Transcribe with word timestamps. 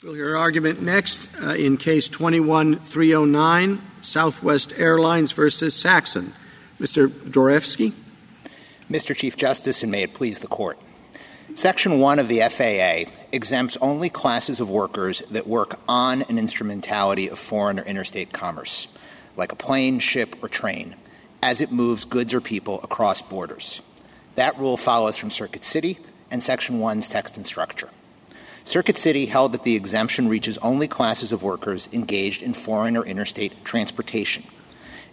We'll 0.00 0.14
hear 0.14 0.36
argument 0.36 0.80
next 0.80 1.28
uh, 1.42 1.54
in 1.54 1.76
case 1.76 2.08
21309, 2.08 3.82
Southwest 4.00 4.72
Airlines 4.76 5.32
versus 5.32 5.74
Saxon. 5.74 6.34
Mr. 6.80 7.08
Dvoretzky. 7.08 7.92
Mr. 8.88 9.16
Chief 9.16 9.36
Justice, 9.36 9.82
and 9.82 9.90
may 9.90 10.04
it 10.04 10.14
please 10.14 10.38
the 10.38 10.46
court. 10.46 10.78
Section 11.56 11.98
1 11.98 12.20
of 12.20 12.28
the 12.28 12.42
FAA 12.42 13.10
exempts 13.32 13.76
only 13.80 14.08
classes 14.08 14.60
of 14.60 14.70
workers 14.70 15.20
that 15.32 15.48
work 15.48 15.80
on 15.88 16.22
an 16.22 16.38
instrumentality 16.38 17.26
of 17.26 17.40
foreign 17.40 17.80
or 17.80 17.82
interstate 17.82 18.32
commerce, 18.32 18.86
like 19.36 19.50
a 19.50 19.56
plane, 19.56 19.98
ship, 19.98 20.36
or 20.40 20.48
train, 20.48 20.94
as 21.42 21.60
it 21.60 21.72
moves 21.72 22.04
goods 22.04 22.32
or 22.32 22.40
people 22.40 22.78
across 22.84 23.20
borders. 23.20 23.82
That 24.36 24.56
rule 24.60 24.76
follows 24.76 25.16
from 25.16 25.32
Circuit 25.32 25.64
City 25.64 25.98
and 26.30 26.40
Section 26.40 26.78
1's 26.78 27.08
text 27.08 27.36
and 27.36 27.44
structure. 27.44 27.88
Circuit 28.68 28.98
City 28.98 29.24
held 29.24 29.52
that 29.52 29.62
the 29.62 29.76
exemption 29.76 30.28
reaches 30.28 30.58
only 30.58 30.88
classes 30.88 31.32
of 31.32 31.42
workers 31.42 31.88
engaged 31.90 32.42
in 32.42 32.52
foreign 32.52 32.98
or 32.98 33.06
interstate 33.06 33.64
transportation. 33.64 34.44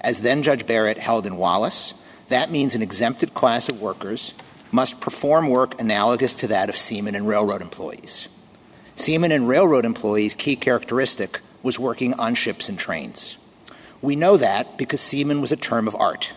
As 0.02 0.20
then 0.20 0.44
Judge 0.44 0.68
Barrett 0.68 0.98
held 0.98 1.26
in 1.26 1.38
Wallace, 1.38 1.94
that 2.28 2.52
means 2.52 2.76
an 2.76 2.82
exempted 2.82 3.34
class 3.34 3.70
of 3.70 3.82
workers 3.82 4.34
must 4.74 5.00
perform 5.00 5.48
work 5.48 5.80
analogous 5.80 6.36
to 6.36 6.48
that 6.48 6.68
of 6.68 6.76
seamen 6.76 7.16
and 7.16 7.30
railroad 7.30 7.62
employees. 7.62 8.28
Seamen 8.98 9.32
and 9.32 9.48
railroad 9.48 9.86
employees' 9.86 10.36
key 10.36 10.58
characteristic 10.58 11.40
was 11.64 11.80
working 11.80 12.14
on 12.16 12.36
ships 12.36 12.68
and 12.68 12.78
trains. 12.78 13.38
We 14.02 14.18
know 14.18 14.36
that 14.36 14.78
because 14.78 15.00
seaman 15.00 15.40
was 15.40 15.54
a 15.54 15.56
term 15.56 15.88
of 15.88 15.96
art. 15.96 16.34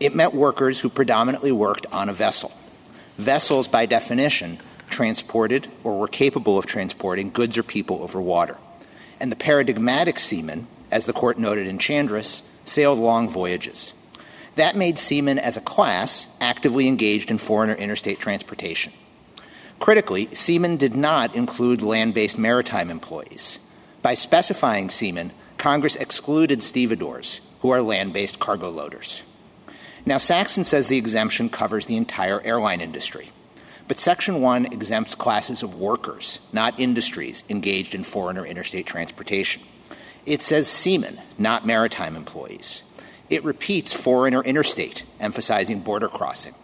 It 0.00 0.14
meant 0.14 0.32
workers 0.32 0.80
who 0.80 0.88
predominantly 0.88 1.52
worked 1.52 1.84
on 1.92 2.08
a 2.08 2.14
vessel. 2.14 2.52
Vessels, 3.18 3.68
by 3.68 3.84
definition, 3.84 4.60
transported 4.88 5.70
or 5.82 5.98
were 5.98 6.08
capable 6.08 6.58
of 6.58 6.66
transporting 6.66 7.30
goods 7.30 7.58
or 7.58 7.62
people 7.62 8.02
over 8.02 8.20
water. 8.20 8.56
And 9.20 9.30
the 9.30 9.36
paradigmatic 9.36 10.18
seamen, 10.18 10.66
as 10.90 11.06
the 11.06 11.12
court 11.12 11.38
noted 11.38 11.66
in 11.66 11.78
Chandris, 11.78 12.42
sailed 12.64 12.98
long 12.98 13.28
voyages. 13.28 13.94
That 14.56 14.76
made 14.76 14.98
seamen 14.98 15.38
as 15.38 15.56
a 15.56 15.60
class 15.60 16.26
actively 16.40 16.86
engaged 16.86 17.30
in 17.30 17.38
foreign 17.38 17.70
or 17.70 17.74
interstate 17.74 18.20
transportation. 18.20 18.92
Critically, 19.80 20.28
seamen 20.32 20.76
did 20.76 20.94
not 20.94 21.34
include 21.34 21.82
land 21.82 22.14
based 22.14 22.38
maritime 22.38 22.90
employees. 22.90 23.58
By 24.02 24.14
specifying 24.14 24.90
seamen, 24.90 25.32
Congress 25.58 25.96
excluded 25.96 26.62
stevedores, 26.62 27.40
who 27.60 27.70
are 27.70 27.82
land 27.82 28.12
based 28.12 28.38
cargo 28.38 28.70
loaders. 28.70 29.24
Now, 30.06 30.18
Saxon 30.18 30.64
says 30.64 30.86
the 30.86 30.98
exemption 30.98 31.48
covers 31.48 31.86
the 31.86 31.96
entire 31.96 32.40
airline 32.42 32.80
industry. 32.80 33.30
But 33.86 33.98
Section 33.98 34.40
1 34.40 34.66
exempts 34.72 35.14
classes 35.14 35.62
of 35.62 35.78
workers, 35.78 36.40
not 36.52 36.78
industries, 36.80 37.44
engaged 37.50 37.94
in 37.94 38.02
foreign 38.02 38.38
or 38.38 38.46
interstate 38.46 38.86
transportation. 38.86 39.62
It 40.24 40.42
says 40.42 40.68
seamen, 40.68 41.20
not 41.36 41.66
maritime 41.66 42.16
employees. 42.16 42.82
It 43.28 43.44
repeats 43.44 43.92
foreign 43.92 44.34
or 44.34 44.42
interstate, 44.42 45.04
emphasizing 45.20 45.80
border 45.80 46.08
crossing. 46.08 46.54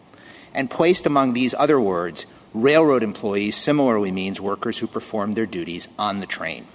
And 0.55 0.71
placed 0.71 1.05
among 1.05 1.35
these 1.35 1.55
other 1.55 1.79
words, 1.79 2.25
railroad 2.55 3.03
employees 3.03 3.55
similarly 3.55 4.11
means 4.11 4.41
workers 4.41 4.79
who 4.79 4.87
perform 4.87 5.35
their 5.35 5.47
duties 5.47 5.89
on 5.99 6.21
the 6.21 6.27
train. 6.27 6.67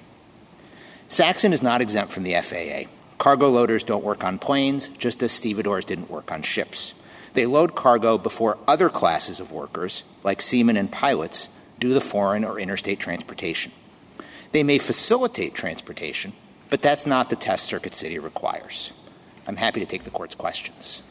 Saxon 1.07 1.53
is 1.53 1.63
not 1.63 1.81
exempt 1.81 2.11
from 2.11 2.23
the 2.23 2.35
FAA. 2.35 2.89
Cargo 3.17 3.49
loaders 3.49 3.83
don't 3.83 4.03
work 4.03 4.23
on 4.23 4.37
planes, 4.37 4.89
just 4.97 5.23
as 5.23 5.31
stevedores 5.31 5.85
didn't 5.85 6.09
work 6.09 6.31
on 6.31 6.41
ships. 6.41 6.93
They 7.35 7.45
load 7.45 7.75
cargo 7.75 8.17
before 8.17 8.57
other 8.65 8.89
classes 8.89 9.41
of 9.41 9.51
workers, 9.51 10.03
like 10.23 10.41
seamen 10.41 10.77
and 10.77 10.89
pilots, 10.89 11.49
do 11.79 11.93
the 11.93 12.01
foreign 12.01 12.45
or 12.45 12.57
interstate 12.57 12.99
transportation. 12.99 13.73
They 14.53 14.63
may 14.63 14.77
facilitate 14.77 15.53
transportation, 15.53 16.31
but 16.69 16.81
that's 16.81 17.05
not 17.05 17.29
the 17.29 17.35
test 17.35 17.65
Circuit 17.65 17.93
City 17.93 18.19
requires. 18.19 18.93
I'm 19.47 19.57
happy 19.57 19.81
to 19.81 19.85
take 19.85 20.05
the 20.05 20.09
court's 20.09 20.33
questions. 20.33 21.01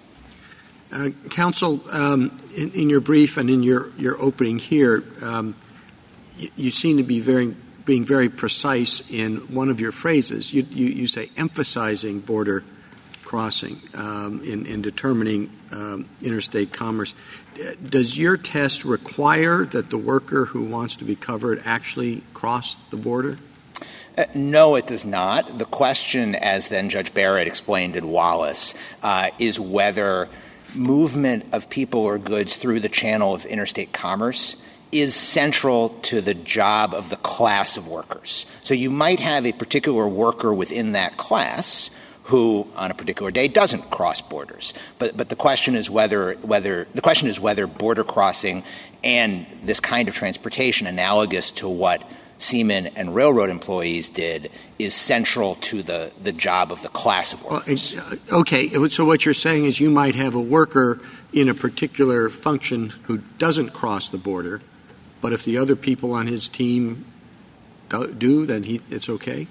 Uh, 0.91 1.11
counsel, 1.29 1.83
um, 1.91 2.39
in, 2.57 2.89
your 2.89 3.01
brief 3.01 3.37
and 3.37 3.51
in 3.51 3.63
your, 3.63 3.91
your 3.99 4.21
opening 4.21 4.59
here, 4.59 5.05
um, 5.23 5.55
you, 6.57 6.71
seem 6.71 6.97
to 6.97 7.03
be 7.03 7.21
very, 7.21 7.55
being 7.85 8.05
very 8.05 8.31
precise 8.31 9.03
in 9.11 9.37
one 9.55 9.69
of 9.69 9.79
your 9.79 9.93
phrases. 9.93 10.55
You 10.55 11.07
say 11.07 11.31
emphasizing 11.37 12.21
border 12.21 12.65
crossing 13.35 13.81
um, 13.95 14.41
in, 14.45 14.65
in, 14.65 14.81
determining 14.81 15.51
um, 15.73 16.09
interstate 16.23 16.73
commerce. 16.73 17.17
Does 17.85 18.17
your 18.17 18.37
test 18.37 18.85
require 18.85 19.65
that 19.65 19.91
the 19.91 19.99
worker 19.99 20.45
who 20.45 20.63
wants 20.63 20.95
to 20.97 21.05
be 21.05 21.17
covered 21.17 21.61
actually 21.65 22.23
cross 22.33 22.77
the 22.91 22.97
border? 22.97 23.37
Uh, 24.17 24.27
no, 24.37 24.77
it 24.77 24.87
does 24.87 25.05
not. 25.05 25.59
The 25.59 25.65
question, 25.65 26.37
as 26.37 26.69
then 26.69 26.91
Judge 26.91 27.13
Barrett 27.13 27.49
explained 27.49 27.97
in 27.97 28.07
Wallace, 28.07 28.73
uh, 29.03 29.31
is 29.41 29.59
whether 29.59 30.29
movement 30.73 31.47
of 31.51 31.69
people 31.69 32.03
or 32.03 32.19
goods 32.19 32.55
through 32.57 32.79
the 32.79 32.89
channel 32.89 33.35
of 33.35 33.45
interstate 33.47 33.93
commerce 33.93 34.55
is 34.93 35.17
central 35.17 35.89
to 36.03 36.21
the 36.21 36.35
job 36.35 36.95
of 36.95 37.11
the 37.11 37.17
class 37.17 37.77
of 37.77 37.89
workers. 37.89 38.47
So 38.63 38.75
you 38.75 38.91
might 38.91 39.19
have 39.19 39.45
a 39.45 39.51
particular 39.51 40.07
worker 40.07 40.55
within 40.55 40.93
that 40.93 41.17
class 41.17 41.91
who 42.25 42.67
on 42.75 42.91
a 42.91 42.95
particular 42.95 43.31
day 43.31 43.49
doesn't 43.49 43.91
cross 43.91 44.21
borders. 44.21 44.73
But, 44.99 45.17
but 45.17 45.29
the 45.29 45.37
question 45.37 45.75
is 45.77 45.91
whether, 45.91 46.35
whether 46.35 46.87
the 46.95 47.03
question 47.03 47.29
is 47.29 47.39
whether 47.39 47.67
border 47.67 48.05
crossing 48.05 48.65
and 49.03 49.47
this 49.63 49.79
kind 49.79 50.09
of 50.09 50.15
transportation 50.15 50.87
analogous 50.87 51.51
to 51.53 51.69
what 51.69 52.03
seamen 52.39 52.89
and 52.89 53.15
railroad 53.15 53.51
employees 53.51 54.09
did 54.09 54.51
is 54.79 54.95
central 54.95 55.57
to 55.57 55.83
the, 55.83 56.13
the 56.23 56.33
job 56.33 56.73
of 56.73 56.83
the 56.83 56.89
class 56.89 57.33
of 57.33 57.43
workers. 57.45 57.95
Well, 57.95 58.41
okay, 58.41 58.69
so 58.89 59.05
what 59.05 59.25
you're 59.25 59.35
saying 59.35 59.67
is 59.67 59.79
you 59.79 59.91
might 59.91 60.15
have 60.15 60.35
a 60.35 60.41
worker 60.41 61.01
in 61.33 61.49
a 61.49 61.55
particular 61.55 62.31
function 62.31 62.91
who 63.05 63.19
doesn't 63.39 63.71
cross 63.71 64.09
the 64.09 64.19
border, 64.19 64.63
but 65.21 65.33
if 65.33 65.45
the 65.45 65.59
other 65.59 65.77
people 65.77 66.13
on 66.13 66.27
his 66.27 66.49
team 66.49 67.05
do, 68.19 68.47
then 68.47 68.63
he, 68.63 68.81
it's 68.91 69.09
okay? 69.09 69.47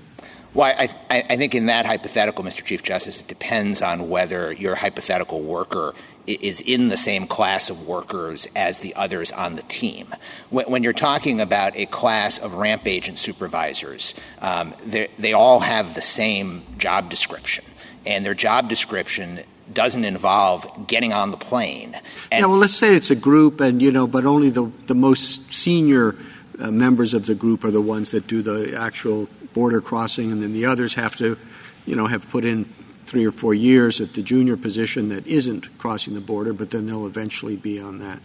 Well, 0.53 0.71
I, 1.09 1.35
think 1.35 1.55
in 1.55 1.65
that 1.65 1.87
hypothetical, 1.87 2.43
Mr. 2.43 2.63
Chief 2.63 2.83
Justice, 2.83 3.19
it 3.19 3.27
depends 3.27 3.81
on 3.81 4.07
whether 4.09 4.51
your 4.53 4.75
hypothetical 4.75 5.41
worker 5.41 5.95
is 6.27 6.61
in 6.61 6.89
the 6.89 6.97
same 6.97 7.25
class 7.25 7.71
of 7.71 7.87
workers 7.87 8.47
as 8.55 8.79
the 8.79 8.95
others 8.95 9.31
on 9.31 9.55
the 9.55 9.63
team. 9.63 10.13
When, 10.51 10.83
you're 10.83 10.93
talking 10.93 11.41
about 11.41 11.75
a 11.75 11.87
class 11.87 12.37
of 12.37 12.53
ramp 12.53 12.83
agent 12.85 13.17
supervisors, 13.17 14.13
um, 14.41 14.75
they 14.85 15.33
all 15.33 15.59
have 15.59 15.95
the 15.95 16.03
same 16.03 16.61
job 16.77 17.09
description, 17.09 17.65
and 18.05 18.23
their 18.23 18.35
job 18.35 18.69
description 18.69 19.41
doesn't 19.73 20.05
involve 20.05 20.87
getting 20.87 21.13
on 21.13 21.31
the 21.31 21.37
plane. 21.37 21.99
Well, 22.31 22.49
let's 22.57 22.75
say 22.75 22.95
it's 22.95 23.09
a 23.09 23.15
group, 23.15 23.59
and 23.59 23.81
you 23.81 23.91
know, 23.91 24.05
but 24.05 24.25
only 24.25 24.49
the 24.49 24.71
the 24.85 24.95
most 24.95 25.51
senior 25.53 26.15
uh, 26.59 26.69
members 26.69 27.13
of 27.13 27.25
the 27.25 27.33
group 27.33 27.63
are 27.63 27.71
the 27.71 27.81
ones 27.81 28.11
that 28.11 28.27
do 28.27 28.41
the 28.41 28.77
actual 28.79 29.27
border 29.53 29.81
crossing, 29.81 30.31
and 30.31 30.41
then 30.41 30.53
the 30.53 30.65
others 30.65 30.95
have 30.95 31.15
to, 31.17 31.37
you 31.85 31.95
know, 31.95 32.07
have 32.07 32.29
put 32.29 32.45
in 32.45 32.65
three 33.05 33.25
or 33.25 33.31
four 33.31 33.53
years 33.53 34.01
at 34.01 34.13
the 34.13 34.21
junior 34.21 34.57
position 34.57 35.09
that 35.09 35.27
isn't 35.27 35.77
crossing 35.77 36.13
the 36.15 36.21
border, 36.21 36.53
but 36.53 36.71
then 36.71 36.85
they'll 36.85 37.05
eventually 37.05 37.55
be 37.55 37.79
on 37.79 37.99
that. 37.99 38.19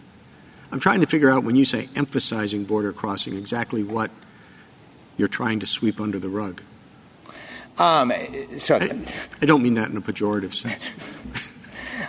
I'm 0.71 0.79
trying 0.79 1.01
to 1.01 1.07
figure 1.07 1.29
out 1.29 1.43
when 1.43 1.55
you 1.55 1.65
say 1.65 1.89
emphasizing 1.95 2.65
border 2.65 2.93
crossing, 2.93 3.35
exactly 3.35 3.83
what 3.83 4.11
you're 5.17 5.27
trying 5.27 5.59
to 5.59 5.67
sweep 5.67 5.99
under 5.99 6.19
the 6.19 6.29
rug. 6.29 6.61
Um, 7.77 8.11
so 8.57 8.75
I, 8.75 8.91
I, 9.41 9.45
don't 9.45 9.61
mean 9.61 9.75
that 9.75 9.89
in 9.89 9.95
a 9.95 10.01
pejorative 10.01 10.53
sense. 10.53 10.83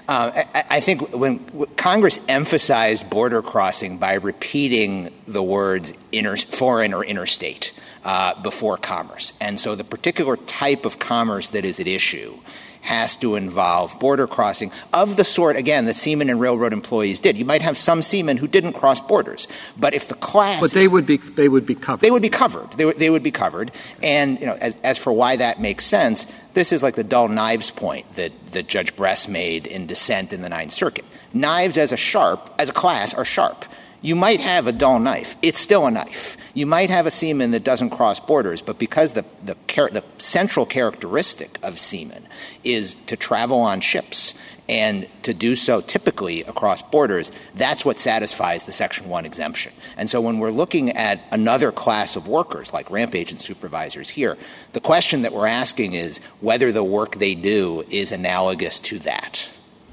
Uh, 0.09 0.45
I, 0.55 0.65
I, 0.71 0.81
think 0.81 1.15
when 1.15 1.39
Congress 1.77 2.21
emphasized 2.29 3.09
border 3.09 3.43
crossing 3.43 3.99
by 3.99 4.15
repeating 4.15 5.13
the 5.27 5.43
words 5.43 5.93
inter, 6.13 6.37
foreign 6.37 6.95
or 6.95 7.05
interstate, 7.05 7.73
uh, 8.05 8.41
before 8.43 8.77
commerce. 8.77 9.33
And 9.41 9.61
so 9.61 9.75
the 9.75 9.85
particular 9.85 10.37
type 10.37 10.85
of 10.85 10.99
commerce 10.99 11.49
that 11.49 11.65
is 11.65 11.81
at 11.81 11.87
issue 11.87 12.39
has 12.83 13.15
to 13.17 13.35
involve 13.35 13.99
border 14.01 14.27
crossing 14.27 14.73
of 14.93 15.17
the 15.17 15.25
sort, 15.25 15.57
again, 15.57 15.85
that 15.85 15.97
seamen 15.97 16.31
and 16.31 16.41
railroad 16.41 16.73
employees 16.73 17.21
did. 17.21 17.37
You 17.37 17.45
might 17.45 17.63
have 17.63 17.77
some 17.77 18.01
seamen 18.01 18.39
who 18.39 18.49
didn't 18.49 18.73
cross 18.73 19.01
borders, 19.01 19.49
but 19.77 19.93
if 19.93 20.09
the 20.09 20.15
class, 20.15 20.61
but 20.61 20.71
they 20.71 20.89
would 20.89 21.05
be 21.05 21.19
they 21.19 21.49
would 21.49 21.67
be 21.67 21.75
covered. 21.75 22.01
They 22.01 22.11
would 22.11 22.23
be 22.23 22.31
covered. 22.31 22.73
They, 22.73 22.91
they 22.93 23.11
would 23.11 23.23
be 23.23 23.31
covered. 23.31 23.71
And 24.03 24.41
you 24.41 24.47
know, 24.47 24.55
as, 24.55 24.79
as 24.83 24.97
for 24.97 25.13
why 25.13 25.37
that 25.37 25.61
makes 25.61 25.85
sense, 25.85 26.27
this 26.55 26.73
is 26.73 26.83
like 26.83 26.97
the 26.97 27.05
dull 27.05 27.29
knives 27.29 27.71
point 27.71 28.13
that 28.17 28.33
that 28.53 28.69
Judge 28.69 28.95
Bress 28.97 29.29
made 29.29 29.67
in 29.67 29.87
dissent 29.87 30.33
in 30.33 30.43
the 30.43 30.49
Ninth 30.49 30.73
Circuit. 30.73 31.05
Knives 31.33 31.79
as 31.79 31.93
a 31.93 31.97
sharp 31.97 32.51
as 32.59 32.69
a 32.69 32.73
class 32.73 33.15
are 33.15 33.25
sharp 33.25 33.65
you 34.03 34.17
might 34.17 34.41
have 34.41 34.67
a 34.67 34.73
dull 34.73 34.99
knife. 34.99 35.37
It's 35.43 35.61
still 35.61 35.87
a 35.87 35.91
knife. 35.91 36.37
You 36.55 36.67
might 36.67 36.91
have 36.91 37.07
a 37.07 37.11
seaman 37.11 37.51
that 37.53 37.65
doesn't 37.65 37.91
cross 37.91 38.19
borders, 38.19 38.63
but 38.63 38.79
because 38.79 39.13
the, 39.13 39.25
the, 39.45 39.57
the 39.93 40.05
central 40.19 40.67
characteristic 40.67 41.59
of 41.63 41.79
seamen 41.79 42.27
is 42.65 42.97
to 43.07 43.17
travel 43.17 43.59
on 43.59 43.81
ships 43.81 44.35
and 44.69 45.09
to 45.25 45.35
do 45.35 45.57
so 45.57 45.81
typically 45.81 46.45
across 46.45 46.81
borders, 46.81 47.31
that's 47.57 47.85
what 47.85 47.99
satisfies 47.99 48.65
the 48.65 48.73
Section 48.73 49.09
1 49.09 49.27
exemption. 49.27 49.73
And 49.97 50.09
so 50.09 50.21
when 50.21 50.39
we're 50.39 50.53
looking 50.53 50.91
at 50.91 51.21
another 51.33 51.73
class 51.73 52.17
of 52.17 52.29
workers, 52.29 52.73
like 52.73 52.91
ramp 52.91 53.15
agent 53.15 53.43
supervisors 53.43 54.09
here, 54.09 54.39
the 54.73 54.81
question 54.81 55.23
that 55.23 55.33
we're 55.33 55.47
asking 55.49 55.95
is 55.95 56.21
whether 56.41 56.73
the 56.73 56.85
work 56.85 57.17
they 57.17 57.35
do 57.35 57.85
is 57.91 58.13
analogous 58.13 58.79
to 58.81 59.01
that. 59.01 59.49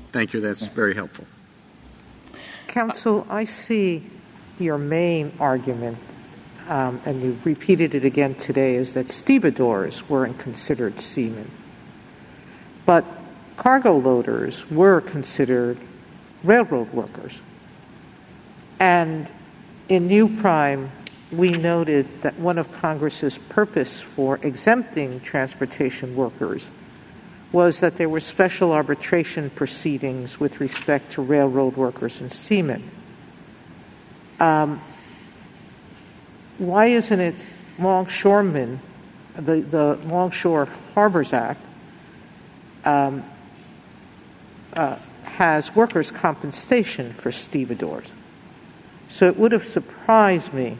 Thank 0.09 0.33
you. 0.33 0.41
That's 0.41 0.65
very 0.67 0.93
helpful. 0.93 1.25
Counsel, 2.67 3.25
I 3.29 3.45
see 3.45 4.03
your 4.59 4.77
main 4.77 5.31
argument, 5.39 5.97
um, 6.67 7.01
and 7.05 7.21
you 7.21 7.37
repeated 7.43 7.95
it 7.95 8.05
again 8.05 8.35
today, 8.35 8.75
is 8.75 8.93
that 8.93 9.09
stevedores 9.09 10.07
weren't 10.09 10.37
considered 10.37 10.99
seamen. 10.99 11.49
But 12.85 13.05
cargo 13.55 13.97
loaders 13.97 14.69
were 14.69 15.01
considered 15.01 15.77
railroad 16.43 16.93
workers. 16.93 17.39
And 18.79 19.27
in 19.89 20.07
New 20.07 20.27
Prime, 20.37 20.91
we 21.31 21.51
noted 21.51 22.21
that 22.21 22.35
one 22.39 22.57
of 22.57 22.71
Congress's 22.71 23.37
purpose 23.37 24.01
for 24.01 24.39
exempting 24.43 25.19
transportation 25.21 26.15
workers 26.15 26.69
was 27.51 27.79
that 27.79 27.97
there 27.97 28.09
were 28.09 28.19
special 28.19 28.71
arbitration 28.71 29.49
proceedings 29.49 30.39
with 30.39 30.59
respect 30.59 31.11
to 31.13 31.21
railroad 31.21 31.77
workers 31.77 32.19
and 32.19 32.31
seamen. 32.31 32.83
Um, 34.39 34.81
why 36.57 36.87
isn't 36.87 37.19
it 37.19 37.35
longshoremen, 37.79 38.79
the, 39.35 39.61
the 39.61 39.95
Longshore 40.05 40.67
Harbors 40.93 41.33
Act, 41.33 41.61
um, 42.85 43.23
uh, 44.73 44.97
has 45.23 45.75
workers' 45.75 46.11
compensation 46.11 47.13
for 47.13 47.31
stevedores. 47.31 48.07
So 49.07 49.27
it 49.27 49.37
would 49.37 49.51
have 49.51 49.67
surprised 49.67 50.53
me 50.53 50.77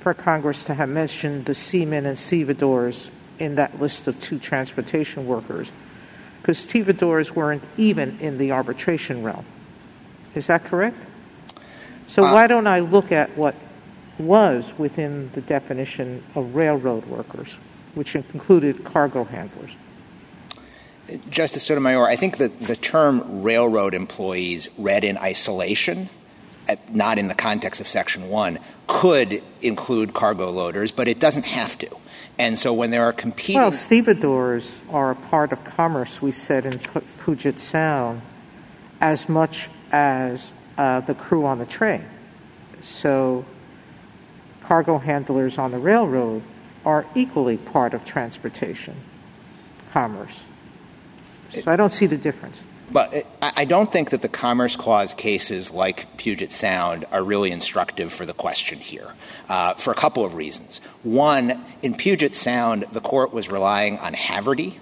for 0.00 0.14
Congress 0.14 0.64
to 0.64 0.74
have 0.74 0.88
mentioned 0.88 1.44
the 1.44 1.54
seamen 1.54 2.06
and 2.06 2.18
stevedores 2.18 3.10
in 3.38 3.56
that 3.56 3.80
list 3.80 4.06
of 4.08 4.20
two 4.20 4.38
transportation 4.38 5.26
workers, 5.26 5.70
because 6.40 6.58
stevedores 6.58 7.34
weren't 7.34 7.62
even 7.76 8.18
in 8.20 8.38
the 8.38 8.52
arbitration 8.52 9.22
realm. 9.22 9.44
Is 10.34 10.46
that 10.48 10.64
correct? 10.64 10.96
So 12.06 12.24
uh, 12.24 12.32
why 12.32 12.46
don't 12.46 12.66
I 12.66 12.80
look 12.80 13.12
at 13.12 13.36
what 13.36 13.54
was 14.18 14.72
within 14.78 15.30
the 15.32 15.40
definition 15.40 16.22
of 16.34 16.54
railroad 16.54 17.06
workers, 17.06 17.54
which 17.94 18.14
included 18.16 18.84
cargo 18.84 19.24
handlers? 19.24 19.70
Justice 21.30 21.62
Sotomayor, 21.62 22.06
I 22.06 22.16
think 22.16 22.36
that 22.38 22.60
the 22.60 22.76
term 22.76 23.42
railroad 23.42 23.94
employees 23.94 24.68
read 24.76 25.04
in 25.04 25.16
isolation, 25.16 26.10
not 26.90 27.18
in 27.18 27.28
the 27.28 27.34
context 27.34 27.80
of 27.80 27.88
Section 27.88 28.28
1, 28.28 28.58
could 28.86 29.42
include 29.62 30.14
cargo 30.14 30.50
loaders, 30.50 30.92
but 30.92 31.08
it 31.08 31.18
doesn't 31.18 31.44
have 31.44 31.76
to. 31.78 31.88
And 32.38 32.58
so 32.58 32.72
when 32.72 32.90
there 32.90 33.04
are 33.04 33.12
competing... 33.12 33.56
Well, 33.56 33.72
stevedores 33.72 34.80
are 34.90 35.10
a 35.10 35.14
part 35.16 35.52
of 35.52 35.64
commerce, 35.64 36.22
we 36.22 36.32
said 36.32 36.66
in 36.66 36.78
Puget 37.24 37.58
Sound, 37.58 38.22
as 39.00 39.28
much 39.28 39.68
as 39.90 40.52
uh, 40.76 41.00
the 41.00 41.14
crew 41.14 41.44
on 41.44 41.58
the 41.58 41.66
train. 41.66 42.04
So 42.82 43.44
cargo 44.62 44.98
handlers 44.98 45.58
on 45.58 45.70
the 45.70 45.78
railroad 45.78 46.42
are 46.84 47.06
equally 47.14 47.56
part 47.56 47.94
of 47.94 48.04
transportation 48.04 48.94
commerce. 49.90 50.44
So 51.50 51.62
I 51.66 51.76
don't 51.76 51.92
see 51.92 52.06
the 52.06 52.16
difference. 52.16 52.62
But 52.90 53.26
I 53.42 53.66
don't 53.66 53.92
think 53.92 54.10
that 54.10 54.22
the 54.22 54.28
Commerce 54.28 54.74
Clause 54.74 55.12
cases 55.12 55.70
like 55.70 56.16
Puget 56.16 56.52
Sound 56.52 57.04
are 57.12 57.22
really 57.22 57.50
instructive 57.50 58.12
for 58.12 58.24
the 58.24 58.32
question 58.32 58.78
here 58.78 59.12
uh, 59.48 59.74
for 59.74 59.90
a 59.90 59.94
couple 59.94 60.24
of 60.24 60.34
reasons. 60.34 60.80
One, 61.02 61.62
in 61.82 61.94
Puget 61.94 62.34
Sound, 62.34 62.86
the 62.92 63.00
court 63.00 63.32
was 63.32 63.50
relying 63.50 63.98
on 63.98 64.14
Haverty 64.14 64.78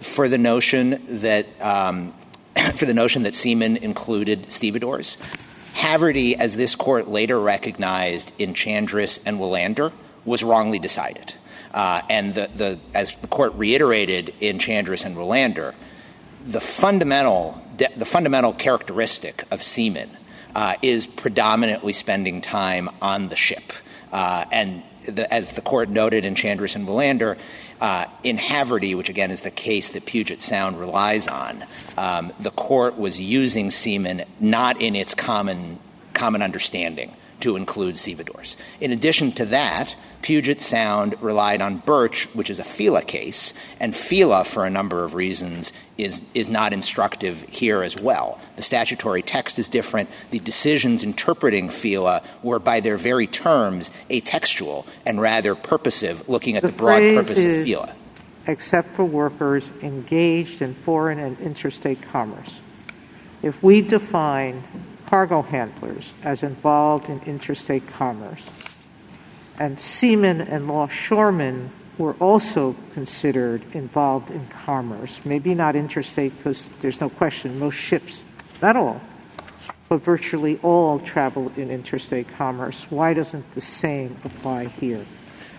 for 0.00 0.28
the 0.28 0.38
notion 0.38 1.04
that 1.20 1.46
um, 1.60 2.14
for 2.76 2.86
the 2.86 2.94
notion 2.94 3.24
that 3.24 3.34
seamen 3.34 3.76
included 3.76 4.50
stevedores. 4.50 5.18
Haverty, 5.74 6.34
as 6.34 6.56
this 6.56 6.74
court 6.74 7.08
later 7.08 7.38
recognized 7.38 8.32
in 8.38 8.54
Chandris 8.54 9.18
and 9.24 9.38
Wilander, 9.38 9.92
was 10.24 10.42
wrongly 10.42 10.78
decided. 10.78 11.34
Uh, 11.72 12.02
and 12.08 12.36
as 12.94 13.14
the 13.16 13.28
court 13.28 13.54
reiterated 13.54 14.34
in 14.40 14.58
Chandris 14.58 15.04
and 15.04 15.16
Wilander, 15.16 15.74
the 16.50 16.60
fundamental 16.60 17.60
the 17.96 18.04
fundamental 18.04 18.52
characteristic 18.52 19.44
of 19.50 19.62
seamen 19.62 20.10
uh, 20.54 20.74
is 20.82 21.06
predominantly 21.06 21.94
spending 21.94 22.42
time 22.42 22.90
on 23.00 23.28
the 23.28 23.36
ship. 23.36 23.72
Uh, 24.12 24.44
and 24.52 24.82
the, 25.06 25.32
as 25.32 25.52
the 25.52 25.62
court 25.62 25.88
noted 25.88 26.26
in 26.26 26.34
Chandris 26.34 26.76
and 26.76 26.86
Wilander, 26.86 27.38
uh, 27.80 28.04
in 28.22 28.36
Haverty, 28.36 28.94
which 28.94 29.08
again 29.08 29.30
is 29.30 29.40
the 29.40 29.50
case 29.50 29.90
that 29.90 30.04
Puget 30.04 30.42
Sound 30.42 30.78
relies 30.78 31.26
on, 31.26 31.64
um, 31.96 32.32
the 32.38 32.50
court 32.50 32.98
was 32.98 33.18
using 33.18 33.70
seamen 33.70 34.24
not 34.40 34.78
in 34.80 34.94
its 34.94 35.14
common 35.14 35.78
common 36.12 36.42
understanding 36.42 37.16
to 37.40 37.56
include 37.56 37.98
stevedores. 37.98 38.56
In 38.80 38.92
addition 38.92 39.32
to 39.32 39.44
that, 39.46 39.96
Puget 40.22 40.60
Sound 40.60 41.20
relied 41.22 41.62
on 41.62 41.78
Burtch, 41.78 42.26
which 42.34 42.50
is 42.50 42.58
a 42.58 42.64
FELA 42.64 43.06
case, 43.06 43.52
and 43.78 43.94
FELA, 43.94 44.44
for 44.44 44.64
a 44.64 44.70
number 44.70 45.04
of 45.04 45.14
reasons, 45.14 45.72
is, 45.96 46.20
is 46.34 46.48
not 46.48 46.72
instructive 46.72 47.40
here 47.48 47.82
as 47.82 47.96
well. 48.02 48.40
The 48.56 48.62
statutory 48.62 49.22
text 49.22 49.58
is 49.58 49.68
different. 49.68 50.10
The 50.30 50.40
decisions 50.40 51.02
interpreting 51.02 51.68
FELA 51.68 52.22
were, 52.42 52.58
by 52.58 52.80
their 52.80 52.96
very 52.96 53.26
terms, 53.26 53.90
atextual 54.10 54.84
and 55.06 55.20
rather 55.20 55.54
purposive, 55.54 56.28
looking 56.28 56.56
at 56.56 56.62
the, 56.62 56.68
the 56.68 56.76
broad 56.76 57.00
purpose 57.00 57.38
of 57.38 57.66
FELA. 57.66 57.94
Except 58.46 58.88
for 58.88 59.04
workers 59.04 59.70
engaged 59.82 60.60
in 60.60 60.74
foreign 60.74 61.18
and 61.18 61.38
interstate 61.40 62.02
commerce. 62.02 62.60
If 63.42 63.62
we 63.62 63.80
define 63.80 64.62
cargo 65.10 65.42
handlers 65.42 66.12
as 66.22 66.44
involved 66.44 67.08
in 67.08 67.20
interstate 67.26 67.84
commerce, 67.88 68.48
and 69.58 69.80
seamen 69.80 70.40
and 70.40 70.68
longshoremen 70.68 71.68
were 71.98 72.14
also 72.14 72.76
considered 72.94 73.60
involved 73.74 74.30
in 74.30 74.46
commerce. 74.46 75.20
Maybe 75.24 75.52
not 75.52 75.74
interstate 75.74 76.34
because 76.38 76.68
there's 76.80 77.00
no 77.00 77.10
question 77.10 77.58
most 77.58 77.74
ships, 77.74 78.24
not 78.62 78.76
all, 78.76 79.00
but 79.88 80.00
virtually 80.00 80.60
all 80.62 81.00
travel 81.00 81.52
in 81.56 81.70
interstate 81.70 82.28
commerce. 82.28 82.86
Why 82.88 83.12
doesn't 83.12 83.54
the 83.56 83.60
same 83.60 84.16
apply 84.24 84.66
here? 84.66 85.04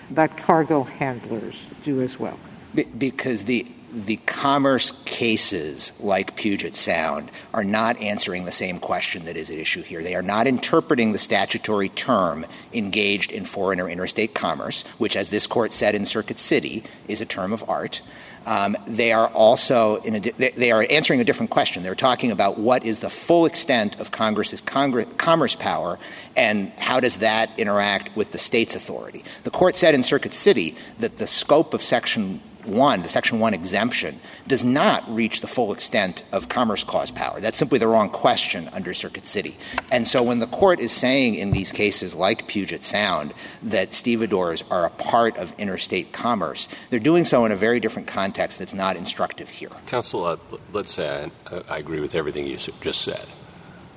That 0.09 0.37
cargo 0.37 0.83
handlers 0.83 1.61
do 1.83 2.01
as 2.01 2.17
well. 2.17 2.39
Because 2.73 3.43
the 3.43 3.67
the 3.91 4.17
commerce 4.17 4.93
cases 5.05 5.91
like 5.99 6.35
Puget 6.35 6.75
Sound 6.75 7.29
are 7.53 7.63
not 7.63 7.97
answering 8.01 8.45
the 8.45 8.51
same 8.51 8.79
question 8.79 9.25
that 9.25 9.35
is 9.35 9.49
at 9.49 9.57
issue 9.57 9.81
here. 9.81 10.01
They 10.01 10.15
are 10.15 10.21
not 10.21 10.47
interpreting 10.47 11.11
the 11.11 11.19
statutory 11.19 11.89
term 11.89 12.45
engaged 12.73 13.31
in 13.31 13.45
foreign 13.45 13.81
or 13.81 13.89
interstate 13.89 14.33
commerce, 14.33 14.83
which, 14.97 15.15
as 15.15 15.29
this 15.29 15.45
court 15.45 15.73
said 15.73 15.93
in 15.95 16.05
Circuit 16.05 16.39
City, 16.39 16.83
is 17.07 17.21
a 17.21 17.25
term 17.25 17.51
of 17.51 17.67
art. 17.69 18.01
Um, 18.45 18.75
they 18.87 19.11
are 19.11 19.27
also 19.27 19.97
in 19.97 20.15
a 20.15 20.19
they 20.19 20.71
are 20.71 20.85
answering 20.89 21.21
a 21.21 21.23
different 21.23 21.51
question. 21.51 21.83
They're 21.83 21.93
talking 21.93 22.31
about 22.31 22.57
what 22.57 22.83
is 22.83 22.99
the 22.99 23.09
full 23.09 23.45
extent 23.45 23.99
of 23.99 24.09
Congress's 24.09 24.61
Congress, 24.61 25.05
commerce 25.17 25.55
power 25.55 25.99
and 26.35 26.71
how 26.77 26.99
does 26.99 27.17
that 27.17 27.51
interact 27.59 28.15
with 28.15 28.31
the 28.31 28.39
state's 28.39 28.73
authority. 28.73 29.23
The 29.43 29.51
court 29.51 29.75
said 29.75 29.93
in 29.93 30.01
Circuit 30.01 30.33
City 30.33 30.75
that 30.99 31.19
the 31.19 31.27
scope 31.27 31.75
of 31.75 31.83
Section 31.83 32.41
1, 32.65 33.01
the 33.01 33.07
Section 33.07 33.39
1 33.39 33.53
exemption, 33.53 34.19
does 34.47 34.63
not 34.63 35.07
reach 35.13 35.41
the 35.41 35.47
full 35.47 35.73
extent 35.73 36.23
of 36.31 36.49
Commerce 36.49 36.83
Clause 36.83 37.11
power. 37.11 37.39
That's 37.39 37.57
simply 37.57 37.79
the 37.79 37.87
wrong 37.87 38.09
question 38.09 38.69
under 38.73 38.93
Circuit 38.93 39.25
City. 39.25 39.57
And 39.91 40.07
so 40.07 40.23
when 40.23 40.39
the 40.39 40.47
court 40.47 40.79
is 40.79 40.91
saying 40.91 41.35
in 41.35 41.51
these 41.51 41.71
cases 41.71 42.15
like 42.15 42.47
Puget 42.47 42.83
Sound 42.83 43.33
that 43.63 43.93
stevedores 43.93 44.63
are 44.69 44.85
a 44.85 44.89
part 44.89 45.37
of 45.37 45.53
interstate 45.57 46.11
commerce, 46.11 46.67
they're 46.89 46.99
doing 46.99 47.25
so 47.25 47.45
in 47.45 47.51
a 47.51 47.55
very 47.55 47.79
different 47.79 48.07
context 48.07 48.59
that's 48.59 48.73
not 48.73 48.95
instructive 48.95 49.49
here. 49.49 49.69
Counsel, 49.87 50.25
uh, 50.25 50.37
let's 50.73 50.93
say 50.93 51.29
I, 51.47 51.61
I 51.69 51.77
agree 51.77 51.99
with 51.99 52.15
everything 52.15 52.47
you 52.47 52.57
just 52.57 53.01
said, 53.01 53.27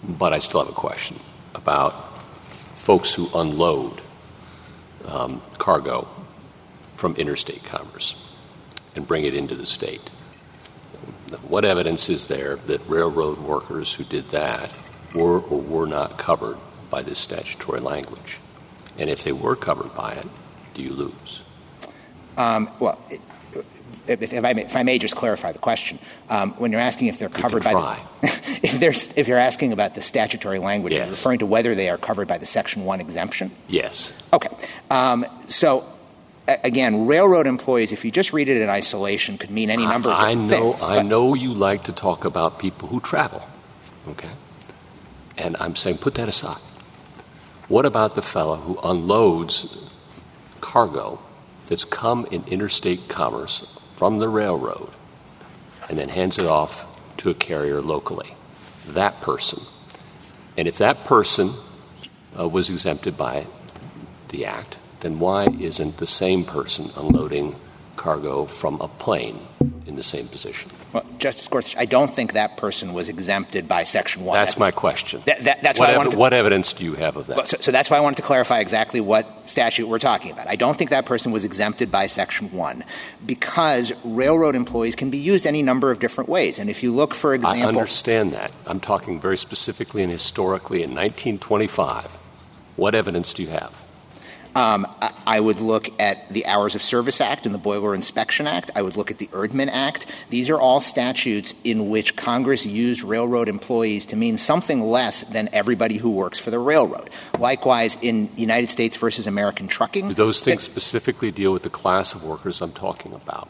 but 0.03 0.33
I 0.33 0.39
still 0.39 0.61
have 0.61 0.69
a 0.69 0.77
question 0.77 1.21
about 1.55 2.19
folks 2.77 3.15
who 3.15 3.29
unload 3.35 4.01
um, 5.07 5.43
cargo 5.59 6.09
from 6.97 7.17
interstate 7.17 7.65
commerce 7.65 8.15
and 8.95 9.07
bring 9.07 9.25
it 9.25 9.35
into 9.35 9.55
the 9.55 9.67
state. 9.67 10.11
What 11.49 11.65
evidence 11.65 12.09
is 12.09 12.29
there 12.29 12.57
that 12.67 12.81
railroad 12.89 13.39
workers 13.39 13.95
who 13.95 14.05
did 14.05 14.31
that 14.31 14.79
were 15.15 15.41
or 15.41 15.61
were 15.61 15.87
not 15.87 16.19
covered 16.19 16.59
by 16.91 17.03
this 17.03 17.19
statutory 17.19 17.81
language? 17.81 18.39
And 18.99 19.11
if 19.11 19.25
they 19.25 19.33
were 19.33 19.57
covered 19.57 19.95
by 19.95 20.13
it, 20.15 20.29
do 20.75 20.83
you 20.83 20.93
lose? 20.93 21.41
Um, 22.37 22.71
well, 22.79 22.99
if, 24.07 24.23
if, 24.23 24.45
I 24.45 24.53
may, 24.53 24.65
if, 24.65 24.77
I 24.77 24.83
may, 24.83 24.99
just 24.99 25.17
clarify 25.17 25.53
the 25.53 25.59
question, 25.59 25.99
um, 26.29 26.53
when 26.53 26.73
you're 26.73 26.81
asking 26.81 27.09
if 27.09 27.19
they're 27.19 27.29
covered 27.29 27.65
by 27.65 27.73
the, 28.23 28.29
if, 28.63 29.17
if, 29.17 29.29
you're 29.29 29.39
asking 29.39 29.73
about 29.73 29.95
the 29.95 30.03
statutory 30.03 30.59
language, 30.59 30.93
yes. 30.93 31.01
you're 31.01 31.11
referring 31.11 31.39
to 31.41 31.47
whether 31.47 31.75
they 31.75 31.89
are 31.89 31.99
covered 31.99 32.29
by 32.29 32.39
the 32.39 32.47
Section 32.47 32.85
One 32.85 33.01
exemption. 33.01 33.51
Yes. 33.69 34.13
Okay. 34.33 34.49
Um, 34.91 35.27
so 35.47 35.89
again, 36.47 37.07
railroad 37.07 37.47
employees, 37.47 37.93
if 37.93 38.05
you 38.05 38.11
just 38.11 38.33
read 38.33 38.49
it 38.49 38.61
in 38.61 38.69
isolation, 38.69 39.39
could 39.39 39.51
mean 39.51 39.71
any 39.71 39.87
number 39.87 40.11
of 40.11 40.19
I 40.19 40.35
know, 40.35 40.73
things. 40.73 40.83
I 40.83 41.03
know 41.03 41.35
you 41.35 41.55
like 41.55 41.85
to 41.85 41.93
talk 41.93 42.25
about 42.25 42.59
people 42.59 42.89
who 42.89 43.01
travel, 43.01 43.43
okay? 44.09 44.31
And 45.37 45.57
I'm 45.59 45.77
saying 45.77 45.99
put 45.99 46.15
that 46.15 46.29
aside. 46.29 46.61
What 47.69 47.87
about 47.87 48.15
the 48.15 48.23
fellow 48.23 48.57
who 48.57 48.79
unloads 48.83 49.67
cargo 50.61 51.19
that's 51.67 51.85
come 51.85 52.27
in 52.27 52.45
interstate 52.45 53.09
commerce 53.09 53.67
from 53.95 54.19
the 54.19 54.29
railroad 54.29 54.91
and 55.89 55.99
then 55.99 56.11
hands 56.11 56.37
it 56.37 56.45
off 56.45 56.85
to 57.19 57.31
a 57.31 57.35
carrier 57.35 57.81
locally? 57.81 58.37
That 58.87 59.23
person. 59.23 59.63
And 60.59 60.69
if 60.69 60.77
that 60.77 61.05
person 61.05 61.55
uh, 62.39 62.47
was 62.49 62.69
exempted 62.69 63.17
by 63.17 63.47
the 64.29 64.45
Act, 64.45 64.77
then 65.05 65.19
why 65.19 65.45
isn't 65.61 65.99
the 65.99 66.07
same 66.07 66.45
person 66.45 66.91
unloading 66.97 67.55
cargo 67.97 68.47
from 68.47 68.81
a 68.81 68.89
plane 68.89 69.39
in 69.87 69.97
the 69.97 70.03
same 70.03 70.29
position? 70.29 70.71
Well, 70.95 71.05
Justice 71.19 71.47
Gorsuch, 71.47 71.77
I 71.77 71.85
don't 71.85 72.11
think 72.11 72.33
that 72.33 72.57
person 72.57 72.95
was 72.95 73.11
exempted 73.11 73.69
by 73.69 73.85
Section 73.85 74.25
1. 74.25 74.39
That's 74.39 74.59
my 74.59 74.71
question. 74.71 75.23
That, 75.27 75.45
that, 75.45 75.63
that's 75.63 75.79
what, 75.79 75.95
why 75.95 76.05
ev- 76.05 76.11
to, 76.11 76.17
what 76.17 76.33
evidence 76.33 76.73
do 76.73 76.85
you 76.85 76.95
have 76.95 77.17
of 77.17 77.27
that? 77.27 77.49
So, 77.49 77.59
so, 77.61 77.71
that's 77.71 77.91
why 77.91 77.99
I 77.99 78.01
wanted 78.01 78.17
to 78.17 78.23
clarify 78.23 78.61
exactly 78.61 79.03
what 79.03 79.27
statute 79.49 79.87
we're 79.87 79.99
talking 79.99 80.31
about. 80.31 80.49
I 80.49 80.57
don't 80.57 80.79
think 80.79 80.89
that 80.89 81.05
person 81.05 81.33
was 81.33 81.45
exempted 81.45 81.91
by 81.91 82.07
Section 82.07 82.51
1 82.51 82.83
because 83.27 83.93
railroad 84.05 84.57
employees 84.57 84.97
can 84.97 85.11
be 85.11 85.19
used 85.19 85.47
any 85.47 85.63
number 85.63 85.91
of 85.91 85.99
different 85.99 86.31
ways. 86.31 86.59
And 86.59 86.71
if 86.71 86.83
you 86.83 86.93
look, 86.93 87.15
for 87.15 87.35
example. 87.35 87.63
I 87.63 87.69
understand 87.69 88.33
that. 88.33 88.53
I'm 88.65 88.81
talking 88.81 89.21
very 89.21 89.37
specifically 89.37 90.03
and 90.03 90.11
historically 90.11 90.79
in 90.79 90.91
1925. 90.91 92.17
What 92.77 92.95
evidence 92.95 93.35
do 93.35 93.43
you 93.43 93.51
have? 93.51 93.84
Um, 94.55 94.87
I 95.27 95.41
would 95.41 95.59
look 95.59 95.89
at 96.01 96.29
the 96.33 96.47
Hours 96.47 96.75
of 96.75 96.83
Service 96.83 97.21
Act 97.21 97.45
and 97.45 97.55
the 97.55 97.59
Boiler 97.59 97.95
Inspection 97.95 98.47
Act. 98.47 98.71
I 98.77 98.83
would 98.83 98.97
look 98.97 99.11
at 99.11 99.19
the 99.19 99.27
Erdman 99.29 99.69
Act. 99.69 100.07
These 100.31 100.49
are 100.49 100.61
all 100.61 100.81
statutes 100.81 101.55
in 101.65 101.89
which 101.89 102.15
Congress 102.15 102.65
used 102.65 103.03
railroad 103.03 103.49
employees 103.49 104.07
to 104.07 104.17
mean 104.17 104.39
something 104.39 104.81
less 104.81 105.23
than 105.25 105.49
everybody 105.53 105.97
who 105.97 106.11
works 106.11 106.39
for 106.39 106.51
the 106.51 106.59
railroad. 106.61 107.11
Likewise, 107.39 107.99
in 108.01 108.31
United 108.37 108.71
States 108.71 108.97
versus 108.97 109.27
American 109.27 109.67
Trucking. 109.67 110.09
Do 110.09 110.15
those 110.15 110.41
things 110.41 110.63
specifically 110.63 111.33
deal 111.33 111.53
with 111.53 111.65
the 111.65 111.71
class 111.71 112.15
of 112.15 112.23
workers 112.23 112.61
I'm 112.61 112.73
talking 112.73 113.13
about? 113.13 113.49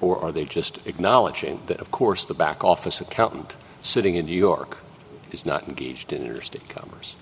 Or 0.00 0.22
are 0.22 0.30
they 0.30 0.44
just 0.44 0.78
acknowledging 0.86 1.60
that, 1.66 1.80
of 1.80 1.90
course, 1.90 2.24
the 2.24 2.34
back 2.34 2.62
office 2.62 3.00
accountant 3.00 3.56
sitting 3.80 4.14
in 4.14 4.26
New 4.26 4.38
York 4.38 4.78
is 5.32 5.46
not 5.46 5.68
engaged 5.68 6.12
in 6.12 6.22
interstate 6.22 6.68
commerce? 6.68 7.16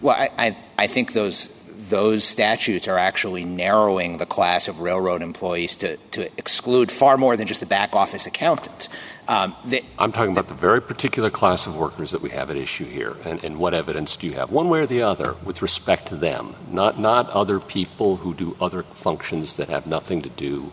Well, 0.00 0.14
I, 0.16 0.30
I, 0.38 0.56
I 0.78 0.86
think 0.86 1.12
those 1.12 1.48
those 1.88 2.24
statutes 2.24 2.88
are 2.88 2.98
actually 2.98 3.44
narrowing 3.44 4.18
the 4.18 4.26
class 4.26 4.68
of 4.68 4.80
railroad 4.80 5.22
employees 5.22 5.76
to, 5.76 5.96
to 6.12 6.30
exclude 6.38 6.90
far 6.90 7.16
more 7.16 7.36
than 7.36 7.46
just 7.46 7.60
the 7.60 7.66
back 7.66 7.94
office 7.94 8.26
accountant. 8.26 8.88
Um, 9.26 9.54
they, 9.64 9.84
I'm 9.98 10.12
talking 10.12 10.32
about 10.32 10.48
the 10.48 10.54
very 10.54 10.80
particular 10.80 11.30
class 11.30 11.66
of 11.66 11.76
workers 11.76 12.12
that 12.12 12.22
we 12.22 12.30
have 12.30 12.50
at 12.50 12.56
issue 12.56 12.86
here, 12.86 13.16
and, 13.24 13.44
and, 13.44 13.58
what 13.58 13.74
evidence 13.74 14.16
do 14.16 14.26
you 14.26 14.34
have, 14.34 14.50
one 14.50 14.70
way 14.70 14.80
or 14.80 14.86
the 14.86 15.02
other, 15.02 15.34
with 15.44 15.60
respect 15.60 16.08
to 16.08 16.16
them, 16.16 16.54
not 16.70 16.98
not 16.98 17.28
other 17.30 17.60
people 17.60 18.16
who 18.16 18.32
do 18.32 18.56
other 18.60 18.84
functions 18.84 19.56
that 19.56 19.68
have 19.68 19.86
nothing 19.86 20.22
to 20.22 20.30
do 20.30 20.72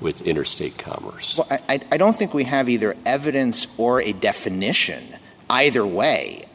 with 0.00 0.20
interstate 0.22 0.78
commerce? 0.78 1.38
Well, 1.38 1.48
I, 1.68 1.80
I 1.90 1.96
don't 1.96 2.14
think 2.14 2.34
we 2.34 2.44
have 2.44 2.68
either 2.68 2.96
evidence 3.04 3.66
or 3.78 4.00
a 4.00 4.12
definition 4.12 5.16
either 5.50 5.86
way 5.86 6.46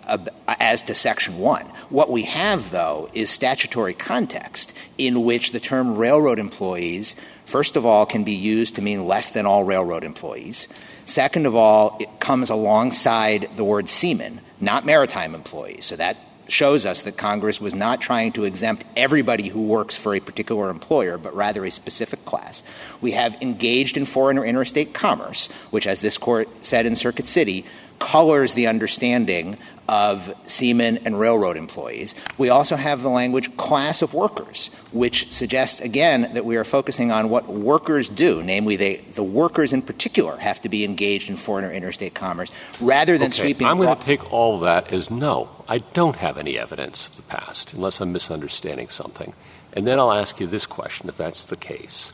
as 0.47 0.81
to 0.83 0.95
Section 0.95 1.37
1. 1.37 1.65
What 1.89 2.09
we 2.09 2.23
have, 2.23 2.71
though, 2.71 3.09
is 3.13 3.29
statutory 3.29 3.93
context 3.93 4.73
in 4.97 5.23
which 5.23 5.51
the 5.51 5.59
term 5.59 5.95
railroad 5.97 6.39
employees, 6.39 7.15
first 7.45 7.75
of 7.75 7.85
all, 7.85 8.05
can 8.05 8.23
be 8.23 8.33
used 8.33 8.75
to 8.75 8.81
mean 8.81 9.07
less 9.07 9.31
than 9.31 9.45
all 9.45 9.63
railroad 9.63 10.03
employees. 10.03 10.67
Second 11.05 11.45
of 11.45 11.55
all, 11.55 11.97
it 11.99 12.19
comes 12.19 12.49
alongside 12.49 13.49
the 13.55 13.63
word 13.63 13.89
seaman, 13.89 14.41
not 14.59 14.85
maritime 14.85 15.35
employees. 15.35 15.85
So 15.85 15.95
that 15.95 16.17
shows 16.49 16.85
us 16.85 17.01
that 17.01 17.17
Congress 17.17 17.59
was 17.59 17.75
not 17.75 18.01
trying 18.01 18.31
to 18.33 18.45
exempt 18.45 18.85
everybody 18.95 19.49
who 19.49 19.61
works 19.61 19.95
for 19.95 20.15
a 20.15 20.19
particular 20.19 20.69
employer, 20.69 21.17
but 21.17 21.35
rather 21.35 21.65
a 21.65 21.71
specific 21.71 22.23
class. 22.25 22.63
We 23.01 23.11
have 23.11 23.35
engaged 23.41 23.97
in 23.97 24.05
foreign 24.05 24.37
or 24.37 24.45
interstate 24.45 24.93
commerce, 24.93 25.49
which, 25.71 25.87
as 25.87 26.01
this 26.01 26.17
court 26.17 26.47
said 26.65 26.85
in 26.85 26.95
Circuit 26.95 27.27
City, 27.27 27.65
colors 27.99 28.53
the 28.53 28.67
understanding 28.67 29.57
of 29.87 30.33
seamen 30.45 30.97
and 31.05 31.19
railroad 31.19 31.57
employees. 31.57 32.15
We 32.37 32.49
also 32.49 32.75
have 32.75 33.01
the 33.01 33.09
language 33.09 33.55
class 33.57 34.01
of 34.01 34.13
workers, 34.13 34.69
which 34.91 35.31
suggests, 35.31 35.79
again, 35.81 36.33
that 36.33 36.45
we 36.45 36.57
are 36.57 36.63
focusing 36.63 37.11
on 37.11 37.29
what 37.29 37.47
workers 37.47 38.09
do, 38.09 38.43
namely 38.43 38.75
they, 38.75 38.97
the 39.15 39.23
workers 39.23 39.73
in 39.73 39.81
particular 39.81 40.37
have 40.37 40.61
to 40.61 40.69
be 40.69 40.83
engaged 40.83 41.29
in 41.29 41.37
foreign 41.37 41.65
or 41.65 41.71
interstate 41.71 42.13
commerce, 42.13 42.51
rather 42.81 43.17
than 43.17 43.31
sweeping... 43.31 43.67
I'm 43.67 43.77
going 43.77 43.97
to 43.97 44.03
take 44.03 44.31
all 44.31 44.59
that 44.59 44.91
as 44.91 45.09
no. 45.09 45.49
I 45.67 45.79
don't 45.79 46.17
have 46.17 46.37
any 46.37 46.57
evidence 46.57 47.07
of 47.07 47.15
the 47.15 47.21
past, 47.23 47.73
unless 47.73 48.01
I'm 48.01 48.11
misunderstanding 48.11 48.89
something. 48.89 49.33
And 49.73 49.85
then 49.85 49.99
I'll 49.99 50.13
ask 50.13 50.39
you 50.39 50.47
this 50.47 50.65
question, 50.65 51.07
if 51.07 51.17
that's 51.17 51.45
the 51.45 51.55
case. 51.55 52.11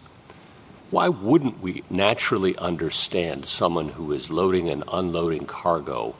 Why 0.91 1.07
wouldn't 1.07 1.59
we 1.59 1.83
naturally 1.89 2.55
understand 2.57 3.45
someone 3.45 3.89
who 3.89 4.11
is 4.11 4.29
loading 4.29 4.69
and 4.69 4.83
unloading 4.91 5.45
cargo 5.45 6.15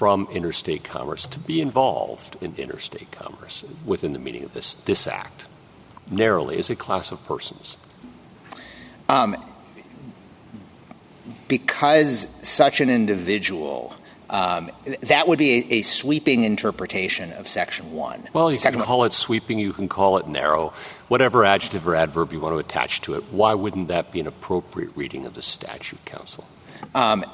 from 0.00 0.26
interstate 0.32 0.82
commerce 0.82 1.26
to 1.26 1.38
be 1.38 1.60
involved 1.60 2.34
in 2.40 2.54
interstate 2.56 3.10
commerce 3.10 3.66
within 3.84 4.14
the 4.14 4.18
meaning 4.18 4.42
of 4.42 4.54
this, 4.54 4.76
this 4.86 5.06
act, 5.06 5.44
narrowly, 6.10 6.56
as 6.56 6.70
a 6.70 6.74
class 6.74 7.12
of 7.12 7.22
persons? 7.26 7.76
Um, 9.10 9.36
because 11.48 12.26
such 12.40 12.80
an 12.80 12.88
individual 12.88 13.94
um, 14.30 14.70
that 15.02 15.28
would 15.28 15.38
be 15.38 15.58
a, 15.58 15.74
a, 15.74 15.82
sweeping 15.82 16.44
interpretation 16.44 17.32
of 17.32 17.46
Section 17.46 17.92
1. 17.92 18.30
Well, 18.32 18.50
you 18.50 18.58
Section 18.58 18.80
can 18.80 18.86
call 18.86 19.04
it 19.04 19.12
sweeping, 19.12 19.58
you 19.58 19.74
can 19.74 19.86
call 19.86 20.16
it 20.16 20.26
narrow, 20.26 20.72
whatever 21.08 21.44
adjective 21.44 21.86
or 21.86 21.94
adverb 21.94 22.32
you 22.32 22.40
want 22.40 22.54
to 22.54 22.58
attach 22.58 23.02
to 23.02 23.16
it. 23.16 23.24
Why 23.30 23.52
wouldn't 23.52 23.88
that 23.88 24.12
be 24.12 24.20
an 24.20 24.26
appropriate 24.26 24.92
reading 24.96 25.26
of 25.26 25.34
the 25.34 25.42
statute, 25.42 26.02
counsel? 26.06 26.46
Um, 26.94 27.24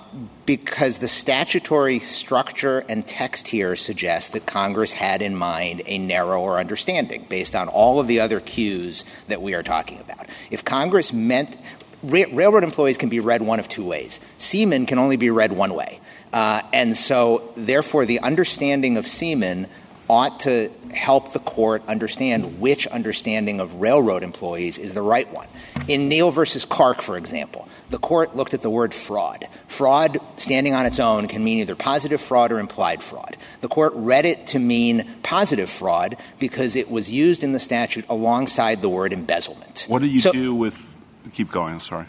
because 0.44 0.98
the 0.98 1.08
statutory 1.08 2.00
structure 2.00 2.84
and 2.88 3.06
text 3.06 3.48
here 3.48 3.74
suggests 3.74 4.30
that 4.30 4.46
Congress 4.46 4.92
had 4.92 5.22
in 5.22 5.34
mind 5.34 5.82
a 5.86 5.98
narrower 5.98 6.58
understanding 6.58 7.26
based 7.28 7.56
on 7.56 7.68
all 7.68 7.98
of 8.00 8.06
the 8.06 8.20
other 8.20 8.40
cues 8.40 9.04
that 9.28 9.42
we 9.42 9.54
are 9.54 9.62
talking 9.62 10.00
about. 10.00 10.28
If 10.50 10.64
Congress 10.64 11.12
meant 11.12 11.56
ra- 12.02 12.24
railroad 12.32 12.64
employees 12.64 12.96
can 12.96 13.08
be 13.08 13.20
read 13.20 13.42
one 13.42 13.60
of 13.60 13.68
two 13.68 13.84
ways. 13.84 14.20
Seamen 14.38 14.86
can 14.86 14.98
only 14.98 15.16
be 15.16 15.30
read 15.30 15.52
one 15.52 15.74
way. 15.74 16.00
Uh, 16.32 16.62
and 16.72 16.96
so, 16.96 17.52
therefore, 17.56 18.04
the 18.04 18.20
understanding 18.20 18.96
of 18.96 19.06
seamen 19.06 19.68
ought 20.08 20.40
to 20.40 20.70
help 20.94 21.32
the 21.32 21.38
court 21.40 21.82
understand 21.88 22.60
which 22.60 22.86
understanding 22.86 23.60
of 23.60 23.74
railroad 23.74 24.22
employees 24.22 24.78
is 24.78 24.94
the 24.94 25.02
right 25.02 25.30
one. 25.32 25.48
In 25.88 26.08
Neal 26.08 26.30
versus 26.30 26.64
Clark, 26.64 27.02
for 27.02 27.16
example, 27.16 27.68
the 27.90 27.98
court 27.98 28.36
looked 28.36 28.54
at 28.54 28.62
the 28.62 28.70
word 28.70 28.94
fraud. 28.94 29.46
Fraud, 29.68 30.18
standing 30.36 30.74
on 30.74 30.86
its 30.86 30.98
own, 31.00 31.28
can 31.28 31.42
mean 31.44 31.58
either 31.58 31.74
positive 31.74 32.20
fraud 32.20 32.52
or 32.52 32.58
implied 32.58 33.02
fraud. 33.02 33.36
The 33.60 33.68
court 33.68 33.92
read 33.94 34.26
it 34.26 34.46
to 34.48 34.58
mean 34.58 35.08
positive 35.22 35.70
fraud 35.70 36.16
because 36.38 36.76
it 36.76 36.90
was 36.90 37.10
used 37.10 37.42
in 37.44 37.52
the 37.52 37.60
statute 37.60 38.04
alongside 38.08 38.80
the 38.80 38.88
word 38.88 39.12
embezzlement. 39.12 39.84
What 39.88 40.02
do 40.02 40.08
you 40.08 40.20
So- 40.20 40.32
do 40.32 40.54
with? 40.54 40.92
Keep 41.32 41.50
going. 41.50 41.74
I'm 41.74 41.80
sorry. 41.80 42.06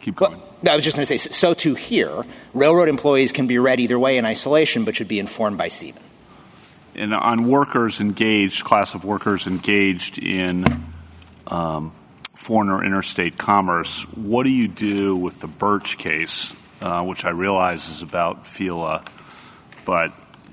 Keep 0.00 0.16
going. 0.16 0.32
Well, 0.32 0.42
no, 0.62 0.72
I 0.72 0.74
was 0.76 0.84
just 0.84 0.96
going 0.96 1.06
to 1.06 1.18
say, 1.18 1.30
so 1.30 1.52
too 1.54 1.74
here, 1.74 2.24
railroad 2.54 2.88
employees 2.88 3.32
can 3.32 3.46
be 3.46 3.58
read 3.58 3.80
either 3.80 3.98
way 3.98 4.16
in 4.18 4.24
isolation, 4.24 4.84
but 4.84 4.96
should 4.96 5.08
be 5.08 5.18
informed 5.18 5.58
by 5.58 5.68
seamen. 5.68 6.02
And 6.94 7.14
on 7.14 7.48
workers 7.48 8.00
engaged, 8.00 8.64
class 8.64 8.94
of 8.94 9.04
workers 9.04 9.46
engaged 9.46 10.18
in 10.18 10.64
um, 11.46 11.92
foreign 12.34 12.70
or 12.70 12.84
interstate 12.84 13.38
commerce, 13.38 14.04
what 14.16 14.44
do 14.44 14.50
you 14.50 14.68
do 14.68 15.16
with 15.16 15.40
the 15.40 15.46
Burtch 15.46 15.98
case, 15.98 16.54
uh, 16.82 17.04
which 17.04 17.24
I 17.24 17.30
realize 17.30 17.88
is 17.88 18.02
about 18.02 18.44
FELA, 18.44 19.04
but 19.84 20.12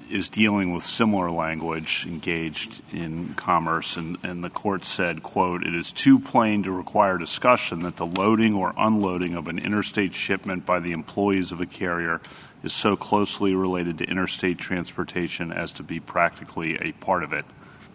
is 0.10 0.30
dealing 0.30 0.74
with 0.74 0.84
similar 0.84 1.30
language 1.30 2.06
engaged 2.08 2.82
in 2.92 3.34
commerce, 3.36 3.98
and, 3.98 4.18
and 4.24 4.44
the 4.44 4.50
court 4.50 4.86
said, 4.86 5.24
quote, 5.24 5.64
it 5.64 5.76
is 5.76 5.92
too 5.92 6.20
plain 6.20 6.64
to 6.64 6.72
require 6.72 7.18
discussion 7.18 7.82
that 7.82 7.96
the 7.98 8.06
loading 8.06 8.54
or 8.54 8.74
unloading 8.78 9.36
of 9.36 9.48
an 9.48 9.60
interstate 9.60 10.14
shipment 10.14 10.66
by 10.66 10.80
the 10.80 10.92
employees 10.92 11.52
of 11.52 11.62
a 11.62 11.66
carrier 11.66 12.22
is 12.64 12.74
so 12.74 12.96
closely 12.96 13.54
related 13.54 13.98
to 13.98 14.06
interstate 14.06 14.58
transportation 14.58 15.52
as 15.52 15.72
to 15.74 15.84
be 15.84 16.00
practically 16.00 16.76
a 16.78 16.92
part 16.94 17.24
of 17.24 17.34
it, 17.34 17.46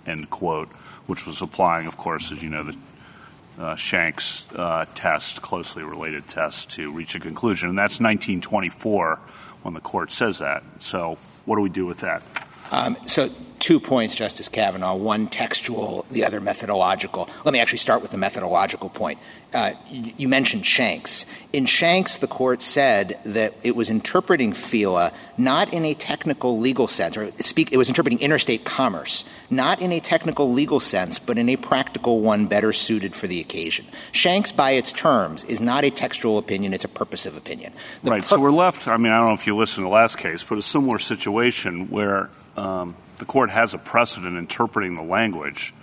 end 0.07 0.31
quote, 0.31 0.69
which 1.07 1.27
was 1.27 1.43
applying, 1.43 1.87
of 1.87 1.97
course, 1.97 2.31
as 2.33 2.43
you 2.43 2.51
know, 2.51 2.63
the 2.63 2.77
uh, 3.59 3.77
Shanks 3.77 4.51
uh, 4.55 4.87
test, 4.95 5.43
closely 5.43 5.83
related 5.83 6.27
test, 6.27 6.71
to 6.71 6.91
reach 6.93 7.15
a 7.15 7.21
conclusion. 7.21 7.69
And 7.69 7.79
that's 7.79 8.01
1924 8.01 9.17
when 9.63 9.75
the 9.75 9.81
court 9.81 10.11
says 10.11 10.39
that. 10.39 10.63
So 10.79 11.19
what 11.45 11.57
do 11.57 11.63
we 11.63 11.69
do 11.69 11.87
with 11.87 11.99
that? 12.01 12.23
Um, 12.73 12.97
so 13.07 13.31
two 13.63 13.79
points, 13.79 14.17
Justice 14.17 14.49
Kavanaugh, 14.49 14.97
one 14.97 15.29
textual, 15.29 16.05
the 16.11 16.25
other 16.25 16.41
methodological. 16.41 17.31
Let 17.45 17.53
me 17.53 17.61
actually 17.61 17.79
start 17.79 18.03
with 18.03 18.11
the 18.11 18.17
methodological 18.17 18.89
point. 18.89 19.21
Uh, 19.55 19.75
you, 19.89 20.29
mentioned 20.29 20.65
Shanks. 20.65 21.27
In 21.53 21.67
Shanks, 21.67 22.19
the 22.19 22.27
court 22.27 22.63
said 22.63 23.21
that 23.27 23.55
it 23.63 23.77
was 23.77 23.91
interpreting 23.91 24.53
FELA 24.53 25.13
not 25.37 25.73
in 25.75 25.85
a 25.85 25.93
technical 25.95 26.59
legal 26.59 26.89
sense, 26.89 27.19
or 27.19 27.31
speak, 27.41 27.71
it 27.71 27.77
was 27.77 27.89
interpreting 27.89 28.19
interstate 28.19 28.65
commerce, 28.65 29.25
not 29.51 29.81
in 29.81 29.93
a 29.93 30.01
technical 30.01 30.51
legal 30.51 30.81
sense, 30.81 31.19
but 31.19 31.37
in 31.37 31.51
a 31.51 31.57
practical 31.57 32.21
one 32.21 32.47
better 32.47 32.73
suited 32.73 33.15
for 33.15 33.27
the 33.27 33.41
occasion. 33.41 33.87
Shanks, 34.11 34.51
by 34.51 34.71
its 34.73 34.91
terms, 34.91 35.45
is 35.45 35.61
not 35.61 35.85
a 35.85 35.91
textual 35.91 36.39
opinion, 36.39 36.73
it's 36.73 36.85
a 36.85 36.89
purposive 36.89 37.37
opinion. 37.37 37.75
Right, 38.03 38.25
so 38.27 38.41
we're 38.41 38.51
left, 38.51 38.89
I 38.89 38.97
mean, 38.97 39.13
I 39.13 39.19
don't 39.19 39.29
know 39.29 39.35
if 39.35 39.47
you 39.47 39.55
listened 39.55 39.85
to 39.85 39.89
the 39.89 39.95
last 39.95 40.17
case, 40.17 40.43
but 40.43 40.57
a 40.57 40.63
similar 40.63 40.99
situation 40.99 41.91
where 41.91 42.31
the 42.57 43.25
court 43.27 43.51
has 43.51 43.75
a 43.75 43.79
precedent 43.79 44.37
interpreting 44.37 44.95
the 44.95 45.03
language, 45.03 45.75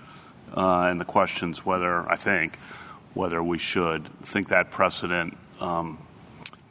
uh, 0.55 0.87
and 0.89 0.99
the 0.99 1.05
questions 1.05 1.65
whether, 1.65 2.09
I 2.09 2.15
think, 2.15 2.57
whether 3.13 3.41
we 3.41 3.57
should 3.57 4.07
think 4.21 4.49
that 4.49 4.71
precedent 4.71 5.37
um, 5.59 5.97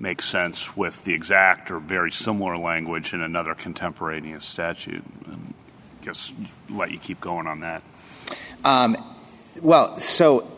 makes 0.01 0.27
sense 0.27 0.77
with 0.77 1.05
the 1.05 1.13
exact 1.13 1.71
or 1.71 1.79
very 1.79 2.11
similar 2.11 2.57
language 2.57 3.13
in 3.13 3.21
another 3.21 3.55
contemporaneous 3.55 4.45
statute. 4.45 5.03
I 5.27 5.35
guess 6.05 6.33
let 6.71 6.91
you 6.91 6.99
keep 6.99 7.21
going 7.21 7.47
on 7.47 7.61
that. 7.61 7.83
Um, 8.65 8.97
well, 9.61 9.99
so 9.99 10.51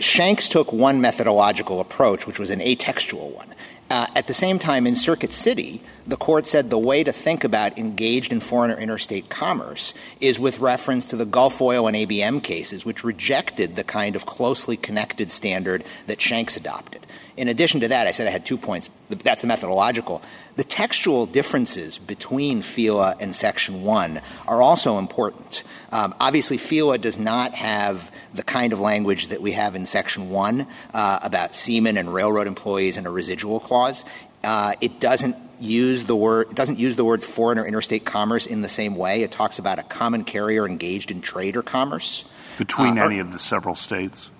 Shanks 0.00 0.48
took 0.48 0.72
one 0.72 1.00
methodological 1.00 1.80
approach, 1.80 2.26
which 2.26 2.38
was 2.38 2.50
an 2.50 2.60
atextual 2.60 3.34
one. 3.34 3.51
Uh, 3.92 4.06
at 4.14 4.26
the 4.26 4.32
same 4.32 4.58
time, 4.58 4.86
in 4.86 4.96
Circuit 4.96 5.34
City, 5.34 5.82
the 6.06 6.16
court 6.16 6.46
said 6.46 6.70
the 6.70 6.78
way 6.78 7.04
to 7.04 7.12
think 7.12 7.44
about 7.44 7.76
engaged 7.76 8.32
in 8.32 8.40
foreign 8.40 8.70
or 8.70 8.78
interstate 8.78 9.28
commerce 9.28 9.92
is 10.18 10.40
with 10.40 10.58
reference 10.60 11.04
to 11.04 11.16
the 11.16 11.26
Gulf 11.26 11.60
oil 11.60 11.86
and 11.86 11.94
ABM 11.94 12.42
cases, 12.42 12.86
which 12.86 13.04
rejected 13.04 13.76
the 13.76 13.84
kind 13.84 14.16
of 14.16 14.24
closely 14.24 14.78
connected 14.78 15.30
standard 15.30 15.84
that 16.06 16.22
Shanks 16.22 16.56
adopted. 16.56 17.06
In 17.36 17.48
addition 17.48 17.80
to 17.80 17.88
that, 17.88 18.06
I 18.06 18.12
said 18.12 18.26
I 18.26 18.30
had 18.30 18.46
two 18.46 18.56
points. 18.56 18.88
That's 19.10 19.42
the 19.42 19.48
methodological. 19.48 20.22
The 20.56 20.64
textual 20.64 21.26
differences 21.26 21.98
between 21.98 22.62
FELA 22.62 23.16
and 23.20 23.34
Section 23.34 23.82
1 23.82 24.22
are 24.48 24.62
also 24.62 24.98
important. 24.98 25.64
Um, 25.90 26.14
obviously, 26.18 26.56
FELA 26.56 26.98
does 26.98 27.18
not 27.18 27.52
have 27.54 28.10
the 28.34 28.42
kind 28.42 28.72
of 28.72 28.80
language 28.80 29.28
that 29.28 29.42
we 29.42 29.52
have 29.52 29.74
in 29.74 29.86
Section 29.86 30.30
1 30.30 30.66
uh, 30.94 31.18
about 31.22 31.54
seamen 31.54 31.96
and 31.96 32.12
railroad 32.12 32.46
employees 32.46 32.96
and 32.96 33.06
a 33.06 33.10
residual 33.10 33.60
clause. 33.60 34.04
Uh, 34.42 34.74
it 34.80 35.00
doesn't 35.00 35.36
use 35.60 36.06
the 36.06 36.16
word 36.16 36.50
it 36.50 36.56
doesn't 36.56 36.80
use 36.80 36.96
the 36.96 37.04
word 37.04 37.22
foreign 37.22 37.56
or 37.56 37.64
interstate 37.64 38.04
commerce 38.04 38.46
in 38.46 38.62
the 38.62 38.68
same 38.68 38.96
way. 38.96 39.22
It 39.22 39.30
talks 39.30 39.58
about 39.58 39.78
a 39.78 39.84
common 39.84 40.24
carrier 40.24 40.66
engaged 40.66 41.10
in 41.10 41.20
trade 41.20 41.56
or 41.56 41.62
commerce 41.62 42.24
between 42.58 42.98
uh, 42.98 43.04
any 43.04 43.20
of 43.20 43.32
the 43.32 43.38
several 43.38 43.74
states. 43.74 44.30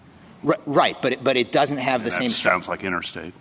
Right, 0.43 1.01
but 1.01 1.13
it, 1.13 1.25
but 1.25 1.37
it 1.37 1.53
doesn't 1.53 1.79
have 1.79 2.03
the 2.03 2.11
that 2.11 2.19
same. 2.19 2.29
Sounds 2.29 2.67
like 2.69 2.83
interstate. 2.83 3.33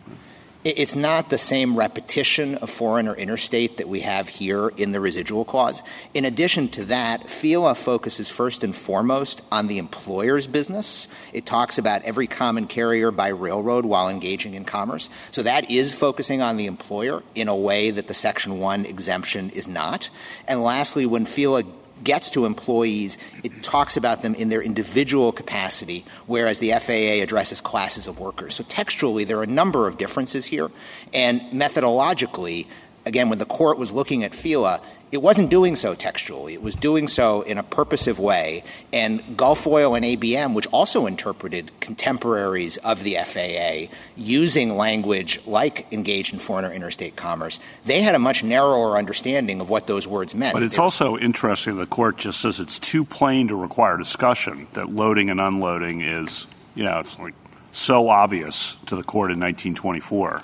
It's 0.64 0.96
not 0.96 1.32
the 1.32 1.40
same 1.40 1.76
repetition 1.76 2.56
of 2.56 2.70
foreign 2.70 3.08
or 3.08 3.16
interstate 3.16 3.78
that 3.78 3.90
we 3.90 4.02
have 4.02 4.30
here 4.30 4.70
in 4.70 4.92
the 4.92 5.00
residual 5.00 5.44
clause. 5.44 5.82
In 6.14 6.24
addition 6.24 6.70
to 6.70 6.86
that, 6.86 7.26
FELA 7.26 7.76
focuses 7.76 8.30
first 8.30 8.64
and 8.64 8.76
foremost 8.76 9.42
on 9.52 9.66
the 9.66 9.80
employer's 9.80 10.46
business. 10.46 11.08
It 11.34 11.48
talks 11.48 11.80
about 11.80 12.04
every 12.04 12.28
common 12.28 12.68
carrier 12.68 13.10
by 13.10 13.30
railroad 13.30 13.86
while 13.86 14.08
engaging 14.08 14.54
in 14.54 14.64
commerce. 14.64 15.10
So 15.32 15.42
that 15.42 15.72
is 15.72 15.92
focusing 15.92 16.44
on 16.44 16.58
the 16.58 16.68
employer 16.68 17.24
in 17.34 17.48
a 17.48 17.56
way 17.56 17.90
that 17.90 18.06
the 18.08 18.14
Section 18.14 18.60
1 18.60 18.86
exemption 18.86 19.50
is 19.50 19.68
not. 19.68 20.12
And 20.48 20.62
lastly, 20.62 21.08
when 21.08 21.26
FELA 21.26 21.66
gets 22.04 22.30
to 22.32 22.46
employees, 22.46 23.18
it 23.44 23.64
talks 23.64 23.98
about 23.98 24.22
them 24.22 24.36
in 24.36 24.50
their 24.50 24.62
individual 24.62 25.32
capacity, 25.32 26.06
whereas 26.28 26.60
the 26.60 26.72
FAA 26.72 27.24
addresses 27.24 27.62
classes 27.62 28.08
of 28.08 28.20
workers. 28.20 28.56
So 28.56 28.64
textually, 28.68 29.24
there 29.24 29.38
are 29.40 29.44
a 29.44 29.48
number 29.48 29.88
of 29.88 29.98
differences 29.98 30.46
here. 30.46 30.70
And 31.14 31.42
methodologically, 31.52 32.68
again, 33.06 33.30
when 33.30 33.40
the 33.40 33.46
court 33.46 33.78
was 33.78 33.92
looking 33.92 34.24
at 34.24 34.32
FELA, 34.32 34.82
it 35.12 35.22
wasn't 35.22 35.50
doing 35.50 35.76
so 35.76 35.94
textually. 35.94 36.54
It 36.54 36.62
was 36.62 36.74
doing 36.74 37.08
so 37.10 37.42
in 37.42 37.58
a 37.58 37.64
purposive 37.64 38.18
way. 38.18 38.64
And 38.94 39.36
Gulf 39.36 39.68
Oil 39.68 39.94
and 39.94 40.06
ABM, 40.06 40.54
which 40.54 40.68
also 40.68 41.06
interpreted 41.06 41.72
contemporaries 41.82 42.78
of 42.78 43.04
the 43.04 43.16
FAA 43.16 43.94
using 44.16 44.78
language 44.78 45.42
like 45.46 45.92
engaged 45.92 46.34
in 46.34 46.40
foreign 46.40 46.64
or 46.64 46.72
interstate 46.72 47.18
commerce, 47.18 47.60
they 47.86 48.02
had 48.02 48.16
a 48.16 48.20
much 48.20 48.42
narrower 48.42 48.98
understanding 48.98 49.60
of 49.60 49.70
what 49.70 49.86
those 49.88 50.08
words 50.08 50.34
meant. 50.34 50.54
But 50.54 50.64
it's 50.64 50.80
also 50.80 51.18
interesting 51.18 51.78
the 51.78 51.86
court 51.86 52.18
just 52.18 52.40
says 52.40 52.62
it's 52.62 52.80
too 52.80 53.04
plain 53.04 53.50
to 53.50 53.56
require 53.56 53.98
discussion, 53.98 54.68
that 54.74 54.90
loading 54.90 55.30
and 55.30 55.42
unloading 55.42 56.02
is, 56.02 56.48
you 56.74 56.84
know, 56.84 57.00
it's 57.00 57.20
like 57.20 57.34
so 57.72 58.08
obvious 58.08 58.76
to 58.86 58.96
the 58.96 59.04
court 59.04 59.32
in 59.32 59.40
1924 59.40 60.42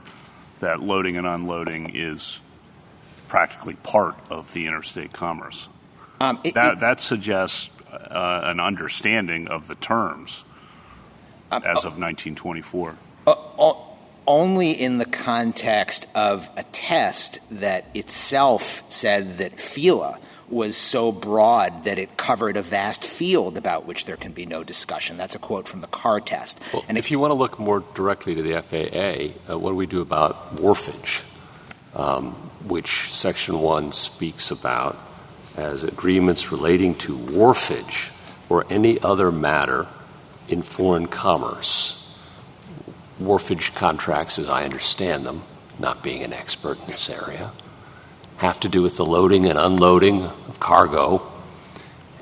that 0.60 0.82
loading 0.82 1.16
and 1.18 1.28
unloading 1.28 1.92
is 1.94 2.40
practically 3.28 3.76
part 3.76 4.16
of 4.30 4.54
the 4.54 4.68
interstate 4.68 5.14
commerce. 5.14 5.70
Um, 6.20 6.40
it, 6.44 6.54
that, 6.56 6.74
it, 6.74 6.80
that, 6.80 7.02
suggests 7.02 7.70
uh, 7.92 8.42
an 8.44 8.60
understanding 8.60 9.48
of 9.48 9.68
the 9.68 9.76
terms 9.76 10.44
um, 11.52 11.64
as 11.64 11.86
of 11.86 12.00
1924. 12.00 12.98
Uh, 13.26 13.32
uh, 13.32 13.74
only 14.26 14.72
in 14.72 14.98
the 14.98 15.06
context 15.06 16.06
of 16.14 16.50
a 16.58 16.64
test 16.64 17.40
that 17.50 17.86
itself 17.94 18.84
said 18.90 19.38
that 19.38 19.58
FELA 19.58 20.18
was 20.50 20.78
so 20.78 21.12
broad 21.12 21.84
that 21.84 21.98
it 22.00 22.16
covered 22.18 22.56
a 22.56 22.62
vast 22.62 23.04
field 23.04 23.58
about 23.58 23.86
which 23.86 24.06
there 24.06 24.16
can 24.16 24.32
be 24.32 24.46
no 24.46 24.64
discussion. 24.64 25.18
That's 25.18 25.36
a 25.36 25.40
quote 25.40 25.68
from 25.68 25.82
the 25.82 25.88
Carr 25.88 26.22
test. 26.22 26.60
Well, 26.74 26.86
and 26.88 26.98
if, 26.98 27.06
if, 27.06 27.12
you 27.12 27.20
want 27.20 27.32
to 27.32 27.36
look 27.36 27.60
more 27.60 27.84
directly 27.96 28.36
to 28.36 28.42
the 28.42 28.62
FAA, 28.62 29.52
uh, 29.52 29.60
what 29.60 29.72
do 29.72 29.76
we 29.76 29.86
do 29.86 30.02
about 30.02 30.56
wharfage? 30.56 31.22
Um, 31.96 32.47
which 32.66 33.14
Section 33.14 33.60
1 33.60 33.92
speaks 33.92 34.52
about 34.52 34.98
as 35.58 35.84
agreements 35.84 36.52
relating 36.52 36.96
to 36.96 37.18
wharfage 37.18 38.10
or 38.50 38.66
any 38.70 39.00
other 39.02 39.32
matter 39.32 39.88
in 40.48 40.62
foreign 40.62 41.08
commerce. 41.08 42.04
Wharfage 43.22 43.74
contracts, 43.76 44.38
as 44.40 44.48
I 44.48 44.64
understand 44.64 45.26
them, 45.26 45.44
not 45.80 46.04
being 46.04 46.24
an 46.24 46.34
expert 46.34 46.80
in 46.82 46.88
this 46.88 47.10
area, 47.10 47.52
have 48.38 48.60
to 48.60 48.70
do 48.70 48.82
with 48.82 48.98
the 48.98 49.06
loading 49.06 49.48
and 49.48 49.58
unloading 49.58 50.24
of 50.24 50.60
cargo. 50.60 51.28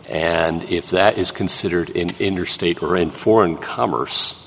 And 0.08 0.70
if 0.72 0.92
that 0.92 1.18
is 1.18 1.32
considered 1.32 1.90
in 1.90 2.10
interstate 2.20 2.82
or 2.82 2.96
in 2.96 3.12
foreign 3.12 3.58
commerce 3.58 4.42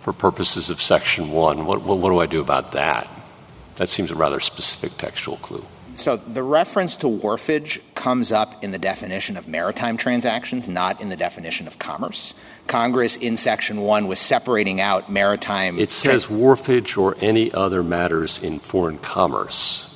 for 0.00 0.12
purposes 0.12 0.70
of 0.70 0.80
Section 0.80 1.30
1, 1.30 1.66
what, 1.66 1.82
what, 1.82 1.98
what 1.98 2.10
do 2.10 2.18
I 2.18 2.26
do 2.26 2.40
about 2.40 2.72
that? 2.72 3.08
That 3.76 3.88
seems 3.88 4.10
a 4.10 4.14
rather 4.14 4.40
specific 4.40 4.96
textual 4.98 5.36
clue. 5.38 5.64
So 5.94 6.16
the 6.16 6.42
reference 6.42 6.96
to 6.96 7.06
wharfage 7.06 7.80
comes 7.94 8.32
up 8.32 8.64
in 8.64 8.72
the 8.72 8.78
definition 8.78 9.36
of 9.36 9.46
maritime 9.46 9.96
transactions, 9.96 10.68
not 10.68 11.00
in 11.00 11.08
the 11.08 11.16
definition 11.16 11.66
of 11.68 11.78
commerce. 11.78 12.34
Congress 12.66 13.16
in 13.16 13.36
Section 13.36 13.82
1 13.82 14.08
was 14.08 14.18
separating 14.18 14.80
out 14.80 15.10
maritime. 15.10 15.78
It 15.78 15.90
says 15.90 16.26
wharfage 16.26 16.98
or 16.98 17.16
any 17.20 17.52
other 17.52 17.82
matters 17.82 18.38
in 18.42 18.58
foreign 18.58 18.98
commerce. 18.98 19.86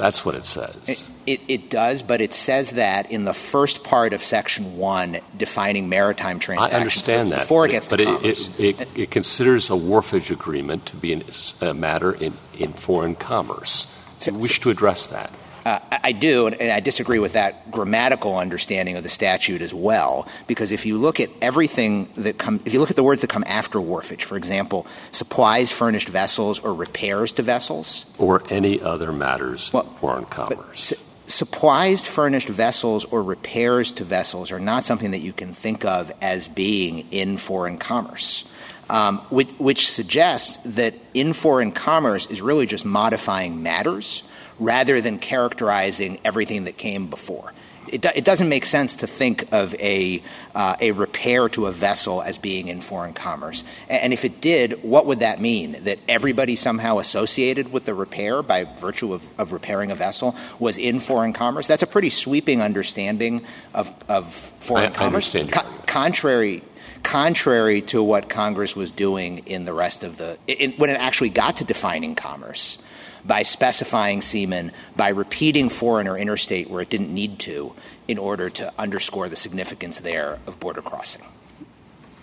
That's 0.00 0.24
what 0.24 0.34
it 0.34 0.46
says. 0.46 0.74
It, 0.86 1.08
it, 1.26 1.40
it, 1.46 1.70
does, 1.70 2.02
but 2.02 2.22
it 2.22 2.32
says 2.32 2.70
that 2.70 3.10
in 3.10 3.26
the 3.26 3.34
first 3.34 3.84
part 3.84 4.14
of 4.14 4.24
Section 4.24 4.78
1 4.78 5.20
defining 5.36 5.90
maritime 5.90 6.38
transactions. 6.38 6.74
I 6.74 6.78
understand 6.78 7.32
that. 7.32 7.40
Before 7.40 7.66
it 7.66 7.72
gets 7.72 7.88
but 7.88 7.98
to 7.98 8.04
commerce. 8.06 8.48
It, 8.58 8.88
it, 8.94 9.10
considers 9.10 9.68
a 9.68 9.74
wharfage 9.74 10.30
agreement 10.30 10.86
to 10.86 10.96
be 10.96 11.22
a 11.60 11.74
matter 11.74 12.12
in, 12.12 12.32
in 12.58 12.72
foreign 12.72 13.14
commerce. 13.14 13.86
Do 14.20 14.32
you 14.32 14.38
wish 14.38 14.58
to 14.60 14.70
address 14.70 15.06
that? 15.08 15.30
Uh, 15.64 15.78
I 15.90 16.12
do, 16.12 16.46
and 16.46 16.72
I 16.72 16.80
disagree 16.80 17.18
with 17.18 17.34
that 17.34 17.70
grammatical 17.70 18.36
understanding 18.36 18.96
of 18.96 19.02
the 19.02 19.08
statute 19.08 19.60
as 19.60 19.74
well, 19.74 20.26
because 20.46 20.70
if 20.70 20.86
you 20.86 20.96
look 20.96 21.20
at 21.20 21.28
everything 21.42 22.08
that 22.16 22.38
come, 22.38 22.60
if 22.64 22.72
you 22.72 22.80
look 22.80 22.90
at 22.90 22.96
the 22.96 23.02
words 23.02 23.20
that 23.20 23.28
come 23.28 23.44
after 23.46 23.78
wharfage, 23.78 24.22
for 24.22 24.36
example, 24.36 24.86
supplies, 25.10 25.70
furnished 25.70 26.08
vessels, 26.08 26.58
or 26.60 26.72
repairs 26.72 27.32
to 27.32 27.42
vessels, 27.42 28.06
or 28.18 28.42
any 28.48 28.80
other 28.80 29.12
matters 29.12 29.70
well, 29.72 29.84
foreign 30.00 30.24
commerce. 30.24 30.94
supplies 31.26 32.02
furnished 32.02 32.48
vessels 32.48 33.04
or 33.04 33.22
repairs 33.22 33.92
to 33.92 34.04
vessels 34.04 34.50
are 34.52 34.60
not 34.60 34.84
something 34.84 35.10
that 35.10 35.20
you 35.20 35.32
can 35.32 35.52
think 35.52 35.84
of 35.84 36.10
as 36.22 36.48
being 36.48 37.06
in 37.10 37.36
foreign 37.36 37.76
commerce, 37.76 38.44
um, 38.88 39.18
which, 39.28 39.48
which 39.58 39.90
suggests 39.90 40.58
that 40.64 40.94
in 41.12 41.32
foreign 41.32 41.70
commerce 41.70 42.26
is 42.26 42.40
really 42.40 42.66
just 42.66 42.84
modifying 42.84 43.62
matters 43.62 44.22
rather 44.60 45.00
than 45.00 45.18
characterizing 45.18 46.20
everything 46.24 46.64
that 46.64 46.76
came 46.76 47.08
before 47.08 47.52
it, 47.92 48.02
do, 48.02 48.08
it 48.14 48.24
doesn't 48.24 48.48
make 48.48 48.66
sense 48.66 48.96
to 48.96 49.06
think 49.06 49.52
of 49.52 49.74
a, 49.74 50.22
uh, 50.54 50.76
a 50.80 50.92
repair 50.92 51.48
to 51.50 51.66
a 51.66 51.72
vessel 51.72 52.22
as 52.22 52.38
being 52.38 52.68
in 52.68 52.80
foreign 52.80 53.12
commerce. 53.12 53.64
And, 53.88 54.12
if 54.12 54.24
it 54.24 54.40
did, 54.40 54.82
what 54.82 55.06
would 55.06 55.20
that 55.20 55.40
mean? 55.40 55.78
That 55.84 55.98
everybody 56.08 56.56
somehow 56.56 56.98
associated 56.98 57.72
with 57.72 57.84
the 57.84 57.94
repair 57.94 58.42
by 58.42 58.64
virtue 58.64 59.12
of, 59.12 59.22
of 59.38 59.52
repairing 59.52 59.90
a 59.90 59.94
vessel 59.94 60.36
was 60.58 60.78
in 60.78 61.00
foreign 61.00 61.32
commerce? 61.32 61.66
That's 61.66 61.82
a 61.82 61.86
pretty 61.86 62.10
sweeping 62.10 62.60
understanding 62.60 63.44
of, 63.74 63.94
of 64.08 64.32
foreign 64.60 64.92
I, 64.92 64.96
commerce. 64.96 65.34
I 65.34 65.46
Co- 65.46 65.66
contrary 65.86 66.62
contrary 67.02 67.80
to 67.80 68.02
what 68.02 68.28
Congress 68.28 68.76
was 68.76 68.90
doing 68.90 69.38
in 69.46 69.64
the 69.64 69.72
rest 69.72 70.04
of 70.04 70.18
the 70.18 70.36
in, 70.46 70.72
when 70.72 70.90
it 70.90 71.00
actually 71.00 71.30
got 71.30 71.56
to 71.56 71.64
defining 71.64 72.14
commerce 72.14 72.76
by 73.24 73.42
specifying 73.42 74.22
seamen, 74.22 74.72
by 74.96 75.10
repeating 75.10 75.68
foreign 75.68 76.08
or 76.08 76.16
interstate 76.16 76.70
where 76.70 76.80
it 76.80 76.90
didn't 76.90 77.12
need 77.12 77.38
to, 77.40 77.74
in 78.08 78.18
order 78.18 78.50
to 78.50 78.72
underscore 78.78 79.28
the 79.28 79.36
significance 79.36 80.00
there 80.00 80.38
of 80.46 80.58
border 80.60 80.82
crossing. 80.82 81.22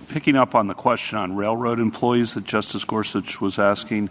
Picking 0.10 0.36
up 0.36 0.56
on 0.56 0.68
the 0.68 0.74
question 0.74 1.18
on 1.18 1.36
railroad 1.36 1.80
employees 1.80 2.34
that 2.34 2.46
Justice 2.46 2.86
Gorsuch 2.86 3.42
was 3.42 3.60
asking, 3.60 4.10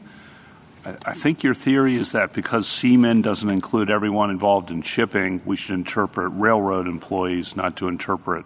I 0.85 1.15
think 1.15 1.43
your 1.43 1.55
theory 1.55 1.97
is 1.97 2.13
that 2.13 2.33
because 2.33 2.69
seamen 2.69 3.21
doesn't 3.21 3.51
include 3.51 3.91
everyone 3.91 4.31
involved 4.31 4.71
in 4.71 4.83
shipping, 4.83 5.41
we 5.45 5.57
should 5.57 5.75
interpret 5.75 6.31
railroad 6.33 6.87
employees 6.87 7.57
not 7.57 7.77
to 7.79 7.89
interpret 7.89 8.45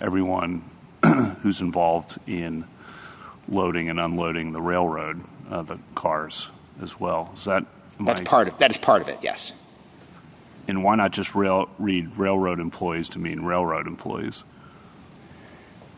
everyone 0.00 0.62
who's 1.42 1.60
involved 1.60 2.18
in 2.28 2.64
loading 3.48 3.88
and 3.88 3.98
unloading 3.98 4.52
the 4.52 4.60
railroad, 4.60 5.24
uh, 5.50 5.62
the 5.62 5.78
cars 5.94 6.48
as 6.82 6.98
well. 6.98 7.30
Is 7.34 7.44
that 7.44 7.64
that's 8.00 8.20
part 8.22 8.48
of 8.48 8.58
that 8.58 8.70
is 8.70 8.76
part 8.76 9.02
of 9.02 9.08
it? 9.08 9.18
Yes. 9.22 9.52
And 10.66 10.84
why 10.84 10.96
not 10.96 11.12
just 11.12 11.34
rail, 11.34 11.68
read 11.78 12.16
railroad 12.18 12.60
employees 12.60 13.08
to 13.10 13.18
mean 13.18 13.40
railroad 13.40 13.86
employees? 13.86 14.44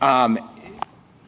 Um, 0.01 0.39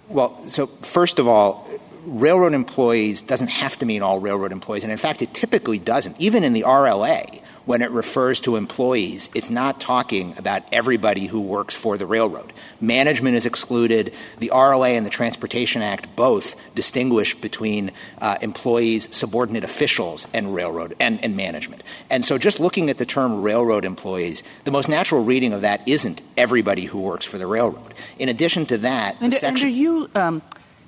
well, 0.07 0.41
so 0.47 0.67
first 0.81 1.19
of 1.19 1.27
all, 1.27 1.69
railroad 2.05 2.53
employees 2.53 3.21
doesn't 3.21 3.49
have 3.49 3.77
to 3.79 3.85
mean 3.85 4.01
all 4.01 4.19
railroad 4.19 4.53
employees, 4.53 4.83
and 4.83 4.91
in 4.91 4.97
fact, 4.97 5.21
it 5.21 5.33
typically 5.33 5.77
doesn't. 5.77 6.19
Even 6.19 6.45
in 6.45 6.53
the 6.53 6.61
RLA, 6.61 7.41
when 7.65 7.81
it 7.81 7.91
refers 7.91 8.41
to 8.41 8.55
employees, 8.55 9.29
it's 9.33 9.49
not 9.49 9.79
talking 9.79 10.37
about 10.37 10.63
everybody 10.71 11.27
who 11.27 11.39
works 11.39 11.73
for 11.73 11.97
the 11.97 12.05
railroad. 12.05 12.51
Management 12.81 13.35
is 13.35 13.45
excluded. 13.45 14.13
The 14.39 14.51
RLA 14.53 14.97
and 14.97 15.05
the 15.05 15.09
Transportation 15.09 15.81
Act 15.81 16.13
both 16.15 16.55
distinguish 16.75 17.35
between 17.35 17.91
uh, 18.19 18.37
employees, 18.41 19.07
subordinate 19.15 19.63
officials, 19.63 20.27
and 20.33 20.53
railroad 20.53 20.95
and, 20.99 21.23
and 21.23 21.37
management. 21.37 21.83
And 22.09 22.25
so 22.25 22.37
just 22.37 22.59
looking 22.59 22.89
at 22.89 22.97
the 22.97 23.05
term 23.05 23.41
railroad 23.41 23.85
employees, 23.85 24.43
the 24.65 24.71
most 24.71 24.89
natural 24.89 25.23
reading 25.23 25.53
of 25.53 25.61
that 25.61 25.87
isn't 25.87 26.21
everybody 26.35 26.85
who 26.85 26.99
works 26.99 27.25
for 27.25 27.37
the 27.37 27.47
railroad. 27.47 27.93
In 28.19 28.27
addition 28.27 28.65
to 28.67 28.77
that, 28.79 29.15
and, 29.21 29.33
section- 29.33 29.47
and 29.47 29.63
are 29.63 29.67
you 29.67 30.09
um, 30.15 30.41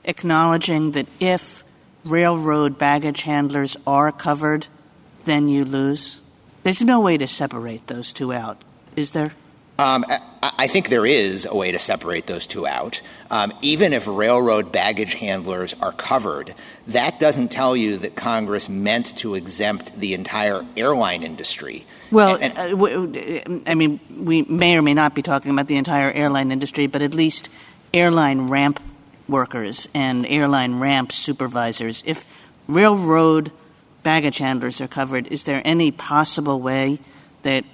acknowledging 0.03 0.91
that 0.91 1.07
if 1.21 1.63
railroad 2.03 2.77
baggage 2.77 3.21
handlers 3.21 3.77
are 3.87 4.11
covered, 4.11 4.67
then 5.23 5.47
you 5.47 5.63
lose? 5.63 6.21
There's 6.65 6.81
no 6.81 6.99
way 6.99 7.15
to 7.19 7.27
separate 7.27 7.85
those 7.85 8.11
two 8.11 8.33
out, 8.33 8.59
is 8.95 9.11
there? 9.11 9.33
Um, 9.77 10.03
I 10.41 10.67
think 10.67 10.89
there 10.89 11.05
is 11.05 11.45
a 11.45 11.55
way 11.55 11.71
to 11.71 11.77
separate 11.77 12.25
those 12.25 12.47
two 12.47 12.65
out. 12.65 13.01
Um, 13.29 13.53
even 13.61 13.93
if 13.93 14.07
railroad 14.07 14.71
baggage 14.71 15.13
handlers 15.13 15.75
are 15.79 15.91
covered, 15.91 16.55
that 16.87 17.19
doesn't 17.19 17.49
tell 17.49 17.77
you 17.77 17.97
that 17.97 18.15
Congress 18.15 18.67
meant 18.67 19.15
to 19.17 19.35
exempt 19.35 19.99
the 19.99 20.15
entire 20.15 20.65
airline 20.75 21.21
industry. 21.21 21.85
Well, 22.09 22.39
and, 22.41 22.57
uh, 22.57 22.69
w- 22.69 23.61
I 23.67 23.75
mean, 23.75 23.99
we 24.17 24.41
may 24.41 24.75
or 24.75 24.81
may 24.81 24.95
not 24.95 25.13
be 25.13 25.21
talking 25.21 25.51
about 25.51 25.67
the 25.67 25.77
entire 25.77 26.11
airline 26.11 26.51
industry, 26.51 26.87
but 26.87 27.03
at 27.03 27.13
least 27.13 27.49
airline 27.93 28.47
ramp 28.47 28.79
workers 29.27 29.87
and 29.93 30.25
airline 30.25 30.79
ramp 30.79 31.11
supervisors. 31.11 32.03
If 32.07 32.25
railroad 32.67 33.51
baggage 34.05 34.37
handlers 34.37 34.79
are 34.79 34.87
covered, 34.87 35.27
is 35.27 35.43
there 35.43 35.61
any 35.65 35.91
possible 35.91 36.61
way 36.61 36.99
that 37.41 37.65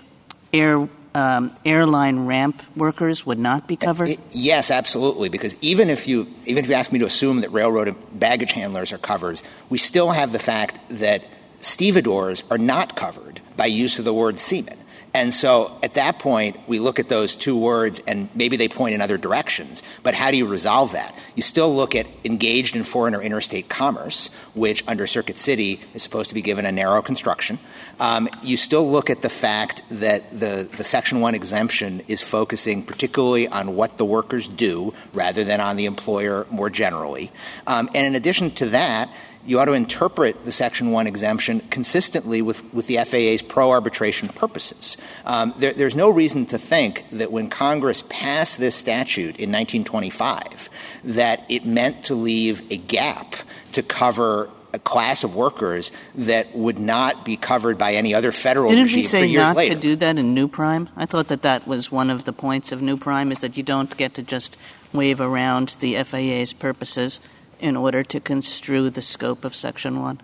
air 0.52 0.90
um, 1.14 1.52
airline 1.66 2.26
ramp 2.26 2.64
workers 2.76 3.26
would 3.26 3.38
not 3.38 3.68
be 3.68 3.76
covered? 3.76 4.18
Yes, 4.32 4.72
absolutely. 4.72 5.28
Because 5.28 5.56
even 5.60 5.90
if 5.90 6.08
you 6.08 6.28
even 6.46 6.64
if 6.64 6.70
you 6.70 6.76
ask 6.76 6.92
me 6.92 7.00
to 7.00 7.06
assume 7.06 7.42
that 7.42 7.52
railroad 7.52 7.94
baggage 8.18 8.54
handlers 8.54 8.94
are 8.94 8.98
covered, 8.98 9.42
we 9.70 9.78
still 9.78 10.12
have 10.12 10.32
the 10.32 10.40
fact 10.40 10.80
that 10.90 11.26
stevedores 11.60 12.44
are 12.50 12.58
not 12.58 12.96
covered 12.96 13.42
by 13.58 13.66
use 13.66 14.00
of 14.00 14.06
the 14.06 14.14
word 14.14 14.40
seaman. 14.40 14.78
And 15.14 15.34
so 15.34 15.78
at 15.84 15.96
that 15.96 16.20
point, 16.20 16.58
we 16.68 16.80
look 16.80 16.98
at 16.98 17.10
those 17.10 17.36
two 17.36 17.58
words 17.58 18.02
and 18.08 18.30
maybe 18.34 18.56
they 18.56 18.70
point 18.70 18.96
in 18.96 19.02
other 19.02 19.18
directions. 19.18 19.84
But 20.04 20.14
how 20.14 20.32
do 20.32 20.38
you 20.38 20.48
resolve 20.48 20.94
that? 20.94 21.14
You 21.36 21.44
still 21.44 21.76
look 21.76 21.96
at 21.96 22.08
engaged 22.24 22.78
in 22.78 22.84
foreign 22.84 23.14
or 23.14 23.22
interstate 23.22 23.68
commerce, 23.68 24.30
which 24.54 24.84
under 24.88 25.06
Circuit 25.06 25.38
City 25.38 25.82
is 25.94 26.02
supposed 26.02 26.30
to 26.30 26.36
be 26.36 26.42
given 26.42 26.66
a 26.66 26.72
narrow 26.72 27.02
construction. 27.02 27.60
Um, 28.00 28.30
you 28.42 28.56
still 28.56 28.90
look 28.90 29.10
at 29.10 29.22
the 29.22 29.30
fact 29.30 29.84
that 29.90 30.40
the, 30.40 30.70
the 30.78 30.84
Section 30.84 31.20
1 31.20 31.36
exemption 31.36 32.04
is 32.08 32.22
focusing 32.22 32.84
particularly 32.84 33.50
on 33.50 33.76
what 33.76 33.98
the 33.98 34.06
workers 34.06 34.48
do 34.48 34.94
rather 35.14 35.44
than 35.44 35.60
on 35.60 35.76
the 35.76 35.86
employer 35.86 36.48
more 36.50 36.70
generally. 36.70 37.32
Um, 37.68 37.90
and 37.94 38.08
in 38.08 38.16
addition 38.16 38.52
to 38.52 38.68
that, 38.68 39.10
you 39.46 39.60
ought 39.60 39.66
to 39.66 39.74
interpret 39.74 40.46
the 40.46 40.52
Section 40.52 40.92
1 40.92 41.08
exemption 41.08 41.62
consistently 41.70 42.42
with, 42.42 42.62
with 42.74 42.88
the 42.88 42.98
FAA's 42.98 43.42
pro 43.42 43.72
arbitration 43.72 44.30
purposes. 44.30 44.98
Um, 45.26 45.54
there, 45.58 45.74
there's 45.74 45.96
no 45.96 46.10
reason 46.10 46.46
to 46.48 46.58
think 46.58 47.06
that 47.12 47.32
when 47.32 47.50
Congress 47.50 48.04
passed 48.10 48.58
this 48.58 48.76
statute 48.76 49.38
in 49.38 49.52
1925, 49.52 50.70
that 51.06 51.46
it 51.50 51.66
meant 51.66 52.06
to 52.06 52.16
leave 52.16 52.62
a 52.72 52.78
gap 52.78 53.36
to 53.74 53.84
cover 53.84 54.50
a 54.74 54.80
class 54.80 55.24
of 55.24 55.36
workers 55.36 55.92
that 56.16 56.56
would 56.56 56.80
not 56.80 57.26
be 57.26 57.36
covered 57.36 57.78
by 57.78 57.96
any 57.96 58.14
other 58.14 58.32
federal 58.32 58.70
Didn't 58.70 58.86
regime 58.86 59.00
we 59.00 59.04
say 59.04 59.22
for 59.22 59.26
years 59.26 59.44
not 59.44 59.56
later. 59.58 59.74
to 59.74 59.80
do 59.80 59.96
that 59.98 60.18
in 60.18 60.34
New 60.34 60.48
Prime? 60.48 60.90
I 60.96 61.06
thought 61.06 61.28
that 61.28 61.42
that 61.42 61.68
was 61.68 61.92
one 61.92 62.10
of 62.10 62.24
the 62.24 62.34
points 62.34 62.72
of 62.72 62.82
New 62.82 62.98
Prime 62.98 63.32
is 63.32 63.40
that 63.40 63.58
you 63.58 63.64
don't 63.64 63.96
get 63.98 64.14
to 64.14 64.24
just 64.24 64.58
wave 64.94 65.20
around 65.20 65.76
the 65.80 66.02
FAA's 66.04 66.54
purposes 66.54 67.20
in 67.62 67.78
order 67.78 68.04
to 68.04 68.20
construe 68.20 68.90
the 68.90 69.02
scope 69.02 69.46
of 69.46 69.56
Section 69.56 70.02
1? 70.02 70.22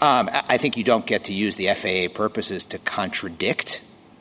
Um, 0.00 0.28
I 0.32 0.58
think 0.58 0.76
you 0.76 0.84
don't 0.84 1.06
get 1.06 1.24
to 1.24 1.32
use 1.32 1.56
the 1.56 1.68
FAA 1.68 2.14
purposes 2.14 2.64
to 2.66 2.78
contradict 2.78 3.80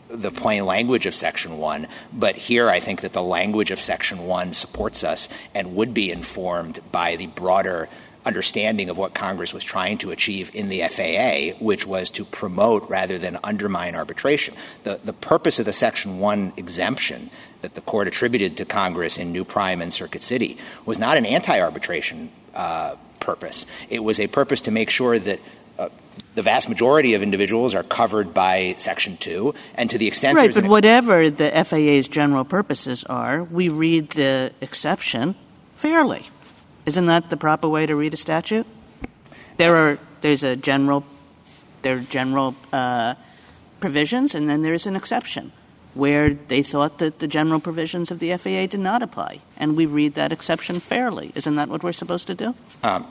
the 0.10 0.32
plain 0.32 0.66
language 0.66 1.06
of 1.08 1.16
Section 1.16 1.58
1, 1.58 1.88
but 2.14 2.36
here 2.36 2.70
I 2.70 2.80
think 2.80 3.02
that 3.02 3.14
the 3.14 3.24
language 3.24 3.72
of 3.72 3.82
Section 3.82 4.26
1 4.28 4.54
supports 4.54 5.04
us 5.04 5.28
and 5.56 5.76
would 5.76 5.94
be 5.94 6.12
informed 6.12 6.80
by 6.92 7.16
the 7.16 7.28
broader 7.28 7.90
understanding 8.26 8.90
of 8.90 8.98
what 8.98 9.14
Congress 9.14 9.54
was 9.54 9.64
trying 9.64 9.98
to 9.98 10.12
achieve 10.12 10.54
in 10.54 10.70
the 10.70 10.82
FAA, 10.82 11.58
which 11.64 11.86
was 11.86 12.10
to 12.12 12.26
promote 12.26 12.88
rather 12.90 13.18
than 13.18 13.40
undermine 13.44 13.96
arbitration. 13.96 14.56
The, 14.84 15.00
the 15.04 15.14
purpose 15.14 15.60
of 15.60 15.66
the 15.66 15.74
Section 15.74 16.20
1 16.20 16.54
exemption 16.58 17.30
that 17.64 17.76
the 17.76 17.82
court 17.82 18.10
attributed 18.10 18.58
to 18.58 18.66
Congress 18.66 19.18
in 19.18 19.32
New 19.32 19.46
Prime 19.46 19.82
and 19.82 19.92
Circuit 19.92 20.22
City 20.22 20.58
was 20.86 21.00
not 21.00 21.18
an 21.18 21.26
anti 21.26 21.60
arbitration 21.60 22.30
uh, 22.54 22.98
purpose. 23.22 23.66
It 23.90 24.04
was 24.04 24.20
a 24.20 24.28
purpose 24.28 24.62
to 24.62 24.72
make 24.72 24.90
sure 24.90 25.18
that 25.18 25.40
uh, 25.80 25.88
the 26.36 26.42
vast 26.42 26.68
majority 26.68 27.14
of 27.14 27.24
individuals 27.24 27.74
are 27.74 27.84
covered 27.84 28.34
by 28.34 28.76
Section 28.80 29.16
2, 29.16 29.56
and 29.76 29.90
to 29.90 29.98
the 29.98 30.08
extent 30.08 30.36
that 30.36 30.42
right, 30.42 30.54
but 30.54 30.66
whatever 30.66 31.30
the 31.30 31.50
FAA's 31.66 32.10
general 32.10 32.44
purposes 32.44 33.06
are, 33.06 33.44
we 33.44 33.70
read 33.70 34.10
the 34.10 34.52
exception 34.60 35.34
fairly. 35.78 36.24
Isn't 36.86 37.06
that 37.06 37.30
the 37.30 37.38
proper 37.38 37.70
way 37.70 37.86
to 37.86 37.96
read 37.96 38.14
a 38.14 38.18
statute? 38.18 38.68
There 39.56 39.76
are 39.78 40.00
there's 40.20 40.44
a 40.44 40.58
general 40.58 41.06
there 41.82 41.98
are 41.98 42.02
general 42.02 42.56
uh, 42.74 43.16
provisions, 43.80 44.36
and 44.36 44.50
then 44.50 44.64
there's 44.64 44.86
an 44.86 44.98
exception 44.98 45.54
where 45.94 46.34
they 46.34 46.64
thought 46.64 46.98
that 47.00 47.20
the 47.20 47.28
general 47.28 47.60
provisions 47.60 48.12
of 48.12 48.20
the 48.20 48.36
FAA 48.38 48.66
did 48.68 48.80
not 48.80 49.04
apply, 49.04 49.40
and 49.58 49.76
we 49.76 49.86
read 49.86 50.16
that 50.16 50.32
exception 50.32 50.80
fairly. 50.80 51.32
Isn't 51.36 51.56
that 51.56 51.70
what 51.70 51.84
we're 51.84 51.94
supposed 51.94 52.28
to 52.28 52.36
do? 52.36 52.56
Um, 52.82 53.08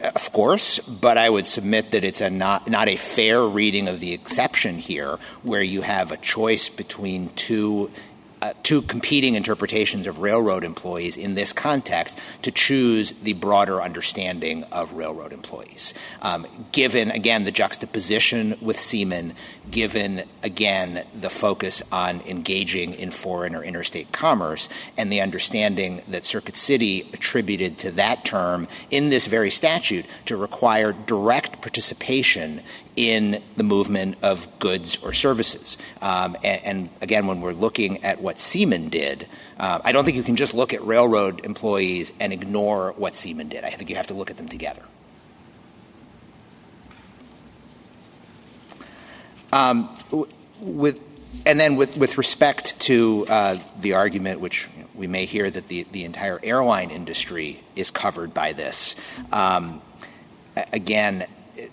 of 0.00 0.32
course, 0.32 0.80
but 0.80 1.16
I 1.16 1.30
would 1.30 1.46
submit 1.46 1.92
that 1.92 2.04
it's 2.04 2.20
a 2.20 2.28
not 2.28 2.68
not 2.68 2.88
a 2.88 2.96
fair 2.96 3.42
reading 3.42 3.88
of 3.88 4.00
the 4.00 4.12
exception 4.12 4.78
here, 4.78 5.18
where 5.42 5.62
you 5.62 5.82
have 5.82 6.12
a 6.12 6.16
choice 6.16 6.68
between 6.68 7.30
two 7.30 7.90
two 8.62 8.82
competing 8.82 9.34
interpretations 9.34 10.06
of 10.06 10.18
railroad 10.18 10.64
employees 10.64 11.16
in 11.16 11.34
this 11.34 11.52
context 11.52 12.18
to 12.42 12.50
choose 12.50 13.12
the 13.22 13.32
broader 13.32 13.80
understanding 13.80 14.64
of 14.64 14.92
railroad 14.92 15.32
employees. 15.32 15.94
Um, 16.22 16.46
given, 16.72 17.10
again, 17.10 17.44
the 17.44 17.52
juxtaposition 17.52 18.56
with 18.60 18.78
seamen, 18.78 19.34
given, 19.70 20.24
again, 20.42 21.04
the 21.18 21.30
focus 21.30 21.82
on 21.90 22.20
engaging 22.22 22.94
in 22.94 23.10
foreign 23.10 23.54
or 23.54 23.62
interstate 23.62 24.12
commerce, 24.12 24.68
and 24.96 25.10
the 25.10 25.20
understanding 25.20 26.02
that 26.08 26.24
Circuit 26.24 26.56
City 26.56 27.08
attributed 27.12 27.78
to 27.78 27.90
that 27.92 28.24
term 28.24 28.68
in 28.90 29.10
this 29.10 29.26
very 29.26 29.50
statute 29.50 30.06
to 30.26 30.36
require 30.36 30.92
direct 30.92 31.60
participation 31.60 32.62
in 32.96 33.42
the 33.56 33.64
movement 33.64 34.16
of 34.22 34.46
goods 34.58 34.98
or 35.02 35.12
services. 35.12 35.78
Um, 36.00 36.36
and, 36.44 36.64
and, 36.64 36.88
again, 37.00 37.26
when 37.26 37.40
we're 37.40 37.52
looking 37.52 38.04
at 38.04 38.20
what 38.20 38.38
seamen 38.38 38.88
did, 38.88 39.26
uh, 39.58 39.80
I 39.82 39.92
don't 39.92 40.04
think 40.04 40.16
you 40.16 40.22
can 40.22 40.36
just 40.36 40.54
look 40.54 40.72
at 40.72 40.84
railroad 40.84 41.44
employees 41.44 42.12
and 42.20 42.32
ignore 42.32 42.92
what 42.96 43.16
seamen 43.16 43.48
did. 43.48 43.64
I 43.64 43.70
think 43.70 43.90
you 43.90 43.96
have 43.96 44.06
to 44.08 44.14
look 44.14 44.30
at 44.30 44.36
them 44.36 44.48
together. 44.48 44.82
Um, 49.52 49.96
with, 50.60 50.98
and 51.46 51.60
then 51.60 51.76
with, 51.76 51.96
with 51.96 52.18
respect 52.18 52.80
to 52.80 53.26
uh, 53.28 53.58
the 53.80 53.94
argument, 53.94 54.40
which 54.40 54.68
we 54.94 55.06
may 55.06 55.26
hear 55.26 55.50
that 55.50 55.68
the, 55.68 55.86
the 55.92 56.04
entire 56.04 56.40
airline 56.42 56.90
industry 56.90 57.62
is 57.76 57.90
covered 57.90 58.32
by 58.32 58.52
this. 58.52 58.94
Um, 59.32 59.82
again, 60.72 61.26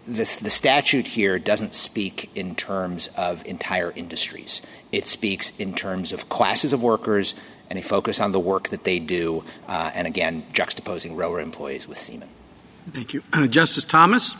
the, 0.07 0.39
the 0.41 0.49
statute 0.49 1.07
here 1.07 1.39
doesn't 1.39 1.73
speak 1.73 2.29
in 2.35 2.55
terms 2.55 3.09
of 3.15 3.45
entire 3.45 3.91
industries. 3.91 4.61
It 4.91 5.07
speaks 5.07 5.53
in 5.57 5.73
terms 5.73 6.13
of 6.13 6.29
classes 6.29 6.73
of 6.73 6.81
workers 6.81 7.33
and 7.69 7.79
a 7.79 7.81
focus 7.81 8.19
on 8.19 8.31
the 8.31 8.39
work 8.39 8.69
that 8.69 8.83
they 8.83 8.99
do, 8.99 9.43
uh, 9.67 9.91
and 9.93 10.05
again, 10.05 10.45
juxtaposing 10.53 11.15
railroad 11.15 11.43
employees 11.43 11.87
with 11.87 11.97
seamen. 11.97 12.27
Thank 12.91 13.13
you. 13.13 13.23
Uh, 13.31 13.47
Justice 13.47 13.85
Thomas? 13.85 14.35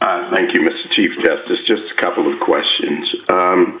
Uh, 0.00 0.30
thank 0.30 0.54
you, 0.54 0.60
Mr. 0.60 0.90
Chief 0.92 1.10
Justice. 1.24 1.58
Just 1.66 1.82
a 1.96 2.00
couple 2.00 2.32
of 2.32 2.40
questions. 2.40 3.14
Um, 3.28 3.80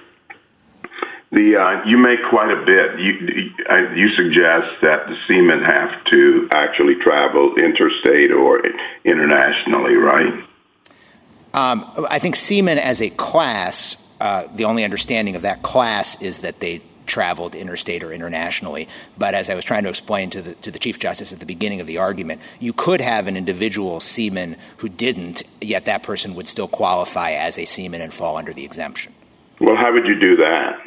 the 1.32 1.56
uh, 1.56 1.84
you 1.86 1.98
make 1.98 2.20
quite 2.30 2.50
a 2.50 2.64
bit. 2.64 3.00
You 3.00 3.52
you 3.96 4.08
suggest 4.14 4.80
that 4.82 5.08
the 5.08 5.16
seamen 5.26 5.62
have 5.62 6.04
to 6.10 6.48
actually 6.52 6.96
travel 6.96 7.56
interstate 7.56 8.30
or 8.30 8.62
internationally, 9.04 9.96
right? 9.96 10.44
Um, 11.54 12.06
I 12.10 12.18
think 12.18 12.36
seamen 12.36 12.78
as 12.78 13.00
a 13.00 13.10
class, 13.10 13.96
uh, 14.20 14.44
the 14.54 14.64
only 14.64 14.84
understanding 14.84 15.36
of 15.36 15.42
that 15.42 15.62
class 15.62 16.20
is 16.20 16.38
that 16.38 16.60
they 16.60 16.82
traveled 17.06 17.54
interstate 17.54 18.02
or 18.02 18.12
internationally. 18.12 18.88
But 19.16 19.34
as 19.34 19.48
I 19.48 19.54
was 19.54 19.64
trying 19.64 19.84
to 19.84 19.88
explain 19.88 20.30
to 20.30 20.42
the, 20.42 20.54
to 20.56 20.70
the 20.70 20.78
Chief 20.78 20.98
Justice 20.98 21.32
at 21.32 21.38
the 21.38 21.46
beginning 21.46 21.80
of 21.80 21.86
the 21.86 21.98
argument, 21.98 22.40
you 22.60 22.72
could 22.72 23.00
have 23.00 23.26
an 23.26 23.36
individual 23.36 24.00
seaman 24.00 24.56
who 24.78 24.88
didn't, 24.88 25.42
yet 25.60 25.86
that 25.86 26.02
person 26.02 26.34
would 26.34 26.48
still 26.48 26.68
qualify 26.68 27.32
as 27.32 27.58
a 27.58 27.64
seaman 27.64 28.00
and 28.00 28.12
fall 28.12 28.36
under 28.36 28.52
the 28.52 28.64
exemption. 28.64 29.12
Well, 29.60 29.76
how 29.76 29.92
would 29.92 30.06
you 30.06 30.18
do 30.18 30.36
that? 30.36 30.80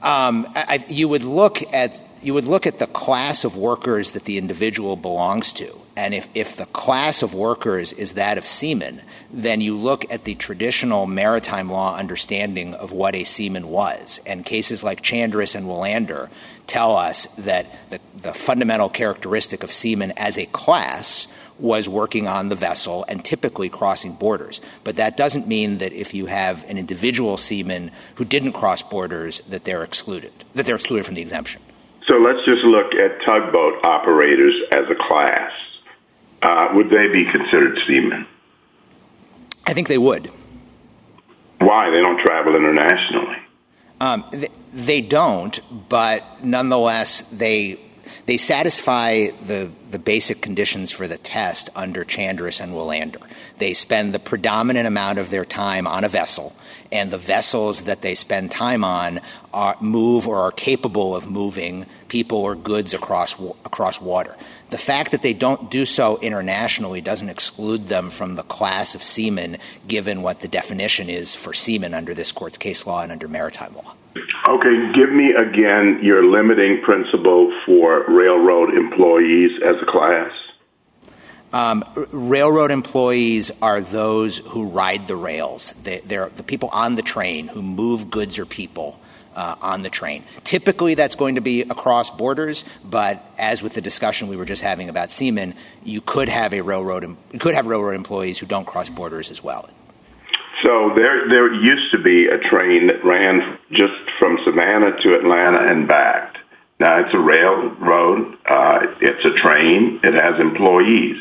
Um, 0.00 0.46
I, 0.54 0.84
you 0.88 1.08
would 1.08 1.24
look 1.24 1.62
at 1.72 1.92
you 2.22 2.34
would 2.34 2.46
look 2.46 2.66
at 2.66 2.78
the 2.78 2.86
class 2.86 3.44
of 3.44 3.56
workers 3.56 4.12
that 4.12 4.24
the 4.24 4.38
individual 4.38 4.96
belongs 4.96 5.52
to. 5.54 5.74
And 5.96 6.14
if, 6.14 6.28
if 6.34 6.56
the 6.56 6.66
class 6.66 7.22
of 7.22 7.34
workers 7.34 7.92
is 7.92 8.12
that 8.12 8.38
of 8.38 8.46
seamen, 8.46 9.02
then 9.32 9.60
you 9.60 9.76
look 9.76 10.10
at 10.12 10.24
the 10.24 10.36
traditional 10.36 11.06
maritime 11.06 11.68
law 11.68 11.96
understanding 11.96 12.74
of 12.74 12.92
what 12.92 13.16
a 13.16 13.24
seaman 13.24 13.68
was. 13.68 14.20
And 14.24 14.44
cases 14.44 14.84
like 14.84 15.02
Chandris 15.02 15.54
and 15.54 15.66
Wilander 15.66 16.28
tell 16.66 16.96
us 16.96 17.26
that 17.38 17.66
the, 17.90 18.00
the 18.16 18.32
fundamental 18.32 18.88
characteristic 18.88 19.62
of 19.62 19.72
seamen 19.72 20.12
as 20.16 20.38
a 20.38 20.46
class 20.46 21.26
was 21.58 21.88
working 21.88 22.28
on 22.28 22.48
the 22.48 22.54
vessel 22.54 23.04
and 23.08 23.24
typically 23.24 23.68
crossing 23.68 24.12
borders. 24.12 24.60
But 24.84 24.96
that 24.96 25.16
doesn't 25.16 25.48
mean 25.48 25.78
that 25.78 25.92
if 25.92 26.14
you 26.14 26.26
have 26.26 26.64
an 26.70 26.78
individual 26.78 27.36
seaman 27.36 27.90
who 28.14 28.24
didn't 28.24 28.52
cross 28.52 28.82
borders 28.82 29.42
that 29.48 29.64
they're 29.64 29.82
excluded, 29.82 30.32
that 30.54 30.66
they're 30.66 30.76
excluded 30.76 31.06
from 31.06 31.14
the 31.14 31.22
exemption. 31.22 31.60
So 32.08 32.14
let's 32.14 32.42
just 32.46 32.64
look 32.64 32.94
at 32.94 33.22
tugboat 33.22 33.84
operators 33.84 34.54
as 34.72 34.84
a 34.90 34.94
class. 34.94 35.52
Uh, 36.40 36.68
would 36.72 36.88
they 36.88 37.08
be 37.08 37.24
considered 37.30 37.78
seamen? 37.86 38.26
I 39.66 39.74
think 39.74 39.88
they 39.88 39.98
would. 39.98 40.30
Why? 41.58 41.90
They 41.90 42.00
don't 42.00 42.18
travel 42.18 42.56
internationally. 42.56 43.36
Um, 44.00 44.24
they, 44.32 44.48
they 44.72 45.00
don't, 45.02 45.60
but 45.90 46.42
nonetheless, 46.42 47.24
they 47.30 47.78
they 48.28 48.36
satisfy 48.36 49.28
the, 49.46 49.70
the 49.90 49.98
basic 49.98 50.42
conditions 50.42 50.90
for 50.90 51.08
the 51.08 51.16
test 51.16 51.70
under 51.74 52.04
Chandris 52.04 52.60
and 52.60 52.74
Wilander. 52.74 53.26
They 53.56 53.72
spend 53.72 54.12
the 54.12 54.18
predominant 54.18 54.86
amount 54.86 55.18
of 55.18 55.30
their 55.30 55.46
time 55.46 55.86
on 55.86 56.04
a 56.04 56.10
vessel, 56.10 56.54
and 56.92 57.10
the 57.10 57.16
vessels 57.16 57.82
that 57.84 58.02
they 58.02 58.14
spend 58.14 58.50
time 58.50 58.84
on 58.84 59.20
are, 59.54 59.78
move 59.80 60.28
or 60.28 60.40
are 60.40 60.52
capable 60.52 61.16
of 61.16 61.30
moving 61.30 61.86
people 62.08 62.38
or 62.38 62.54
goods 62.54 62.94
across 62.94 63.34
across 63.64 64.00
water. 64.00 64.36
The 64.70 64.78
fact 64.78 65.12
that 65.12 65.22
they 65.22 65.32
don't 65.32 65.70
do 65.70 65.86
so 65.86 66.18
internationally 66.18 67.00
doesn't 67.00 67.28
exclude 67.28 67.88
them 67.88 68.10
from 68.10 68.34
the 68.34 68.42
class 68.42 68.94
of 68.94 69.02
seamen, 69.02 69.58
given 69.86 70.22
what 70.22 70.40
the 70.40 70.48
definition 70.48 71.08
is 71.08 71.34
for 71.34 71.54
seamen 71.54 71.94
under 71.94 72.14
this 72.14 72.32
court's 72.32 72.58
case 72.58 72.86
law 72.86 73.02
and 73.02 73.12
under 73.12 73.28
maritime 73.28 73.74
law. 73.74 73.94
Okay, 74.48 74.92
give 74.92 75.10
me 75.10 75.32
again 75.32 76.00
your 76.02 76.24
limiting 76.24 76.82
principle 76.82 77.52
for 77.64 78.04
railroad 78.08 78.74
employees 78.74 79.60
as 79.64 79.76
a 79.80 79.86
class. 79.86 80.32
Um, 81.52 81.84
railroad 82.12 82.70
employees 82.70 83.50
are 83.62 83.80
those 83.80 84.38
who 84.38 84.66
ride 84.66 85.06
the 85.06 85.16
rails. 85.16 85.72
They, 85.82 86.16
are 86.16 86.30
the 86.36 86.42
people 86.42 86.68
on 86.72 86.94
the 86.94 87.02
train 87.02 87.48
who 87.48 87.62
move 87.62 88.10
goods 88.10 88.38
or 88.38 88.44
people 88.44 89.00
uh, 89.38 89.54
on 89.62 89.82
the 89.82 89.88
train. 89.88 90.24
Typically, 90.42 90.96
that's 90.96 91.14
going 91.14 91.36
to 91.36 91.40
be 91.40 91.62
across 91.62 92.10
borders, 92.10 92.64
but 92.84 93.24
as 93.38 93.62
with 93.62 93.72
the 93.72 93.80
discussion 93.80 94.26
we 94.26 94.36
were 94.36 94.44
just 94.44 94.62
having 94.62 94.88
about 94.88 95.12
seamen, 95.12 95.54
you 95.84 96.00
could 96.00 96.28
have 96.28 96.52
a 96.52 96.60
railroad 96.60 97.16
you 97.30 97.38
could 97.38 97.54
have 97.54 97.66
railroad 97.66 97.94
employees 97.94 98.38
who 98.40 98.46
don't 98.46 98.66
cross 98.66 98.88
borders 98.88 99.30
as 99.30 99.42
well. 99.42 99.70
So 100.64 100.90
there, 100.96 101.28
there 101.28 101.54
used 101.54 101.92
to 101.92 102.02
be 102.02 102.26
a 102.26 102.38
train 102.50 102.88
that 102.88 103.04
ran 103.04 103.58
just 103.70 103.94
from 104.18 104.38
Savannah 104.44 105.00
to 105.02 105.14
Atlanta 105.14 105.70
and 105.70 105.86
back. 105.86 106.34
Now 106.80 106.98
it's 106.98 107.14
a 107.14 107.18
railroad. 107.18 108.36
Uh, 108.44 108.78
it's 109.00 109.24
a 109.24 109.34
train. 109.46 110.00
It 110.02 110.14
has 110.14 110.40
employees. 110.40 111.16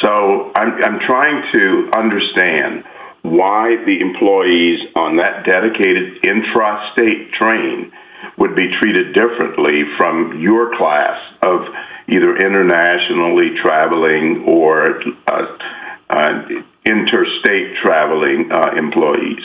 So 0.00 0.52
I'm, 0.56 0.82
I'm 0.82 1.00
trying 1.00 1.52
to 1.52 1.90
understand 1.94 2.84
why 3.22 3.76
the 3.84 4.00
employees 4.00 4.80
on 4.94 5.16
that 5.16 5.44
dedicated 5.44 6.22
intrastate 6.22 7.32
train 7.32 7.92
would 8.36 8.56
be 8.56 8.72
treated 8.72 9.14
differently 9.14 9.84
from 9.96 10.40
your 10.40 10.76
class 10.76 11.32
of 11.42 11.66
either 12.08 12.36
internationally 12.36 13.54
traveling 13.56 14.44
or 14.46 15.02
uh, 15.28 15.58
uh, 16.10 16.48
interstate 16.84 17.76
traveling 17.76 18.50
uh, 18.52 18.72
employees. 18.76 19.44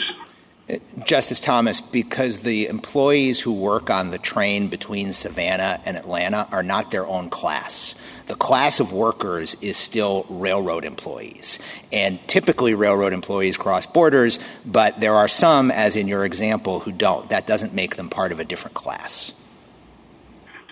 Justice 1.04 1.40
Thomas, 1.40 1.80
because 1.80 2.40
the 2.40 2.66
employees 2.66 3.40
who 3.40 3.52
work 3.52 3.88
on 3.88 4.10
the 4.10 4.18
train 4.18 4.68
between 4.68 5.14
Savannah 5.14 5.80
and 5.86 5.96
Atlanta 5.96 6.46
are 6.52 6.62
not 6.62 6.90
their 6.90 7.06
own 7.06 7.30
class. 7.30 7.94
The 8.26 8.34
class 8.34 8.78
of 8.78 8.92
workers 8.92 9.56
is 9.62 9.78
still 9.78 10.26
railroad 10.28 10.84
employees. 10.84 11.58
And 11.90 12.20
typically, 12.28 12.74
railroad 12.74 13.14
employees 13.14 13.56
cross 13.56 13.86
borders, 13.86 14.38
but 14.66 15.00
there 15.00 15.14
are 15.14 15.28
some, 15.28 15.70
as 15.70 15.96
in 15.96 16.06
your 16.06 16.26
example, 16.26 16.80
who 16.80 16.92
don't. 16.92 17.30
That 17.30 17.46
doesn't 17.46 17.72
make 17.72 17.96
them 17.96 18.10
part 18.10 18.32
of 18.32 18.40
a 18.40 18.44
different 18.44 18.74
class. 18.74 19.32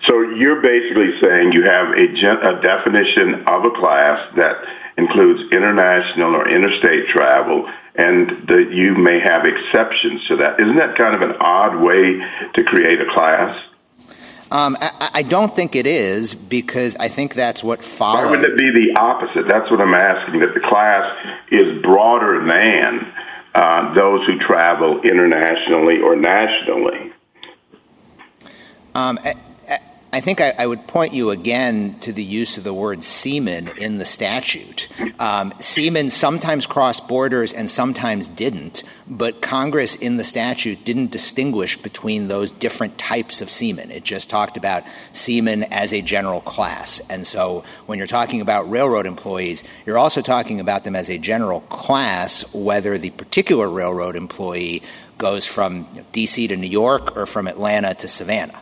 So 0.07 0.21
you're 0.21 0.61
basically 0.61 1.19
saying 1.19 1.53
you 1.53 1.63
have 1.63 1.89
a, 1.89 2.07
gen- 2.13 2.45
a 2.45 2.61
definition 2.61 3.45
of 3.47 3.65
a 3.65 3.71
class 3.71 4.35
that 4.35 4.57
includes 4.97 5.51
international 5.51 6.35
or 6.35 6.47
interstate 6.47 7.07
travel, 7.09 7.67
and 7.97 8.47
that 8.47 8.69
you 8.71 8.93
may 8.95 9.19
have 9.19 9.45
exceptions 9.45 10.25
to 10.27 10.37
that. 10.37 10.59
Isn't 10.59 10.77
that 10.77 10.95
kind 10.95 11.15
of 11.15 11.21
an 11.21 11.35
odd 11.39 11.81
way 11.81 12.21
to 12.53 12.63
create 12.63 13.01
a 13.01 13.11
class? 13.13 13.59
Um, 14.49 14.77
I, 14.79 15.09
I, 15.15 15.23
don't 15.23 15.53
think 15.53 15.75
it 15.75 15.85
is 15.85 16.33
because 16.33 16.95
I 16.97 17.09
think 17.09 17.33
that's 17.33 17.65
what 17.65 17.83
follows. 17.83 18.23
Why 18.23 18.31
would 18.31 18.45
it 18.45 18.57
be 18.57 18.71
the 18.71 18.97
opposite? 18.97 19.45
That's 19.49 19.69
what 19.69 19.81
I'm 19.81 19.93
asking. 19.93 20.39
That 20.39 20.53
the 20.53 20.61
class 20.61 21.43
is 21.51 21.81
broader 21.81 22.39
than 22.47 23.13
uh, 23.53 23.93
those 23.93 24.25
who 24.25 24.39
travel 24.39 25.01
internationally 25.01 25.99
or 25.99 26.15
nationally. 26.15 27.11
Um, 28.95 29.19
I 30.13 30.21
think 30.21 30.39
I, 30.39 30.53
I, 30.57 30.65
would 30.65 30.87
point 30.87 31.11
you 31.11 31.31
again 31.31 31.99
to 31.99 32.13
the 32.13 32.23
use 32.23 32.57
of 32.57 32.63
the 32.63 32.73
word 32.73 33.03
seaman 33.03 33.67
in 33.77 33.97
the 33.97 34.05
statute. 34.05 34.87
Um, 35.19 35.53
seamen 35.59 36.09
sometimes 36.11 36.65
crossed 36.65 37.09
borders 37.09 37.51
and 37.51 37.69
sometimes 37.69 38.29
didn't, 38.29 38.83
but 39.05 39.41
Congress 39.41 39.95
in 39.95 40.15
the 40.15 40.23
statute 40.23 40.85
didn't 40.85 41.11
distinguish 41.11 41.75
between 41.75 42.29
those 42.29 42.51
different 42.51 42.97
types 42.97 43.41
of 43.41 43.51
seamen. 43.51 43.91
It 43.91 44.05
just 44.05 44.29
talked 44.29 44.55
about 44.55 44.83
seamen 45.11 45.63
as 45.65 45.91
a 45.91 46.01
general 46.01 46.39
class. 46.39 47.01
And 47.09 47.27
so 47.27 47.65
when 47.85 47.97
you're 47.97 48.07
talking 48.07 48.39
about 48.39 48.71
railroad 48.71 49.07
employees, 49.07 49.61
you're 49.85 49.97
also 49.97 50.21
talking 50.21 50.61
about 50.61 50.85
them 50.85 50.95
as 50.95 51.09
a 51.09 51.17
general 51.17 51.59
class, 51.61 52.43
whether 52.53 52.97
the 52.97 53.09
particular 53.09 53.67
railroad 53.67 54.15
employee 54.15 54.83
goes 55.17 55.45
from 55.45 55.85
D.C. 56.13 56.47
to 56.47 56.55
New 56.55 56.67
York 56.67 57.17
or 57.17 57.25
from 57.25 57.47
Atlanta 57.47 57.93
to 57.95 58.07
Savannah. 58.07 58.61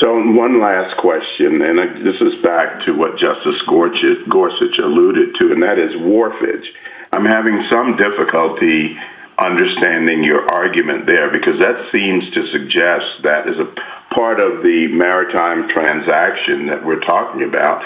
So 0.00 0.12
one 0.12 0.60
last 0.60 0.98
question, 0.98 1.62
and 1.62 2.04
this 2.04 2.20
is 2.20 2.42
back 2.42 2.84
to 2.84 2.92
what 2.92 3.16
Justice 3.16 3.62
Gorsuch 3.66 4.78
alluded 4.78 5.36
to, 5.36 5.52
and 5.52 5.62
that 5.62 5.78
is 5.78 5.94
wharfage. 5.94 6.66
I'm 7.12 7.24
having 7.24 7.64
some 7.70 7.96
difficulty 7.96 8.98
understanding 9.38 10.22
your 10.22 10.52
argument 10.52 11.06
there 11.06 11.30
because 11.30 11.58
that 11.60 11.88
seems 11.92 12.24
to 12.34 12.46
suggest 12.52 13.22
that 13.22 13.48
as 13.48 13.56
a 13.56 13.72
part 14.14 14.38
of 14.38 14.62
the 14.62 14.88
maritime 14.92 15.68
transaction 15.68 16.66
that 16.66 16.84
we're 16.84 17.00
talking 17.00 17.44
about, 17.44 17.82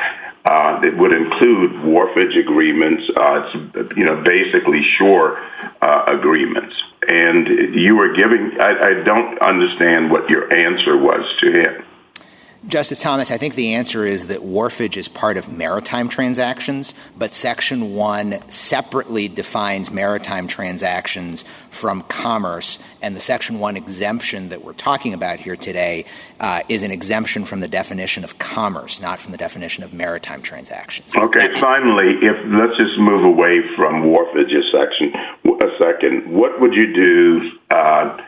uh, 0.47 0.81
it 0.83 0.97
would 0.97 1.15
include 1.15 1.73
wharfage 1.87 2.37
agreements, 2.37 3.05
uh, 3.17 3.51
you 3.95 4.05
know, 4.05 4.23
basically 4.27 4.83
shore 4.99 5.39
uh, 5.83 6.05
agreements. 6.09 6.75
And 7.07 7.47
you 7.75 7.95
were 7.95 8.15
giving, 8.15 8.59
I, 8.61 8.71
I 8.71 9.05
don't 9.05 9.39
understand 9.43 10.11
what 10.11 10.29
your 10.29 10.53
answer 10.53 10.97
was 10.97 11.25
to 11.41 11.47
him. 11.53 11.85
Justice 12.67 13.01
Thomas, 13.01 13.31
I 13.31 13.39
think 13.39 13.55
the 13.55 13.75
answer 13.75 14.05
is 14.05 14.27
that 14.27 14.41
wharfage 14.41 14.99
is 14.99 15.09
part 15.09 15.39
of 15.39 15.51
maritime 15.51 16.11
transactions, 16.11 16.95
but 17.17 17.33
Section 17.33 17.95
1 17.95 18.51
separately 18.51 19.29
defines 19.29 19.91
maritime 19.91 20.47
transactions 20.47 21.45
from 21.71 22.03
commerce, 22.03 22.79
and 23.01 23.17
the 23.17 23.21
Section 23.21 23.61
1 23.61 23.79
exemption 23.79 24.51
that 24.51 24.63
we're 24.63 24.75
talking 24.75 25.15
about 25.15 25.41
here 25.41 25.57
today 25.57 26.05
uh, 26.39 26.61
is 26.69 26.83
an 26.83 26.91
exemption 26.91 27.47
from 27.47 27.61
the 27.61 27.69
definition 27.69 28.25
of 28.25 28.39
commerce, 28.39 29.01
not 29.01 29.21
from 29.21 29.33
the 29.33 29.39
definition 29.39 29.83
of 29.83 29.95
maritime 29.95 30.43
transactions. 30.43 31.17
Okay, 31.17 31.59
finally, 31.59 32.17
if 32.21 32.37
let's 32.47 32.77
just 32.77 32.99
move 32.99 33.25
away 33.25 33.61
from 33.75 34.03
wharfage 34.03 34.55
a 34.55 34.71
section 34.71 35.13
a 35.61 35.79
second. 35.79 36.33
What 36.33 36.61
would 36.61 36.75
you 36.75 36.93
do 36.93 37.51
uh, 37.71 38.19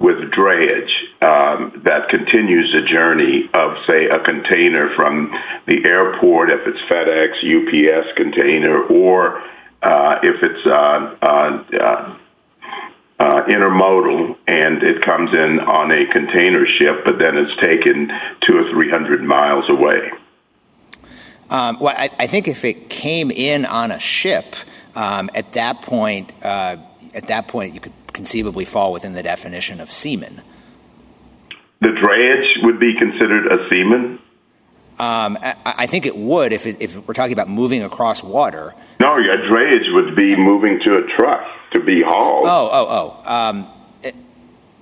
with 0.00 0.16
drayage 0.32 0.90
um, 1.22 1.82
that 1.84 2.08
continues 2.08 2.72
the 2.72 2.82
journey 2.82 3.50
of, 3.52 3.76
say, 3.86 4.06
a 4.06 4.18
container 4.20 4.94
from 4.96 5.30
the 5.66 5.86
airport, 5.86 6.50
if 6.50 6.60
it's 6.66 6.80
FedEx, 6.90 7.36
UPS 7.44 8.16
container, 8.16 8.82
or 8.82 9.42
uh, 9.82 10.18
if 10.22 10.42
it's 10.42 10.66
uh, 10.66 11.16
uh, 11.22 11.64
uh, 11.78 12.16
uh, 13.20 13.44
intermodal 13.44 14.36
and 14.46 14.82
it 14.82 15.02
comes 15.02 15.30
in 15.32 15.60
on 15.60 15.92
a 15.92 16.06
container 16.06 16.66
ship, 16.66 17.04
but 17.04 17.18
then 17.18 17.36
it's 17.36 17.54
taken 17.60 18.10
two 18.40 18.56
or 18.56 18.70
three 18.70 18.90
hundred 18.90 19.22
miles 19.22 19.68
away. 19.68 20.10
Um, 21.50 21.78
well, 21.80 21.94
I, 21.96 22.10
I, 22.18 22.26
think 22.28 22.46
if 22.48 22.64
it 22.64 22.88
came 22.88 23.30
in 23.30 23.66
on 23.66 23.90
a 23.90 23.98
ship, 23.98 24.54
um, 24.94 25.28
at 25.34 25.52
that 25.54 25.82
point, 25.82 26.30
uh, 26.42 26.76
at 27.12 27.26
that 27.26 27.48
point, 27.48 27.74
you 27.74 27.80
could 27.80 27.99
conceivably 28.12 28.64
fall 28.64 28.92
within 28.92 29.12
the 29.12 29.22
definition 29.22 29.80
of 29.80 29.90
seaman. 29.90 30.42
The 31.80 31.88
drayage 31.88 32.62
would 32.62 32.78
be 32.78 32.94
considered 32.94 33.46
a 33.50 33.68
seaman? 33.70 34.18
Um, 34.98 35.38
I, 35.40 35.56
I, 35.64 35.86
think 35.86 36.04
it 36.04 36.14
would 36.14 36.52
if, 36.52 36.66
it, 36.66 36.76
if 36.78 36.94
we're 37.08 37.14
talking 37.14 37.32
about 37.32 37.48
moving 37.48 37.82
across 37.82 38.22
water. 38.22 38.74
No, 39.00 39.14
a 39.14 39.18
drayage 39.18 39.94
would 39.94 40.14
be 40.14 40.36
moving 40.36 40.78
to 40.80 40.94
a 40.94 41.16
truck 41.16 41.42
to 41.72 41.80
be 41.80 42.02
hauled. 42.02 42.46
Oh, 42.46 42.68
oh, 42.70 43.22
oh. 43.24 43.32
Um, 43.32 44.12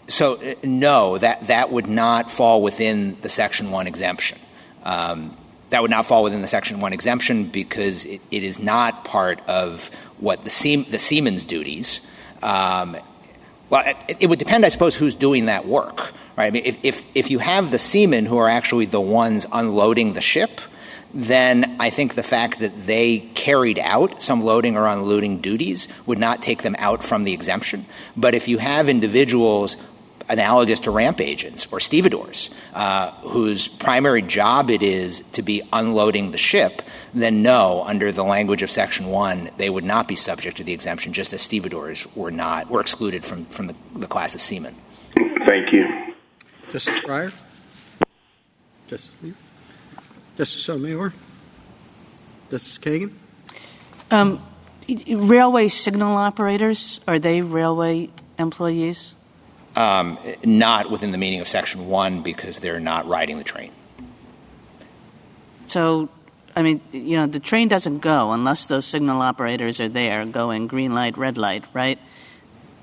so, 0.08 0.36
uh, 0.36 0.54
no, 0.64 1.18
that, 1.18 1.46
that 1.46 1.70
would 1.70 1.86
not 1.86 2.32
fall 2.32 2.62
within 2.62 3.16
the 3.20 3.28
Section 3.28 3.70
1 3.70 3.86
exemption. 3.86 4.38
Um, 4.82 5.36
that 5.70 5.82
would 5.82 5.90
not 5.90 6.06
fall 6.06 6.24
within 6.24 6.40
the 6.40 6.48
Section 6.48 6.80
1 6.80 6.92
exemption 6.92 7.50
because 7.50 8.06
it, 8.06 8.20
it 8.30 8.42
is 8.42 8.58
not 8.58 9.04
part 9.04 9.40
of 9.46 9.90
what 10.18 10.42
the, 10.42 10.50
seam, 10.50 10.84
the 10.84 10.98
seaman's 10.98 11.44
duties. 11.44 12.00
Um, 12.42 12.96
well, 13.70 13.94
it, 14.08 14.28
would 14.28 14.38
depend, 14.38 14.64
I 14.64 14.68
suppose, 14.68 14.94
who's 14.94 15.14
doing 15.14 15.46
that 15.46 15.66
work, 15.66 16.12
right? 16.36 16.46
I 16.46 16.50
mean, 16.50 16.78
if, 16.82 17.04
if 17.14 17.30
you 17.30 17.38
have 17.38 17.70
the 17.70 17.78
seamen 17.78 18.24
who 18.24 18.38
are 18.38 18.48
actually 18.48 18.86
the 18.86 19.00
ones 19.00 19.46
unloading 19.52 20.14
the 20.14 20.22
ship, 20.22 20.60
then 21.12 21.76
I 21.78 21.90
think 21.90 22.14
the 22.14 22.22
fact 22.22 22.60
that 22.60 22.86
they 22.86 23.18
carried 23.34 23.78
out 23.78 24.22
some 24.22 24.44
loading 24.44 24.76
or 24.76 24.86
unloading 24.86 25.40
duties 25.40 25.88
would 26.06 26.18
not 26.18 26.42
take 26.42 26.62
them 26.62 26.76
out 26.78 27.02
from 27.02 27.24
the 27.24 27.32
exemption. 27.32 27.86
But 28.16 28.34
if 28.34 28.48
you 28.48 28.58
have 28.58 28.88
individuals 28.88 29.76
analogous 30.28 30.80
to 30.80 30.90
ramp 30.90 31.20
agents 31.20 31.66
or 31.70 31.80
stevedores, 31.80 32.50
uh, 32.74 33.10
whose 33.22 33.68
primary 33.68 34.22
job 34.22 34.70
it 34.70 34.82
is 34.82 35.22
to 35.32 35.42
be 35.42 35.62
unloading 35.72 36.30
the 36.30 36.38
ship, 36.38 36.82
then 37.14 37.42
no, 37.42 37.82
under 37.84 38.12
the 38.12 38.24
language 38.24 38.62
of 38.62 38.70
Section 38.70 39.06
1, 39.06 39.50
they 39.56 39.70
would 39.70 39.84
not 39.84 40.06
be 40.06 40.16
subject 40.16 40.56
to 40.58 40.64
the 40.64 40.72
exemption, 40.72 41.12
just 41.12 41.32
as 41.32 41.42
stevedores 41.42 42.06
were 42.14 42.30
not, 42.30 42.70
were 42.70 42.80
excluded 42.80 43.24
from, 43.24 43.46
from 43.46 43.68
the, 43.68 43.74
the 43.96 44.06
class 44.06 44.34
of 44.34 44.42
seamen. 44.42 44.74
Thank 45.46 45.72
you. 45.72 45.86
Justice 46.70 46.98
Breyer? 46.98 47.34
Justice 48.88 49.16
Lee? 49.22 49.34
Justice 50.36 50.62
Sotomayor? 50.62 51.12
Justice 52.50 52.78
Kagan? 52.78 53.12
Um, 54.10 54.42
railway 55.08 55.68
signal 55.68 56.16
operators, 56.16 57.00
are 57.06 57.18
they 57.18 57.40
railway 57.42 58.10
employees? 58.38 59.14
Um, 59.78 60.18
not 60.44 60.90
within 60.90 61.12
the 61.12 61.18
meaning 61.18 61.40
of 61.40 61.46
Section 61.46 61.86
1 61.86 62.24
because 62.24 62.58
they're 62.58 62.80
not 62.80 63.06
riding 63.06 63.38
the 63.38 63.44
train. 63.44 63.70
So, 65.68 66.08
I 66.56 66.62
mean, 66.62 66.80
you 66.90 67.16
know, 67.16 67.28
the 67.28 67.38
train 67.38 67.68
doesn't 67.68 68.00
go 68.00 68.32
unless 68.32 68.66
those 68.66 68.86
signal 68.86 69.22
operators 69.22 69.80
are 69.80 69.88
there 69.88 70.26
going 70.26 70.66
green 70.66 70.96
light, 70.96 71.16
red 71.16 71.38
light, 71.38 71.64
right? 71.74 72.00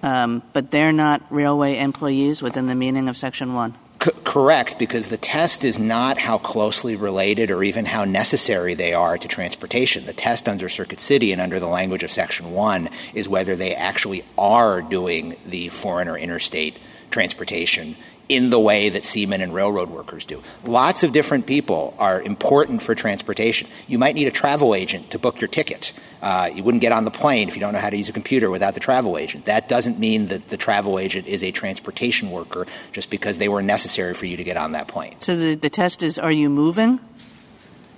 Um, 0.03 0.41
but 0.53 0.71
they're 0.71 0.93
not 0.93 1.21
railway 1.29 1.79
employees 1.79 2.41
within 2.41 2.67
the 2.67 2.75
meaning 2.75 3.09
of 3.09 3.17
Section 3.17 3.53
1? 3.53 3.75
Correct, 4.23 4.77
because 4.77 5.07
the 5.07 5.17
test 5.17 5.63
is 5.63 5.79
not 5.79 6.17
how 6.17 6.37
closely 6.37 6.95
related 6.95 7.49
or 7.49 7.63
even 7.63 7.85
how 7.85 8.05
necessary 8.05 8.73
they 8.73 8.93
are 8.93 9.17
to 9.17 9.27
transportation. 9.27 10.05
The 10.05 10.13
test 10.13 10.47
under 10.47 10.69
Circuit 10.69 10.99
City 10.99 11.31
and 11.31 11.41
under 11.41 11.59
the 11.59 11.67
language 11.67 12.03
of 12.03 12.11
Section 12.11 12.51
1 12.51 12.89
is 13.13 13.27
whether 13.27 13.55
they 13.55 13.73
actually 13.73 14.23
are 14.37 14.81
doing 14.81 15.37
the 15.45 15.69
foreign 15.69 16.07
or 16.07 16.17
interstate 16.17 16.77
transportation 17.09 17.95
in 18.27 18.49
the 18.49 18.59
way 18.59 18.89
that 18.89 19.05
seamen 19.05 19.41
and 19.41 19.53
railroad 19.53 19.89
workers 19.89 20.25
do. 20.25 20.41
Lots 20.63 21.03
of 21.03 21.11
different 21.11 21.45
people 21.45 21.93
are 21.99 22.21
important 22.21 22.81
for 22.81 22.95
transportation. 22.95 23.67
You 23.87 23.99
might 23.99 24.15
need 24.15 24.27
a 24.27 24.31
travel 24.31 24.73
agent 24.73 25.11
to 25.11 25.19
book 25.19 25.39
your 25.39 25.47
ticket. 25.47 25.93
Uh, 26.21 26.49
you 26.53 26.63
wouldn't 26.63 26.81
get 26.81 26.91
on 26.91 27.05
the 27.05 27.11
plane 27.11 27.47
if 27.47 27.55
you 27.55 27.59
don't 27.59 27.73
know 27.73 27.79
how 27.79 27.89
to 27.89 27.97
use 27.97 28.09
a 28.09 28.13
computer 28.13 28.49
without 28.49 28.73
the 28.73 28.79
travel 28.79 29.17
agent. 29.17 29.45
That 29.45 29.69
doesn't 29.69 29.99
mean 29.99 30.27
that 30.27 30.49
the 30.49 30.57
travel 30.57 30.97
agent 30.97 31.27
is 31.27 31.43
a 31.43 31.51
transportation 31.51 32.31
worker 32.31 32.65
just 32.91 33.09
because 33.09 33.37
they 33.37 33.49
were 33.49 33.61
necessary 33.61 34.13
for 34.13 34.25
you 34.25 34.37
to 34.37 34.43
get 34.43 34.57
on 34.57 34.71
that 34.71 34.87
plane. 34.87 35.15
So 35.19 35.35
the, 35.35 35.55
the 35.55 35.69
test 35.69 36.01
is 36.01 36.17
are 36.17 36.31
you 36.31 36.49
moving? 36.49 36.99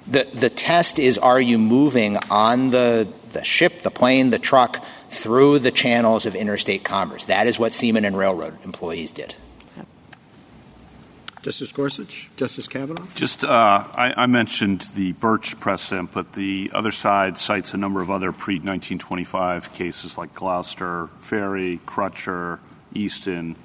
The, 0.08 0.26
the 0.34 0.50
test 0.50 1.00
is 1.00 1.18
are 1.18 1.42
you 1.42 1.58
moving 1.58 2.18
on 2.30 2.70
the, 2.72 3.08
the 3.32 3.44
ship, 3.44 3.82
the 3.82 3.92
plane, 3.92 4.30
the 4.30 4.40
truck 4.40 4.84
through 5.10 5.60
the 5.60 5.72
channels 5.72 6.26
of 6.26 6.36
interstate 6.36 6.84
commerce. 6.84 7.26
That 7.26 7.48
is 7.48 7.58
what 7.58 7.74
seamen 7.74 8.06
and 8.06 8.18
railroad 8.18 8.58
employees 8.64 9.12
did. 9.12 9.36
Justice 11.42 11.72
Gorsuch, 11.72 12.30
Justice 12.36 12.68
Kavanaugh. 12.68 13.06
Just, 13.16 13.44
uh, 13.44 13.48
I, 13.94 14.14
I, 14.18 14.26
mentioned 14.26 14.82
the 14.96 15.14
Burtch 15.14 15.60
precedent, 15.60 16.12
but 16.12 16.34
the 16.34 16.72
other 16.74 16.92
side 16.92 17.38
cites 17.38 17.74
a 17.74 17.78
number 17.78 18.02
of 18.02 18.10
other 18.10 18.32
pre-1925 18.32 19.74
cases 19.74 20.18
like 20.18 20.34
Gloucester 20.34 21.08
Ferry, 21.20 21.80
Crutcher, 21.86 22.60
Easton, 22.94 23.56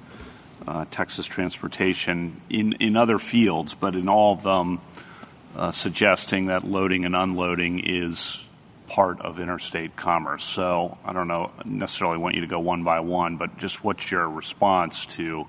uh, 0.67 0.85
Texas 0.91 1.25
Transportation, 1.25 2.39
in, 2.49 2.73
in 2.73 2.95
other 2.95 3.19
fields, 3.19 3.73
but 3.73 3.95
in 3.95 4.07
all 4.07 4.33
of 4.33 4.43
them 4.43 4.79
uh, 5.55 5.71
suggesting 5.71 6.47
that 6.47 6.63
loading 6.63 7.05
and 7.05 7.15
unloading 7.15 7.79
is 7.79 8.43
part 8.87 9.19
of 9.21 9.39
interstate 9.39 9.95
commerce. 9.95 10.43
So 10.43 10.97
I 11.03 11.13
don't 11.13 11.27
know 11.27 11.51
necessarily 11.65 12.17
want 12.17 12.35
you 12.35 12.41
to 12.41 12.47
go 12.47 12.59
one 12.59 12.83
by 12.83 12.99
one, 12.99 13.37
but 13.37 13.57
just 13.57 13.83
what's 13.83 14.11
your 14.11 14.29
response 14.29 15.05
to 15.07 15.45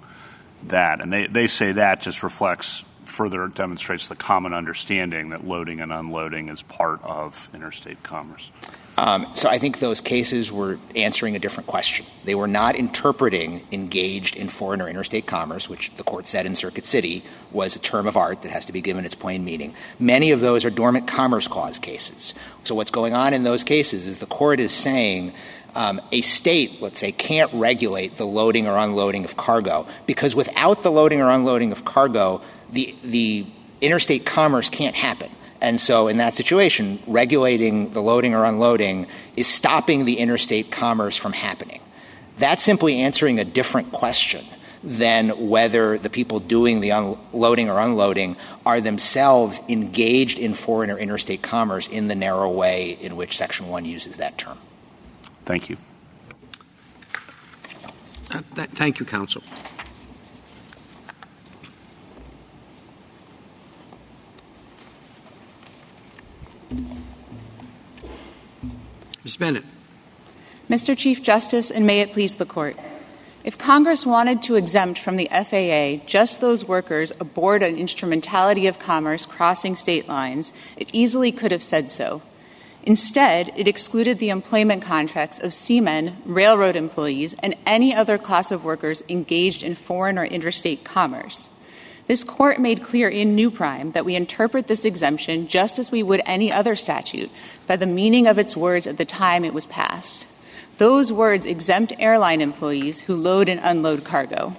that? 0.68 1.00
And 1.00 1.12
they, 1.12 1.26
they 1.26 1.46
say 1.46 1.72
that 1.72 2.00
just 2.00 2.22
reflects 2.22 2.84
further 3.04 3.46
demonstrates 3.48 4.08
the 4.08 4.16
common 4.16 4.52
understanding 4.52 5.30
that 5.30 5.46
loading 5.46 5.80
and 5.80 5.92
unloading 5.92 6.48
is 6.48 6.62
part 6.62 7.02
of 7.02 7.48
interstate 7.54 8.02
commerce? 8.02 8.50
Um, 8.96 9.26
so 9.34 9.48
I 9.48 9.58
think 9.58 9.80
those 9.80 10.00
cases 10.00 10.52
were 10.52 10.78
answering 10.94 11.34
a 11.34 11.40
different 11.40 11.66
question. 11.66 12.06
They 12.24 12.36
were 12.36 12.46
not 12.46 12.76
interpreting 12.76 13.66
engaged 13.72 14.36
in 14.36 14.48
foreign 14.48 14.80
or 14.80 14.88
interstate 14.88 15.26
commerce, 15.26 15.68
which 15.68 15.90
the 15.96 16.04
court 16.04 16.28
said 16.28 16.46
in 16.46 16.54
Circuit 16.54 16.86
City 16.86 17.24
was 17.50 17.74
a 17.74 17.80
term 17.80 18.06
of 18.06 18.16
art 18.16 18.42
that 18.42 18.52
has 18.52 18.66
to 18.66 18.72
be 18.72 18.80
given 18.80 19.04
its 19.04 19.16
plain 19.16 19.44
meaning. 19.44 19.74
Many 19.98 20.30
of 20.30 20.40
those 20.40 20.64
are 20.64 20.70
dormant 20.70 21.08
commerce 21.08 21.48
clause 21.48 21.80
cases. 21.80 22.34
So 22.62 22.76
what's 22.76 22.92
going 22.92 23.14
on 23.14 23.34
in 23.34 23.42
those 23.42 23.64
cases 23.64 24.06
is 24.06 24.18
the 24.18 24.26
court 24.26 24.60
is 24.60 24.70
saying 24.70 25.34
Um, 25.74 26.00
a 26.12 26.20
state, 26.20 26.80
let's 26.80 27.00
say, 27.00 27.10
can't 27.10 27.52
regulate 27.52 28.16
the 28.16 28.26
loading 28.26 28.68
or 28.68 28.76
unloading 28.76 29.24
of 29.24 29.36
cargo 29.36 29.88
because 30.06 30.36
without 30.36 30.82
the 30.84 30.90
loading 30.90 31.20
or 31.20 31.30
unloading 31.30 31.72
of 31.72 31.84
cargo, 31.84 32.42
the, 32.70 32.94
the 33.02 33.46
interstate 33.80 34.24
commerce 34.24 34.68
can't 34.68 34.94
happen. 34.94 35.30
And 35.60 35.80
so 35.80 36.08
in 36.08 36.18
that 36.18 36.34
situation, 36.34 37.02
regulating 37.06 37.90
the 37.92 38.02
loading 38.02 38.34
or 38.34 38.44
unloading 38.44 39.06
is 39.34 39.46
stopping 39.46 40.04
the 40.04 40.18
interstate 40.18 40.70
commerce 40.70 41.16
from 41.16 41.32
happening. 41.32 41.80
That's 42.38 42.62
simply 42.62 43.00
answering 43.00 43.38
a 43.38 43.44
different 43.44 43.90
question 43.90 44.44
than 44.82 45.48
whether 45.48 45.96
the 45.96 46.10
people 46.10 46.40
doing 46.40 46.80
the 46.80 46.90
unloading 46.90 47.70
or 47.70 47.78
unloading 47.78 48.36
are 48.66 48.80
themselves 48.80 49.60
engaged 49.68 50.38
in 50.38 50.52
foreign 50.52 50.90
or 50.90 50.98
interstate 50.98 51.42
commerce 51.42 51.88
in 51.88 52.08
the 52.08 52.14
narrow 52.14 52.54
way 52.54 52.98
in 53.00 53.16
which 53.16 53.38
Section 53.38 53.68
1 53.68 53.86
uses 53.86 54.18
that 54.18 54.36
term. 54.36 54.58
Thank 55.44 55.68
you. 55.68 55.76
Uh, 58.30 58.42
th- 58.54 58.70
thank 58.70 58.98
you, 58.98 59.06
counsel. 59.06 59.42
Ms. 69.22 69.36
Bennett. 69.36 69.64
Mr. 70.68 70.96
Chief 70.96 71.22
Justice, 71.22 71.70
and 71.70 71.86
may 71.86 72.00
it 72.00 72.12
please 72.12 72.36
the 72.36 72.46
Court. 72.46 72.76
If 73.44 73.58
Congress 73.58 74.06
wanted 74.06 74.42
to 74.44 74.56
exempt 74.56 74.98
from 74.98 75.16
the 75.16 75.28
FAA 75.30 76.04
just 76.06 76.40
those 76.40 76.66
workers 76.66 77.12
aboard 77.20 77.62
an 77.62 77.76
instrumentality 77.76 78.66
of 78.66 78.78
commerce 78.78 79.26
crossing 79.26 79.76
state 79.76 80.08
lines, 80.08 80.54
it 80.78 80.88
easily 80.92 81.30
could 81.30 81.52
have 81.52 81.62
said 81.62 81.90
so. 81.90 82.22
Instead, 82.86 83.50
it 83.56 83.66
excluded 83.66 84.18
the 84.18 84.28
employment 84.28 84.82
contracts 84.82 85.38
of 85.38 85.54
seamen, 85.54 86.18
railroad 86.26 86.76
employees, 86.76 87.34
and 87.38 87.56
any 87.66 87.94
other 87.94 88.18
class 88.18 88.50
of 88.50 88.62
workers 88.62 89.02
engaged 89.08 89.62
in 89.62 89.74
foreign 89.74 90.18
or 90.18 90.24
interstate 90.24 90.84
commerce. 90.84 91.48
This 92.06 92.22
court 92.22 92.60
made 92.60 92.82
clear 92.82 93.08
in 93.08 93.34
New 93.34 93.50
Prime 93.50 93.92
that 93.92 94.04
we 94.04 94.14
interpret 94.14 94.66
this 94.66 94.84
exemption 94.84 95.48
just 95.48 95.78
as 95.78 95.90
we 95.90 96.02
would 96.02 96.20
any 96.26 96.52
other 96.52 96.76
statute 96.76 97.30
by 97.66 97.76
the 97.76 97.86
meaning 97.86 98.26
of 98.26 98.38
its 98.38 98.54
words 98.54 98.86
at 98.86 98.98
the 98.98 99.06
time 99.06 99.46
it 99.46 99.54
was 99.54 99.64
passed. 99.64 100.26
Those 100.76 101.10
words 101.10 101.46
exempt 101.46 101.94
airline 101.98 102.42
employees 102.42 103.00
who 103.00 103.16
load 103.16 103.48
and 103.48 103.60
unload 103.62 104.04
cargo. 104.04 104.54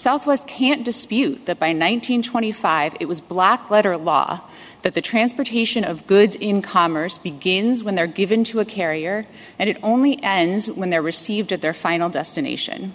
Southwest 0.00 0.46
can't 0.46 0.82
dispute 0.82 1.44
that 1.44 1.60
by 1.60 1.66
1925 1.66 2.96
it 3.00 3.04
was 3.04 3.20
black 3.20 3.70
letter 3.70 3.98
law 3.98 4.40
that 4.80 4.94
the 4.94 5.02
transportation 5.02 5.84
of 5.84 6.06
goods 6.06 6.36
in 6.36 6.62
commerce 6.62 7.18
begins 7.18 7.84
when 7.84 7.96
they're 7.96 8.06
given 8.06 8.42
to 8.44 8.60
a 8.60 8.64
carrier 8.64 9.26
and 9.58 9.68
it 9.68 9.76
only 9.82 10.18
ends 10.22 10.70
when 10.70 10.88
they're 10.88 11.02
received 11.02 11.52
at 11.52 11.60
their 11.60 11.74
final 11.74 12.08
destination. 12.08 12.94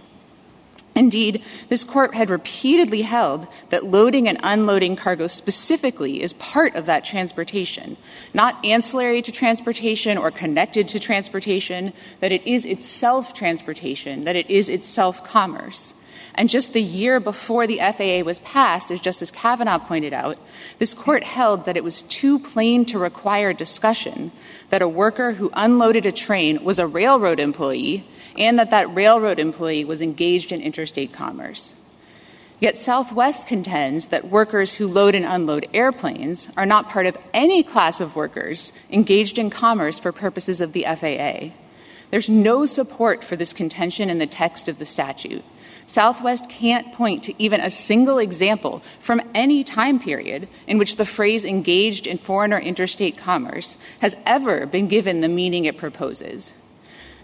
Indeed, 0.96 1.44
this 1.70 1.84
court 1.84 2.16
had 2.16 2.32
repeatedly 2.32 3.04
held 3.04 3.48
that 3.70 3.84
loading 3.84 4.28
and 4.28 4.40
unloading 4.42 4.96
cargo 4.96 5.28
specifically 5.28 6.24
is 6.24 6.34
part 6.34 6.74
of 6.74 6.88
that 6.88 7.06
transportation, 7.06 7.98
not 8.34 8.66
ancillary 8.66 9.22
to 9.22 9.32
transportation 9.32 10.18
or 10.18 10.32
connected 10.32 10.88
to 10.88 11.00
transportation, 11.00 11.94
that 12.20 12.32
it 12.32 12.42
is 12.48 12.66
itself 12.66 13.36
transportation, 13.36 14.24
that 14.24 14.36
it 14.36 14.50
is 14.50 14.70
itself 14.70 15.24
commerce. 15.24 15.94
And 16.38 16.50
just 16.50 16.74
the 16.74 16.82
year 16.82 17.22
before 17.22 17.66
the 17.66 17.80
FAA 17.80 18.20
was 18.26 18.40
passed, 18.40 18.92
as 18.92 19.00
Justice 19.00 19.32
Kavanaugh 19.32 19.80
pointed 19.80 20.12
out, 20.12 20.38
this 20.80 20.94
court 20.94 21.24
held 21.24 21.66
that 21.66 21.78
it 21.78 21.84
was 21.84 22.02
too 22.04 22.40
plain 22.40 22.84
to 22.86 23.00
require 23.00 23.54
discussion 23.54 24.34
that 24.70 24.82
a 24.82 24.88
worker 24.88 25.32
who 25.32 25.50
unloaded 25.54 26.06
a 26.06 26.12
train 26.12 26.62
was 26.64 26.78
a 26.78 26.86
railroad 26.86 27.40
employee 27.40 28.06
and 28.38 28.60
that 28.60 28.70
that 28.72 28.94
railroad 28.94 29.40
employee 29.40 29.86
was 29.86 30.02
engaged 30.02 30.52
in 30.52 30.60
interstate 30.60 31.14
commerce. 31.14 31.74
Yet 32.60 32.78
Southwest 32.78 33.48
contends 33.48 34.08
that 34.08 34.30
workers 34.30 34.74
who 34.74 34.88
load 34.88 35.16
and 35.16 35.26
unload 35.26 35.68
airplanes 35.74 36.50
are 36.58 36.66
not 36.66 36.90
part 36.90 37.06
of 37.06 37.18
any 37.34 37.64
class 37.64 38.02
of 38.02 38.16
workers 38.16 38.74
engaged 38.92 39.40
in 39.40 39.50
commerce 39.50 40.00
for 40.00 40.12
purposes 40.12 40.60
of 40.60 40.74
the 40.74 40.84
FAA. 40.84 41.54
There's 42.12 42.30
no 42.30 42.66
support 42.66 43.24
for 43.24 43.36
this 43.36 43.54
contention 43.54 44.10
in 44.10 44.20
the 44.20 44.28
text 44.28 44.68
of 44.68 44.80
the 44.80 44.86
statute. 44.86 45.44
Southwest 45.88 46.50
can't 46.50 46.92
point 46.94 47.24
to 47.24 47.42
even 47.42 47.62
a 47.62 47.70
single 47.70 48.18
example 48.18 48.82
from 49.00 49.22
any 49.34 49.64
time 49.64 50.00
period 50.00 50.48
in 50.68 50.78
which 50.78 50.96
the 50.96 51.06
phrase 51.06 51.46
engaged 51.46 52.08
in 52.08 52.18
foreign 52.18 52.54
or 52.54 52.60
interstate 52.60 53.18
commerce 53.18 53.78
has 54.00 54.16
ever 54.26 54.66
been 54.66 54.88
given 54.88 55.22
the 55.22 55.28
meaning 55.28 55.66
it 55.66 55.78
proposes. 55.78 56.54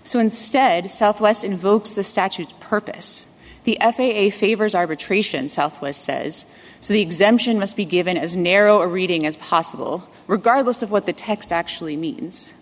So 0.03 0.19
instead, 0.19 0.91
Southwest 0.91 1.43
invokes 1.43 1.91
the 1.91 2.03
statute's 2.03 2.53
purpose. 2.59 3.27
The 3.63 3.77
FAA 3.79 4.35
favors 4.35 4.73
arbitration, 4.73 5.49
Southwest 5.49 6.03
says, 6.03 6.45
so 6.79 6.93
the 6.93 7.01
exemption 7.01 7.59
must 7.59 7.75
be 7.75 7.85
given 7.85 8.17
as 8.17 8.35
narrow 8.35 8.81
a 8.81 8.87
reading 8.87 9.25
as 9.25 9.35
possible, 9.37 10.07
regardless 10.25 10.81
of 10.81 10.89
what 10.89 11.05
the 11.05 11.13
text 11.13 11.51
actually 11.51 11.95
means. 11.95 12.53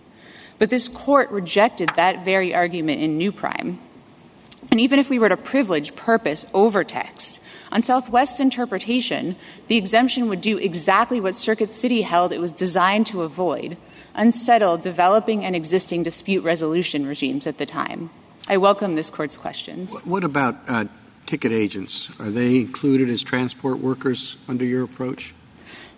But 0.57 0.69
this 0.69 0.89
court 0.89 1.31
rejected 1.31 1.89
that 1.95 2.25
very 2.25 2.53
argument 2.53 3.01
in 3.01 3.17
New 3.17 3.31
Prime. 3.31 3.79
And 4.71 4.79
even 4.79 4.99
if 4.99 5.09
we 5.09 5.17
were 5.17 5.29
to 5.29 5.37
privilege 5.37 5.95
purpose 5.95 6.45
over 6.53 6.83
text, 6.83 7.39
on 7.71 7.83
Southwest's 7.83 8.39
interpretation, 8.39 9.35
the 9.67 9.77
exemption 9.77 10.29
would 10.29 10.41
do 10.41 10.57
exactly 10.57 11.19
what 11.19 11.35
Circuit 11.35 11.71
City 11.71 12.01
held 12.01 12.31
it 12.31 12.39
was 12.39 12.51
designed 12.51 13.07
to 13.07 13.23
avoid 13.23 13.77
unsettle 14.15 14.77
developing 14.77 15.45
and 15.45 15.55
existing 15.55 16.03
dispute 16.03 16.43
resolution 16.43 17.05
regimes 17.05 17.47
at 17.47 17.57
the 17.57 17.65
time. 17.65 18.09
I 18.47 18.57
welcome 18.57 18.95
this 18.95 19.09
court's 19.09 19.37
questions. 19.37 19.93
What 20.03 20.23
about 20.23 20.57
uh, 20.67 20.85
ticket 21.25 21.51
agents? 21.51 22.09
Are 22.19 22.31
they 22.31 22.57
included 22.57 23.09
as 23.09 23.21
transport 23.21 23.79
workers 23.79 24.37
under 24.47 24.65
your 24.65 24.83
approach? 24.83 25.33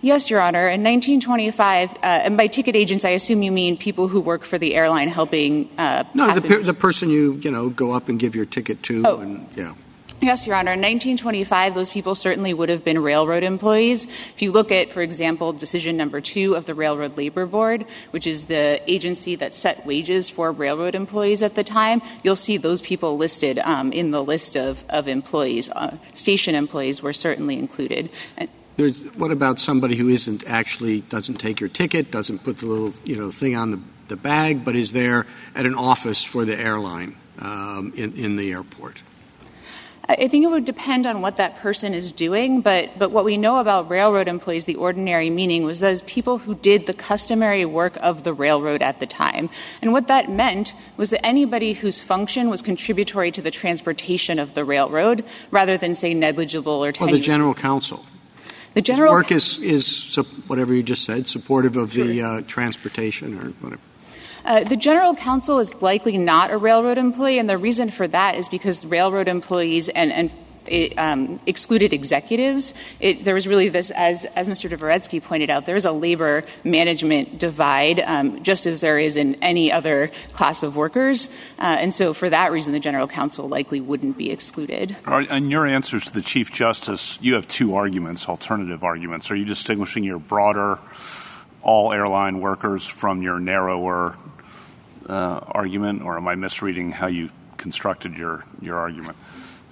Yes, 0.01 0.31
Your 0.31 0.41
Honor. 0.41 0.67
In 0.67 0.83
1925, 0.83 1.91
uh, 1.91 1.95
and 2.01 2.35
by 2.35 2.47
ticket 2.47 2.75
agents, 2.75 3.05
I 3.05 3.11
assume 3.11 3.43
you 3.43 3.51
mean 3.51 3.77
people 3.77 4.07
who 4.07 4.19
work 4.19 4.43
for 4.43 4.57
the 4.57 4.73
airline 4.73 5.09
helping. 5.09 5.69
Uh, 5.77 6.05
no, 6.15 6.33
the, 6.33 6.41
per- 6.41 6.63
the, 6.63 6.73
person 6.73 7.11
you 7.11 7.33
you 7.33 7.51
know 7.51 7.69
go 7.69 7.91
up 7.91 8.09
and 8.09 8.19
give 8.19 8.35
your 8.35 8.45
ticket 8.45 8.81
to. 8.83 9.03
Oh. 9.05 9.19
And, 9.19 9.47
yeah. 9.55 9.75
Yes, 10.19 10.45
Your 10.45 10.55
Honor. 10.55 10.73
In 10.73 10.81
1925, 10.81 11.73
those 11.73 11.89
people 11.89 12.13
certainly 12.13 12.53
would 12.53 12.69
have 12.69 12.83
been 12.83 13.01
railroad 13.01 13.41
employees. 13.41 14.05
If 14.05 14.41
you 14.43 14.51
look 14.51 14.71
at, 14.71 14.91
for 14.91 15.01
example, 15.01 15.51
decision 15.51 15.97
number 15.97 16.21
two 16.21 16.55
of 16.55 16.65
the 16.65 16.75
Railroad 16.75 17.17
Labor 17.17 17.47
Board, 17.47 17.85
which 18.11 18.27
is 18.27 18.45
the 18.45 18.81
agency 18.87 19.35
that 19.37 19.55
set 19.55 19.83
wages 19.83 20.29
for 20.29 20.51
railroad 20.51 20.93
employees 20.93 21.41
at 21.41 21.55
the 21.55 21.63
time, 21.63 22.03
you'll 22.23 22.35
see 22.35 22.57
those 22.57 22.81
people 22.81 23.17
listed 23.17 23.57
um, 23.59 23.91
in 23.91 24.11
the 24.11 24.23
list 24.23 24.55
of, 24.55 24.83
of 24.89 25.07
employees. 25.07 25.69
Uh, 25.69 25.97
station 26.13 26.53
employees 26.53 27.01
were 27.01 27.13
certainly 27.13 27.57
included. 27.57 28.09
And, 28.37 28.47
there's, 28.77 29.03
what 29.15 29.31
about 29.31 29.59
somebody 29.59 29.95
who 29.95 30.09
isn't 30.09 30.43
actually 30.47 31.01
doesn't 31.01 31.35
take 31.35 31.59
your 31.59 31.69
ticket, 31.69 32.11
doesn't 32.11 32.43
put 32.43 32.59
the 32.59 32.65
little 32.65 32.93
you 33.03 33.15
know 33.15 33.31
thing 33.31 33.55
on 33.55 33.71
the, 33.71 33.79
the 34.07 34.15
bag, 34.15 34.65
but 34.65 34.75
is 34.75 34.91
there 34.91 35.25
at 35.55 35.65
an 35.65 35.75
office 35.75 36.23
for 36.23 36.45
the 36.45 36.57
airline 36.57 37.15
um, 37.39 37.93
in, 37.95 38.13
in 38.15 38.35
the 38.35 38.51
airport? 38.51 39.01
I 40.09 40.27
think 40.27 40.43
it 40.43 40.47
would 40.47 40.65
depend 40.65 41.05
on 41.05 41.21
what 41.21 41.37
that 41.37 41.57
person 41.59 41.93
is 41.93 42.11
doing, 42.11 42.61
but, 42.61 42.97
but 42.97 43.11
what 43.11 43.23
we 43.23 43.37
know 43.37 43.59
about 43.59 43.89
railroad 43.89 44.27
employees, 44.27 44.65
the 44.65 44.75
ordinary 44.75 45.29
meaning, 45.29 45.63
was 45.63 45.79
those 45.79 46.01
people 46.01 46.37
who 46.37 46.55
did 46.55 46.85
the 46.85 46.93
customary 46.93 47.63
work 47.63 47.97
of 48.01 48.23
the 48.23 48.33
railroad 48.33 48.81
at 48.81 48.99
the 48.99 49.05
time. 49.05 49.49
And 49.81 49.93
what 49.93 50.07
that 50.07 50.29
meant 50.29 50.73
was 50.97 51.11
that 51.11 51.25
anybody 51.25 51.73
whose 51.73 52.01
function 52.01 52.49
was 52.49 52.61
contributory 52.61 53.31
to 53.31 53.41
the 53.41 53.51
transportation 53.51 54.37
of 54.39 54.53
the 54.53 54.65
railroad, 54.65 55.23
rather 55.49 55.77
than, 55.77 55.95
say, 55.95 56.13
negligible 56.13 56.83
or 56.83 56.91
tenuous. 56.91 57.11
Well, 57.11 57.19
the 57.19 57.25
general 57.25 57.53
counsel. 57.53 58.05
The 58.73 58.81
general 58.81 59.11
work 59.11 59.31
is, 59.31 59.59
is 59.59 60.15
whatever 60.47 60.73
you 60.73 60.83
just 60.83 61.03
said, 61.03 61.27
supportive 61.27 61.75
of 61.75 61.91
the 61.91 62.21
uh, 62.21 62.41
transportation 62.47 63.37
or 63.37 63.49
whatever. 63.61 63.81
Uh, 64.43 64.63
the 64.63 64.77
general 64.77 65.13
counsel 65.13 65.59
is 65.59 65.73
likely 65.81 66.17
not 66.17 66.51
a 66.51 66.57
railroad 66.57 66.97
employee, 66.97 67.37
and 67.37 67.49
the 67.49 67.57
reason 67.57 67.91
for 67.91 68.07
that 68.07 68.35
is 68.35 68.47
because 68.47 68.83
railroad 68.85 69.27
employees 69.27 69.89
and, 69.89 70.11
and 70.11 70.31
it 70.67 70.97
um, 70.97 71.39
excluded 71.45 71.93
executives. 71.93 72.73
There 72.99 73.33
was 73.33 73.47
really 73.47 73.69
this, 73.69 73.91
as, 73.91 74.25
as 74.35 74.47
Mr. 74.47 74.69
Dvoretzky 74.69 75.23
pointed 75.23 75.49
out, 75.49 75.65
there's 75.65 75.85
a 75.85 75.91
labor 75.91 76.43
management 76.63 77.39
divide, 77.39 77.99
um, 77.99 78.43
just 78.43 78.65
as 78.65 78.81
there 78.81 78.99
is 78.99 79.17
in 79.17 79.35
any 79.35 79.71
other 79.71 80.11
class 80.33 80.63
of 80.63 80.75
workers. 80.75 81.27
Uh, 81.59 81.77
and 81.79 81.93
so 81.93 82.13
for 82.13 82.29
that 82.29 82.51
reason, 82.51 82.73
the 82.73 82.79
general 82.79 83.07
counsel 83.07 83.47
likely 83.47 83.81
wouldn't 83.81 84.17
be 84.17 84.31
excluded. 84.31 84.95
In 85.07 85.49
your 85.49 85.65
answers 85.65 86.05
to 86.05 86.13
the 86.13 86.21
Chief 86.21 86.51
Justice, 86.51 87.17
you 87.21 87.35
have 87.35 87.47
two 87.47 87.75
arguments, 87.75 88.27
alternative 88.27 88.83
arguments. 88.83 89.31
Are 89.31 89.35
you 89.35 89.45
distinguishing 89.45 90.03
your 90.03 90.19
broader 90.19 90.79
all 91.61 91.93
airline 91.93 92.39
workers 92.39 92.85
from 92.85 93.21
your 93.21 93.39
narrower 93.39 94.17
uh, 95.07 95.39
argument, 95.47 96.01
or 96.01 96.17
am 96.17 96.27
I 96.27 96.35
misreading 96.35 96.91
how 96.91 97.07
you 97.07 97.29
constructed 97.57 98.17
your, 98.17 98.45
your 98.61 98.77
argument? 98.77 99.17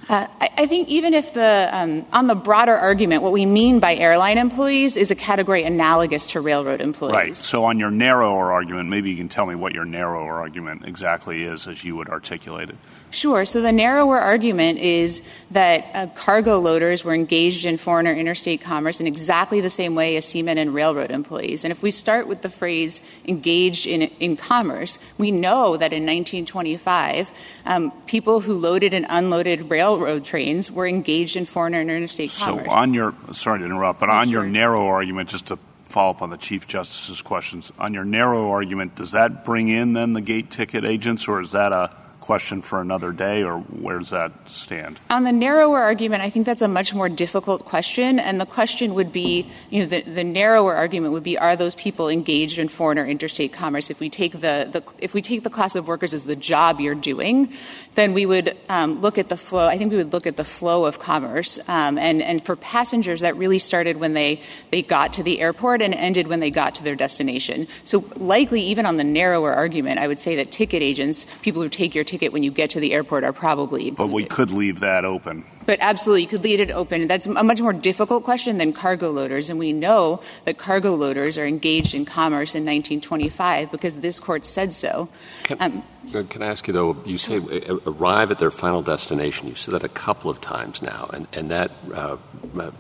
Uh, 0.10 0.26
I, 0.42 0.66
think 0.66 0.88
even 0.88 1.14
if 1.14 1.34
the 1.36 1.70
um, 1.72 2.04
on 2.12 2.26
the 2.26 2.34
broader 2.34 2.76
argument, 2.76 3.22
what 3.22 3.32
we 3.32 3.46
mean 3.46 3.80
by 3.80 3.96
airline 3.96 4.40
employees 4.40 4.98
is 4.98 5.12
a 5.12 5.16
category 5.16 5.64
analogous 5.64 6.26
to 6.32 6.42
railroad 6.42 6.82
employees. 6.82 7.14
Right. 7.14 7.36
So 7.36 7.66
on 7.66 7.78
your 7.78 7.92
narrower 7.92 8.52
argument, 8.52 8.90
maybe 8.90 9.12
you 9.12 9.18
can 9.18 9.30
tell 9.30 9.46
me 9.46 9.54
what 9.54 9.76
your 9.76 9.86
narrower 9.86 10.40
argument 10.40 10.86
exactly 10.88 11.44
is, 11.44 11.68
as 11.68 11.84
you 11.84 11.96
would 11.96 12.10
articulate 12.10 12.72
it. 12.72 12.76
Sure. 13.12 13.44
So 13.46 13.62
the 13.62 13.72
narrower 13.72 14.20
argument 14.20 14.80
is 14.80 15.22
that 15.52 15.86
uh, 15.94 16.08
cargo 16.16 16.60
loaders 16.60 17.04
were 17.04 17.14
engaged 17.14 17.66
in 17.66 17.78
foreign 17.78 18.08
or 18.08 18.14
interstate 18.14 18.62
commerce 18.62 19.00
in 19.00 19.08
exactly 19.08 19.62
the 19.62 19.70
same 19.70 19.96
way 19.96 20.16
as 20.18 20.26
seamen 20.26 20.58
and 20.60 20.74
railroad 20.74 21.10
employees. 21.10 21.66
And 21.66 21.72
if 21.72 21.82
we 21.82 21.90
start 21.90 22.28
with 22.28 22.44
the 22.44 22.52
phrase 22.52 23.02
engaged 23.26 23.88
in, 23.88 24.04
in 24.04 24.38
commerce, 24.38 25.00
we 25.18 25.32
know 25.32 25.76
that 25.78 25.92
in 25.92 26.04
1925, 26.04 27.32
um, 27.66 27.92
people 28.06 28.42
who 28.42 28.54
loaded 28.54 28.94
and 28.94 29.08
unloaded 29.10 29.72
railroad 29.72 30.24
trains 30.24 30.72
were 30.72 30.88
engaged 30.88 31.36
in 31.36 31.46
foreign 31.46 31.74
or 31.74 31.82
interstate 31.82 32.30
so 32.30 32.46
commerce. 32.46 32.66
So 32.66 32.72
on 32.72 32.94
your, 32.94 33.14
sorry 33.32 33.60
to 33.60 33.66
interrupt, 33.66 34.00
but 34.00 34.10
oh, 34.10 34.14
on 34.14 34.30
sure. 34.30 34.44
your 34.44 34.50
narrow 34.50 34.86
argument, 34.86 35.30
just 35.30 35.48
to 35.48 35.58
follow 35.84 36.12
up 36.12 36.22
on 36.22 36.30
the 36.30 36.38
Chief 36.38 36.68
Justice's 36.68 37.24
questions, 37.24 37.72
on 37.80 37.96
your 37.96 38.06
narrow 38.06 38.52
argument, 38.52 38.96
does 38.96 39.14
that 39.14 39.44
bring 39.44 39.70
in 39.70 39.94
then 39.94 40.14
the 40.14 40.22
gate 40.22 40.52
ticket 40.52 40.86
agents, 40.86 41.28
or 41.28 41.42
is 41.42 41.54
that 41.54 41.72
a 41.72 41.96
question 42.30 42.62
for 42.62 42.80
another 42.80 43.12
day, 43.12 43.42
or 43.42 43.58
where 43.58 43.98
does 43.98 44.12
that 44.12 44.32
stand? 44.48 45.00
On 45.10 45.24
the 45.24 45.32
narrower 45.32 45.80
argument, 45.80 46.22
I 46.22 46.30
think 46.30 46.46
that's 46.46 46.62
a 46.62 46.68
much 46.68 46.94
more 46.94 47.10
difficult 47.10 47.66
question. 47.66 48.20
And 48.20 48.40
the 48.40 48.46
question 48.46 48.94
would 48.94 49.12
be, 49.12 49.50
you 49.72 49.80
know, 49.80 49.88
the, 49.88 50.04
the 50.04 50.24
narrower 50.24 50.76
argument 50.76 51.14
would 51.14 51.24
be, 51.24 51.40
are 51.40 51.56
those 51.56 51.74
people 51.74 52.08
engaged 52.08 52.60
in 52.60 52.68
foreign 52.68 53.00
or 53.00 53.06
interstate 53.08 53.52
commerce? 53.52 53.90
If 53.90 54.00
we 54.00 54.12
take 54.12 54.34
the, 54.34 54.70
the 54.72 54.84
if 55.00 55.16
we 55.16 55.24
take 55.24 55.42
the 55.42 55.50
class 55.50 55.76
of 55.76 55.88
workers 55.88 56.14
as 56.14 56.26
the 56.26 56.36
job 56.36 56.80
you're 56.80 56.94
doing, 56.94 57.52
then 57.96 58.14
we 58.14 58.28
would 58.28 58.56
um, 58.70 59.02
look 59.02 59.18
at 59.18 59.30
the 59.30 59.36
flow. 59.36 59.66
I 59.66 59.80
think 59.80 59.90
we 59.90 59.98
would 59.98 60.14
look 60.14 60.28
at 60.28 60.38
the 60.38 60.46
flow 60.46 60.86
of 60.86 61.00
commerce. 61.00 61.58
Um, 61.68 61.98
and, 61.98 62.22
and 62.22 62.46
for 62.46 62.56
passengers, 62.56 63.22
that 63.22 63.38
really 63.38 63.58
started 63.58 63.98
when 63.98 64.14
they, 64.14 64.44
they 64.70 64.84
got 64.84 65.14
to 65.14 65.24
the 65.24 65.42
airport 65.42 65.82
and 65.82 65.96
ended 65.96 66.28
when 66.28 66.42
they 66.42 66.52
got 66.52 66.76
to 66.76 66.84
their 66.84 66.96
destination. 66.96 67.68
So 67.86 68.06
likely, 68.18 68.62
even 68.62 68.86
on 68.86 68.98
the 68.98 69.04
narrower 69.04 69.52
argument, 69.52 69.98
I 69.98 70.08
would 70.08 70.20
say 70.20 70.36
that 70.36 70.52
ticket 70.52 70.84
agents, 70.84 71.26
people 71.42 71.64
who 71.64 71.70
take 71.70 71.96
your 71.96 72.04
ticket 72.04 72.19
ticket 72.20 72.34
when 72.34 72.44
you 72.44 72.52
get 72.52 72.70
to 72.72 72.80
the 72.80 72.94
airport 72.94 73.24
are 73.24 73.34
probably. 73.34 73.92
But 73.92 74.10
we 74.10 74.26
could 74.26 74.52
leave 74.52 74.82
that 74.82 75.06
open. 75.06 75.46
But 75.66 75.80
absolutely, 75.82 76.24
you 76.24 76.28
could 76.28 76.44
leave 76.44 76.60
it 76.60 76.72
open. 76.72 77.08
That's 77.08 77.28
a 77.28 77.44
much 77.44 77.62
more 77.62 77.74
difficult 77.74 78.24
question 78.24 78.58
than 78.58 78.74
cargo 78.74 79.12
loaders. 79.12 79.50
And 79.50 79.58
we 79.60 79.72
know 79.72 80.22
that 80.46 80.58
cargo 80.58 80.96
loaders 80.96 81.38
are 81.38 81.46
engaged 81.46 81.94
in 81.94 82.06
commerce 82.06 82.56
in 82.56 82.64
1925 82.66 83.72
because 83.72 83.98
this 83.98 84.20
court 84.20 84.46
said 84.46 84.74
so. 84.74 85.08
Can, 85.44 85.58
um, 85.62 85.84
uh, 86.14 86.24
can 86.24 86.42
I 86.42 86.48
ask 86.48 86.68
you, 86.68 86.74
though, 86.74 86.98
you 87.06 87.18
say 87.18 87.38
uh, 87.38 87.78
arrive 87.86 88.32
at 88.32 88.40
their 88.40 88.52
final 88.52 88.82
destination. 88.82 89.48
You've 89.48 89.60
said 89.60 89.76
that 89.76 89.84
a 89.84 89.90
couple 89.90 90.30
of 90.30 90.42
times 90.42 90.82
now. 90.82 91.10
And, 91.14 91.28
and 91.34 91.52
that 91.52 91.72
uh, 91.94 92.18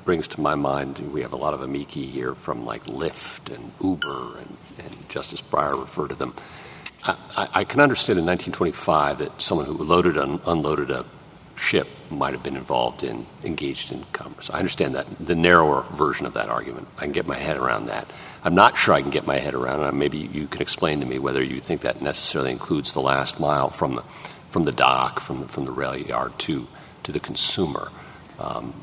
brings 0.04 0.28
to 0.30 0.42
my 0.42 0.56
mind, 0.56 1.00
we 1.14 1.22
have 1.22 1.32
a 1.32 1.38
lot 1.38 1.54
of 1.54 1.62
amici 1.62 2.08
here 2.08 2.34
from 2.36 2.66
like 2.66 2.86
Lyft 2.86 3.54
and 3.54 3.72
Uber, 3.82 4.40
and, 4.40 4.58
and 4.80 5.10
Justice 5.10 5.42
Breyer 5.42 5.80
referred 5.80 6.10
to 6.10 6.16
them. 6.16 6.34
I, 7.04 7.50
I, 7.54 7.64
can 7.64 7.80
understand 7.80 8.20
in 8.20 8.26
1925 8.26 9.20
that 9.20 9.41
someone 9.41 9.66
who 9.66 9.84
loaded 9.84 10.18
and 10.18 10.39
unloaded 10.45 10.91
a 10.91 11.06
ship 11.56 11.88
might 12.10 12.34
have 12.34 12.43
been 12.43 12.58
involved 12.58 13.04
in 13.04 13.26
engaged 13.43 13.91
in 13.91 14.04
commerce. 14.14 14.50
I 14.52 14.58
understand 14.58 14.95
that 14.95 15.08
the 15.20 15.36
narrower 15.36 15.84
version 15.93 16.26
of 16.26 16.34
that 16.34 16.50
argument. 16.50 16.88
I 16.97 17.02
can 17.02 17.12
get 17.12 17.28
my 17.28 17.38
head 17.38 17.58
around 17.58 17.86
that. 17.86 18.08
I'm 18.43 18.56
not 18.56 18.78
sure 18.78 18.93
I 18.93 19.02
can 19.02 19.12
get 19.12 19.28
my 19.28 19.39
head 19.39 19.54
around 19.54 19.84
it. 19.84 19.93
Maybe 19.93 20.18
you 20.18 20.47
can 20.47 20.62
explain 20.62 21.00
to 21.02 21.06
me 21.06 21.20
whether 21.20 21.43
you 21.43 21.60
think 21.60 21.82
that 21.82 22.02
necessarily 22.02 22.52
includes 22.52 22.93
the 22.93 23.02
last 23.02 23.39
mile 23.39 23.70
from 23.70 23.95
the 23.95 24.04
from 24.50 24.66
the 24.66 24.72
dock, 24.72 25.20
from 25.20 25.41
the, 25.41 25.47
from 25.47 25.66
the 25.66 25.72
rail 25.72 25.97
yard 25.97 26.38
to 26.39 26.68
to 27.04 27.12
the 27.12 27.20
consumer. 27.20 27.91
Um, 28.39 28.74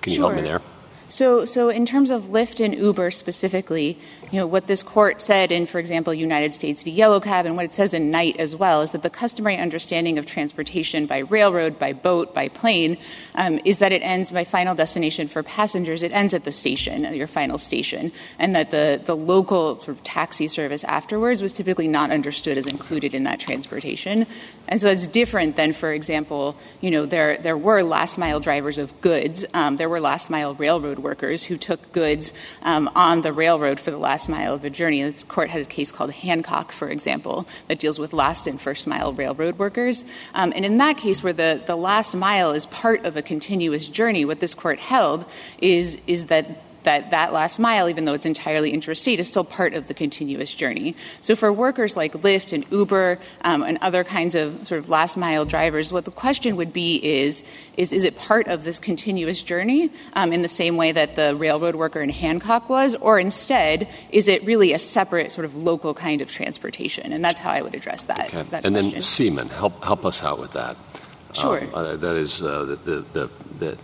can 0.00 0.12
you 0.12 0.20
help 0.20 0.34
me 0.34 0.42
there? 0.42 0.60
So, 1.08 1.46
so 1.46 1.70
in 1.70 1.86
terms 1.86 2.10
of 2.10 2.24
Lyft 2.24 2.62
and 2.62 2.74
Uber 2.74 3.10
specifically, 3.10 3.98
you 4.30 4.38
know, 4.38 4.46
what 4.46 4.66
this 4.66 4.82
court 4.82 5.20
said 5.20 5.52
in, 5.52 5.66
for 5.66 5.78
example, 5.78 6.12
United 6.12 6.52
States 6.52 6.82
v. 6.82 6.90
Yellow 6.90 7.20
Cab 7.20 7.46
and 7.46 7.56
what 7.56 7.64
it 7.64 7.72
says 7.72 7.94
in 7.94 8.10
Knight 8.10 8.36
as 8.38 8.54
well 8.54 8.82
is 8.82 8.92
that 8.92 9.02
the 9.02 9.10
customary 9.10 9.56
understanding 9.56 10.18
of 10.18 10.26
transportation 10.26 11.06
by 11.06 11.18
railroad, 11.18 11.78
by 11.78 11.92
boat, 11.92 12.34
by 12.34 12.48
plane 12.48 12.98
um, 13.36 13.58
is 13.64 13.78
that 13.78 13.92
it 13.92 14.02
ends 14.02 14.30
by 14.30 14.44
final 14.44 14.74
destination 14.74 15.28
for 15.28 15.42
passengers. 15.42 16.02
It 16.02 16.12
ends 16.12 16.34
at 16.34 16.44
the 16.44 16.52
station, 16.52 17.04
your 17.14 17.26
final 17.26 17.56
station, 17.56 18.12
and 18.38 18.54
that 18.54 18.70
the, 18.70 19.00
the 19.04 19.16
local 19.16 19.76
sort 19.76 19.96
of 19.96 20.02
taxi 20.02 20.48
service 20.48 20.84
afterwards 20.84 21.40
was 21.40 21.52
typically 21.52 21.88
not 21.88 22.10
understood 22.10 22.58
as 22.58 22.66
included 22.66 23.14
in 23.14 23.24
that 23.24 23.40
transportation. 23.40 24.26
And 24.68 24.80
so 24.80 24.88
it's 24.88 25.06
different 25.06 25.56
than, 25.56 25.72
for 25.72 25.92
example, 25.92 26.56
you 26.80 26.90
know, 26.90 27.06
there, 27.06 27.38
there 27.38 27.56
were 27.56 27.82
last 27.82 28.18
mile 28.18 28.40
drivers 28.40 28.76
of 28.76 29.00
goods. 29.00 29.44
Um, 29.54 29.76
there 29.76 29.88
were 29.88 30.00
last 30.00 30.28
mile 30.28 30.54
railroad 30.54 30.98
workers 30.98 31.42
who 31.42 31.56
took 31.56 31.92
goods 31.92 32.32
um, 32.62 32.90
on 32.94 33.22
the 33.22 33.32
railroad 33.32 33.80
for 33.80 33.90
the 33.90 33.96
last 33.96 34.17
mile 34.26 34.54
of 34.54 34.62
the 34.62 34.70
journey. 34.70 35.02
This 35.02 35.22
court 35.22 35.50
has 35.50 35.66
a 35.66 35.68
case 35.68 35.92
called 35.92 36.12
Hancock, 36.12 36.72
for 36.72 36.88
example, 36.88 37.46
that 37.66 37.78
deals 37.78 37.98
with 37.98 38.14
last 38.14 38.46
and 38.46 38.58
first 38.58 38.86
mile 38.86 39.12
railroad 39.12 39.58
workers. 39.58 40.06
Um, 40.32 40.54
and 40.56 40.64
in 40.64 40.78
that 40.78 40.96
case, 40.96 41.22
where 41.22 41.34
the, 41.34 41.60
the 41.66 41.76
last 41.76 42.14
mile 42.14 42.52
is 42.52 42.64
part 42.66 43.04
of 43.04 43.18
a 43.18 43.22
continuous 43.22 43.86
journey, 43.86 44.24
what 44.24 44.40
this 44.40 44.54
court 44.54 44.78
held 44.78 45.26
is, 45.60 45.98
is 46.06 46.26
that 46.26 46.62
that 46.88 47.10
that 47.10 47.34
last 47.34 47.58
mile, 47.58 47.90
even 47.90 48.06
though 48.06 48.14
it's 48.14 48.24
entirely 48.24 48.70
interstate, 48.72 49.20
is 49.20 49.28
still 49.28 49.44
part 49.44 49.74
of 49.74 49.88
the 49.88 49.94
continuous 49.94 50.54
journey. 50.54 50.96
So 51.20 51.36
for 51.36 51.52
workers 51.52 51.96
like 51.96 52.12
Lyft 52.12 52.54
and 52.54 52.64
Uber 52.70 53.18
um, 53.42 53.62
and 53.62 53.76
other 53.82 54.04
kinds 54.04 54.34
of 54.34 54.66
sort 54.66 54.78
of 54.78 54.88
last 54.88 55.16
mile 55.18 55.44
drivers, 55.44 55.92
what 55.92 56.06
the 56.06 56.10
question 56.10 56.56
would 56.56 56.72
be 56.72 56.96
is, 56.96 57.42
is, 57.76 57.92
is 57.92 58.04
it 58.04 58.16
part 58.16 58.48
of 58.48 58.64
this 58.64 58.78
continuous 58.78 59.42
journey 59.42 59.90
um, 60.14 60.32
in 60.32 60.40
the 60.40 60.48
same 60.48 60.78
way 60.78 60.92
that 60.92 61.14
the 61.14 61.36
railroad 61.36 61.76
worker 61.76 62.00
in 62.00 62.08
Hancock 62.08 62.70
was, 62.70 62.94
or 62.94 63.18
instead, 63.18 63.86
is 64.10 64.26
it 64.28 64.42
really 64.44 64.72
a 64.72 64.78
separate 64.78 65.30
sort 65.30 65.44
of 65.44 65.54
local 65.54 65.92
kind 65.92 66.22
of 66.22 66.30
transportation? 66.30 67.12
And 67.12 67.22
that's 67.22 67.38
how 67.38 67.50
I 67.50 67.60
would 67.60 67.74
address 67.74 68.04
that. 68.04 68.28
Okay. 68.28 68.42
that 68.50 68.64
and 68.64 68.74
question. 68.74 68.92
then 68.92 69.02
Seaman, 69.02 69.48
help, 69.50 69.84
help 69.84 70.06
us 70.06 70.24
out 70.24 70.38
with 70.40 70.52
that. 70.52 70.76
Sure. 71.38 71.62
Um, 71.62 71.70
uh, 71.74 71.96
that 71.96 72.16
is 72.16 72.42
uh, 72.42 72.64
the, 72.64 73.04
the, 73.12 73.30
the, 73.58 73.78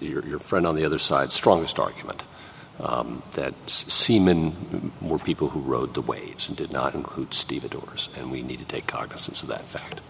your, 0.00 0.24
your, 0.26 0.38
friend 0.38 0.66
on 0.66 0.76
the 0.76 0.84
other 0.84 0.98
side's 0.98 1.34
strongest 1.34 1.78
argument. 1.78 2.22
Um, 2.80 3.22
that 3.34 3.54
seamen 3.66 4.92
were 5.00 5.18
people 5.18 5.50
who 5.50 5.60
rode 5.60 5.94
the 5.94 6.00
waves 6.00 6.48
and 6.48 6.56
did 6.56 6.72
not 6.72 6.94
include 6.94 7.34
stevedores, 7.34 8.08
and 8.16 8.32
we 8.32 8.42
need 8.42 8.58
to 8.58 8.64
take 8.64 8.86
cognizance 8.86 9.42
of 9.42 9.48
that 9.50 9.64
fact. 9.66 10.00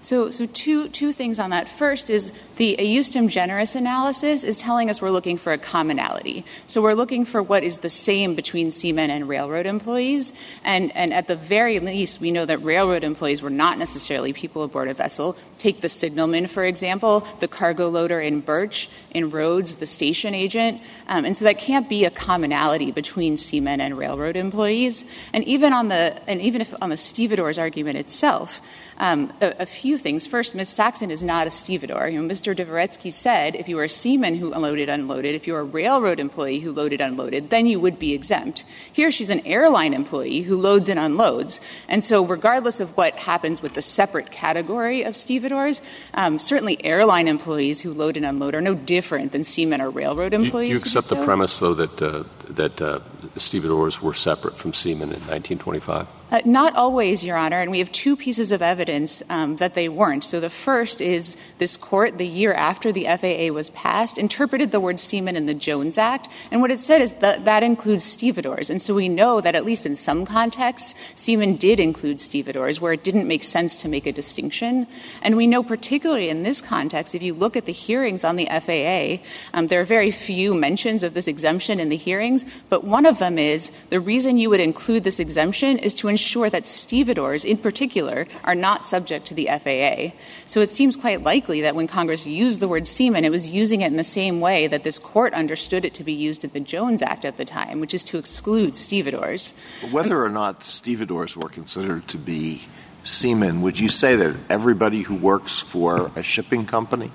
So, 0.00 0.30
so 0.30 0.46
two, 0.46 0.88
two 0.88 1.12
things 1.12 1.38
on 1.38 1.50
that. 1.50 1.68
First 1.68 2.08
is 2.08 2.32
the 2.56 2.76
ejusdem 2.78 3.28
generis 3.28 3.74
analysis 3.74 4.44
is 4.44 4.58
telling 4.58 4.90
us 4.90 5.02
we're 5.02 5.10
looking 5.10 5.38
for 5.38 5.52
a 5.52 5.58
commonality. 5.58 6.44
So 6.66 6.80
we're 6.80 6.94
looking 6.94 7.24
for 7.24 7.42
what 7.42 7.64
is 7.64 7.78
the 7.78 7.90
same 7.90 8.34
between 8.34 8.70
seamen 8.70 9.10
and 9.10 9.28
railroad 9.28 9.66
employees. 9.66 10.32
And, 10.62 10.94
and 10.96 11.12
at 11.12 11.26
the 11.26 11.36
very 11.36 11.80
least, 11.80 12.20
we 12.20 12.30
know 12.30 12.46
that 12.46 12.62
railroad 12.62 13.02
employees 13.02 13.42
were 13.42 13.50
not 13.50 13.76
necessarily 13.76 14.32
people 14.32 14.62
aboard 14.62 14.88
a 14.88 14.94
vessel. 14.94 15.36
Take 15.58 15.80
the 15.80 15.88
signalman, 15.88 16.46
for 16.46 16.64
example, 16.64 17.26
the 17.40 17.48
cargo 17.48 17.88
loader 17.88 18.20
in 18.20 18.40
Burtch, 18.40 18.88
in 19.10 19.30
Rhodes, 19.30 19.74
the 19.76 19.86
station 19.86 20.32
agent. 20.32 20.80
Um, 21.08 21.24
and 21.24 21.36
so 21.36 21.44
that 21.44 21.58
can't 21.58 21.88
be 21.88 22.04
a 22.04 22.10
commonality 22.10 22.92
between 22.92 23.36
seamen 23.36 23.80
and 23.80 23.98
railroad 23.98 24.36
employees. 24.36 25.04
And 25.32 25.42
even 25.44 25.72
on 25.72 25.88
the, 25.88 26.20
and 26.28 26.40
even 26.40 26.60
if 26.60 26.72
on 26.80 26.90
the 26.90 26.96
stevedores 26.96 27.58
argument 27.58 27.98
itself, 27.98 28.60
a, 28.98 29.62
a, 29.62 29.66
few 29.66 29.96
things. 29.96 30.26
First, 30.26 30.54
Ms. 30.54 30.68
Saxon 30.68 31.10
is 31.10 31.22
not 31.22 31.46
a 31.46 31.50
stevedore. 31.50 32.08
You 32.08 32.20
know, 32.20 32.34
Mr. 32.34 32.54
Dvoretzky 32.54 33.12
said 33.12 33.54
if 33.54 33.68
you 33.68 33.76
were 33.76 33.84
a 33.84 33.88
seaman 33.88 34.34
who 34.34 34.52
unloaded, 34.52 34.88
unloaded, 34.88 35.34
if 35.34 35.46
you 35.46 35.52
were 35.52 35.60
a 35.60 35.64
railroad 35.64 36.18
employee 36.18 36.58
who 36.58 36.72
loaded, 36.72 37.00
unloaded, 37.00 37.50
then 37.50 37.66
you 37.66 37.78
would 37.78 37.98
be 37.98 38.12
exempt. 38.12 38.64
Here, 38.92 39.10
she's 39.10 39.30
an 39.30 39.46
airline 39.46 39.94
employee 39.94 40.42
who 40.42 40.56
loads 40.56 40.88
and 40.88 40.98
unloads. 40.98 41.60
And 41.88 42.04
so, 42.04 42.24
regardless 42.24 42.80
of 42.80 42.96
what 42.96 43.14
happens 43.14 43.62
with 43.62 43.74
the 43.74 43.82
separate 43.82 44.32
category 44.32 45.04
of 45.04 45.16
stevedores, 45.16 45.80
um, 46.14 46.38
certainly 46.40 46.84
airline 46.84 47.28
employees 47.28 47.80
who 47.80 47.92
load 47.92 48.16
and 48.16 48.26
unload 48.26 48.54
are 48.56 48.60
no 48.60 48.74
different 48.74 49.30
than 49.30 49.44
seamen 49.44 49.80
or 49.80 49.90
railroad 49.90 50.34
employees. 50.34 50.70
You, 50.70 50.74
you 50.74 50.80
accept 50.80 51.08
the 51.08 51.24
premise, 51.24 51.58
though, 51.60 51.74
that 51.74 52.02
uh, 52.02 52.24
that 52.50 52.80
uh, 52.80 53.00
stevedores 53.36 54.00
were 54.00 54.14
separate 54.14 54.56
from 54.56 54.72
seamen 54.72 55.10
in 55.10 55.20
1925? 55.26 56.06
Uh, 56.30 56.42
not 56.44 56.76
always, 56.76 57.24
Your 57.24 57.38
Honor, 57.38 57.58
and 57.58 57.70
we 57.70 57.78
have 57.78 57.90
two 57.90 58.14
pieces 58.14 58.52
of 58.52 58.60
evidence 58.60 59.22
um, 59.30 59.56
that 59.56 59.72
they 59.72 59.88
weren't. 59.88 60.22
So 60.22 60.40
the 60.40 60.50
first 60.50 61.00
is 61.00 61.38
this 61.56 61.78
court, 61.78 62.18
the 62.18 62.26
year 62.26 62.52
after 62.52 62.92
the 62.92 63.04
FAA 63.04 63.50
was 63.54 63.70
passed, 63.70 64.18
interpreted 64.18 64.70
the 64.70 64.78
word 64.78 65.00
seaman 65.00 65.36
in 65.36 65.46
the 65.46 65.54
Jones 65.54 65.96
Act, 65.96 66.28
and 66.50 66.60
what 66.60 66.70
it 66.70 66.80
said 66.80 67.00
is 67.00 67.12
that 67.20 67.46
that 67.46 67.62
includes 67.62 68.04
stevedores. 68.04 68.68
And 68.68 68.82
so 68.82 68.92
we 68.92 69.08
know 69.08 69.40
that 69.40 69.54
at 69.54 69.64
least 69.64 69.86
in 69.86 69.96
some 69.96 70.26
contexts, 70.26 70.94
seaman 71.14 71.56
did 71.56 71.80
include 71.80 72.20
stevedores, 72.20 72.78
where 72.78 72.92
it 72.92 73.04
didn't 73.04 73.26
make 73.26 73.42
sense 73.42 73.76
to 73.78 73.88
make 73.88 74.06
a 74.06 74.12
distinction. 74.12 74.86
And 75.22 75.34
we 75.34 75.46
know 75.46 75.62
particularly 75.62 76.28
in 76.28 76.42
this 76.42 76.60
context, 76.60 77.14
if 77.14 77.22
you 77.22 77.32
look 77.32 77.56
at 77.56 77.64
the 77.64 77.72
hearings 77.72 78.22
on 78.22 78.36
the 78.36 78.46
FAA, 78.46 79.24
um, 79.54 79.68
there 79.68 79.80
are 79.80 79.86
very 79.86 80.10
few 80.10 80.52
mentions 80.52 81.02
of 81.02 81.14
this 81.14 81.26
exemption 81.26 81.80
in 81.80 81.88
the 81.88 81.96
hearings, 81.96 82.37
but 82.68 82.84
one 82.84 83.06
of 83.06 83.18
them 83.18 83.38
is 83.38 83.70
the 83.90 84.00
reason 84.00 84.38
you 84.38 84.50
would 84.50 84.60
include 84.60 85.04
this 85.04 85.20
exemption 85.20 85.78
is 85.78 85.94
to 85.94 86.08
ensure 86.08 86.50
that 86.50 86.66
stevedores, 86.66 87.44
in 87.44 87.58
particular, 87.58 88.26
are 88.44 88.54
not 88.54 88.86
subject 88.86 89.26
to 89.26 89.34
the 89.34 89.46
FAA. 89.46 90.16
So 90.46 90.60
it 90.60 90.72
seems 90.72 90.96
quite 90.96 91.22
likely 91.22 91.60
that 91.62 91.74
when 91.74 91.86
Congress 91.86 92.26
used 92.26 92.60
the 92.60 92.68
word 92.68 92.86
seaman, 92.86 93.24
it 93.24 93.30
was 93.30 93.50
using 93.50 93.80
it 93.80 93.86
in 93.86 93.96
the 93.96 94.04
same 94.04 94.40
way 94.40 94.66
that 94.66 94.82
this 94.82 94.98
court 94.98 95.34
understood 95.34 95.84
it 95.84 95.94
to 95.94 96.04
be 96.04 96.12
used 96.12 96.44
in 96.44 96.50
the 96.50 96.60
Jones 96.60 97.02
Act 97.02 97.24
at 97.24 97.36
the 97.36 97.44
time, 97.44 97.80
which 97.80 97.94
is 97.94 98.04
to 98.04 98.18
exclude 98.18 98.76
stevedores. 98.76 99.54
Whether 99.90 100.22
or 100.22 100.28
not 100.28 100.64
stevedores 100.64 101.36
were 101.36 101.48
considered 101.48 102.08
to 102.08 102.18
be 102.18 102.62
seamen, 103.04 103.62
would 103.62 103.78
you 103.78 103.88
say 103.88 104.16
that 104.16 104.36
everybody 104.48 105.02
who 105.02 105.16
works 105.16 105.58
for 105.58 106.10
a 106.14 106.22
shipping 106.22 106.66
company, 106.66 107.10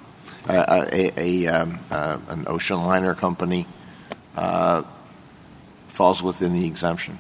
uh, 0.48 0.86
a, 0.92 1.20
a 1.20 1.48
um, 1.48 1.80
uh, 1.90 2.18
an 2.30 2.46
ocean 2.48 2.82
liner 2.82 3.16
company, 3.16 3.68
uh, 4.36 4.84
falls 5.94 6.24
within 6.24 6.54
the 6.54 6.66
exemption? 6.66 7.20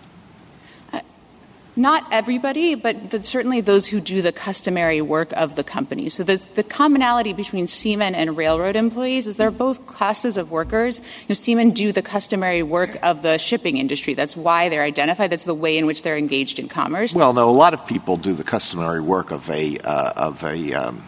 Not 1.76 2.06
everybody, 2.12 2.76
but 2.76 3.26
certainly 3.26 3.60
those 3.60 3.88
who 3.88 4.00
do 4.00 4.22
the 4.22 4.32
customary 4.32 5.02
work 5.02 5.34
of 5.34 5.56
the 5.56 5.64
company. 5.64 6.08
So 6.10 6.24
the, 6.24 6.38
the, 6.54 6.62
commonality 6.62 7.34
between 7.34 7.68
seamen 7.68 8.14
and 8.14 8.38
railroad 8.38 8.76
employees 8.76 9.26
is 9.26 9.38
they're 9.38 9.50
both 9.50 9.88
classes 9.88 10.38
of 10.38 10.52
workers. 10.52 11.00
You 11.00 11.26
know, 11.30 11.34
seamen 11.34 11.72
do 11.72 11.92
the 11.92 12.04
customary 12.04 12.62
work 12.62 13.00
of 13.02 13.24
the 13.24 13.40
shipping 13.40 13.78
industry. 13.78 14.14
That's 14.14 14.38
why 14.38 14.70
they're 14.70 14.84
identified. 14.84 15.32
That's 15.32 15.46
the 15.46 15.56
way 15.56 15.80
in 15.80 15.88
which 15.88 16.04
they're 16.04 16.18
engaged 16.18 16.60
in 16.60 16.68
commerce. 16.68 17.16
Well, 17.16 17.34
no, 17.34 17.50
a 17.50 17.52
lot 17.52 17.74
of 17.74 17.88
people 17.88 18.18
do 18.18 18.34
the 18.34 18.44
customary 18.44 19.02
work 19.02 19.32
of 19.32 19.50
a 19.50 19.80
uh, 19.80 20.14
of 20.16 20.44
a 20.44 20.74
um, 20.74 21.04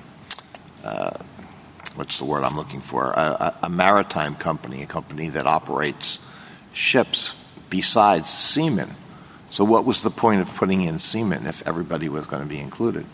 uh, 0.83 1.11
what's 1.93 2.17
the 2.17 2.25
word 2.25 2.43
I'm 2.43 2.55
looking 2.55 2.81
for? 2.81 3.11
A 3.11 3.69
maritime 3.69 4.35
company, 4.35 4.81
a 4.81 4.87
company 4.87 5.29
that 5.29 5.45
operates 5.45 6.19
ships 6.73 7.35
besides 7.69 8.29
seamen 8.29 8.95
So, 9.49 9.63
what 9.63 9.85
was 9.85 10.01
the 10.01 10.09
point 10.09 10.41
of 10.41 10.53
putting 10.53 10.81
in 10.81 10.99
seamen 10.99 11.47
if 11.47 11.65
everybody 11.65 12.09
was 12.09 12.25
going 12.25 12.41
to 12.41 12.49
be 12.49 12.59
included? 12.59 13.05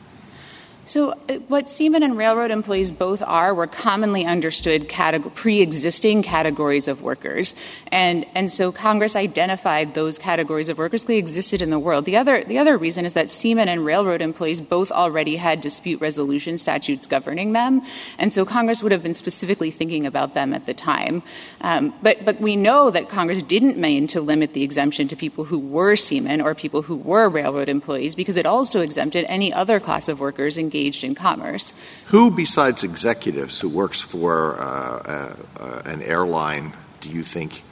So, 0.91 1.11
uh, 1.11 1.35
what 1.47 1.69
seamen 1.69 2.03
and 2.03 2.17
railroad 2.17 2.51
employees 2.51 2.91
both 2.91 3.21
are 3.25 3.55
were 3.55 3.65
commonly 3.65 4.25
understood 4.25 4.89
categor- 4.89 5.33
pre 5.33 5.61
existing 5.61 6.21
categories 6.21 6.89
of 6.89 7.01
workers. 7.01 7.55
And, 7.93 8.25
and 8.35 8.51
so 8.51 8.73
Congress 8.73 9.15
identified 9.15 9.93
those 9.93 10.17
categories 10.17 10.67
of 10.67 10.77
workers 10.77 11.05
that 11.05 11.15
existed 11.15 11.61
in 11.61 11.69
the 11.69 11.79
world. 11.79 12.03
The 12.03 12.17
other, 12.17 12.43
the 12.43 12.57
other 12.57 12.77
reason 12.77 13.05
is 13.05 13.13
that 13.13 13.31
seamen 13.31 13.69
and 13.69 13.85
railroad 13.85 14.21
employees 14.21 14.59
both 14.59 14.91
already 14.91 15.37
had 15.37 15.61
dispute 15.61 16.01
resolution 16.01 16.57
statutes 16.57 17.07
governing 17.07 17.53
them. 17.53 17.83
And 18.17 18.33
so 18.33 18.43
Congress 18.43 18.83
would 18.83 18.91
have 18.91 19.01
been 19.01 19.13
specifically 19.13 19.71
thinking 19.71 20.05
about 20.05 20.33
them 20.33 20.53
at 20.53 20.65
the 20.65 20.73
time. 20.73 21.23
Um, 21.61 21.93
but, 22.01 22.25
but 22.25 22.41
we 22.41 22.57
know 22.57 22.91
that 22.91 23.07
Congress 23.07 23.41
didn't 23.43 23.77
mean 23.77 24.07
to 24.07 24.19
limit 24.19 24.51
the 24.51 24.63
exemption 24.63 25.07
to 25.07 25.15
people 25.15 25.45
who 25.45 25.57
were 25.57 25.95
seamen 25.95 26.41
or 26.41 26.53
people 26.53 26.81
who 26.81 26.97
were 26.97 27.29
railroad 27.29 27.69
employees 27.69 28.13
because 28.13 28.35
it 28.35 28.45
also 28.45 28.81
exempted 28.81 29.23
any 29.29 29.53
other 29.53 29.79
class 29.79 30.09
of 30.09 30.19
workers, 30.19 30.57
engaged 30.57 30.80
in 31.03 31.15
commerce. 31.15 31.73
Who, 32.05 32.31
besides 32.31 32.83
executives, 32.83 33.59
who 33.59 33.69
works 33.69 34.01
for 34.01 34.59
uh, 34.59 35.35
uh, 35.59 35.81
an 35.85 36.01
airline, 36.01 36.73
do 36.99 37.09
you 37.09 37.23
think 37.23 37.63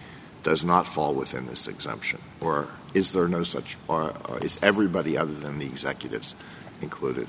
does 0.44 0.64
not 0.64 0.88
fall 0.88 1.14
within 1.14 1.48
this 1.48 1.68
exemption? 1.68 2.20
Or 2.40 2.68
is 2.94 3.12
there 3.12 3.28
no 3.28 3.44
such, 3.44 3.78
or 3.88 4.14
is 4.42 4.58
everybody 4.62 5.18
other 5.18 5.34
than 5.34 5.60
the 5.60 5.66
executives 5.66 6.36
included? 6.82 7.28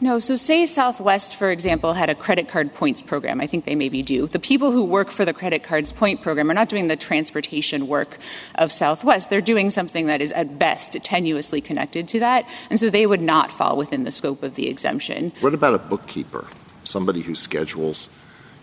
No, 0.00 0.20
so 0.20 0.36
say 0.36 0.64
Southwest, 0.66 1.34
for 1.34 1.50
example, 1.50 1.92
had 1.92 2.08
a 2.08 2.14
credit 2.14 2.48
card 2.48 2.72
points 2.72 3.02
program. 3.02 3.40
I 3.40 3.48
think 3.48 3.64
they 3.64 3.74
maybe 3.74 4.04
do. 4.04 4.28
The 4.28 4.38
people 4.38 4.70
who 4.70 4.84
work 4.84 5.10
for 5.10 5.24
the 5.24 5.32
credit 5.32 5.64
cards 5.64 5.90
point 5.90 6.20
program 6.20 6.48
are 6.48 6.54
not 6.54 6.68
doing 6.68 6.86
the 6.86 6.94
transportation 6.94 7.88
work 7.88 8.18
of 8.54 8.70
Southwest. 8.70 9.28
They're 9.28 9.40
doing 9.40 9.70
something 9.70 10.06
that 10.06 10.20
is 10.20 10.30
at 10.32 10.56
best 10.56 10.92
tenuously 10.92 11.64
connected 11.64 12.06
to 12.08 12.20
that, 12.20 12.48
and 12.70 12.78
so 12.78 12.90
they 12.90 13.06
would 13.06 13.20
not 13.20 13.50
fall 13.50 13.76
within 13.76 14.04
the 14.04 14.12
scope 14.12 14.44
of 14.44 14.54
the 14.54 14.68
exemption. 14.68 15.32
What 15.40 15.52
about 15.52 15.74
a 15.74 15.78
bookkeeper, 15.78 16.46
somebody 16.84 17.22
who 17.22 17.34
schedules 17.34 18.08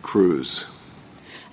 crews? 0.03 0.65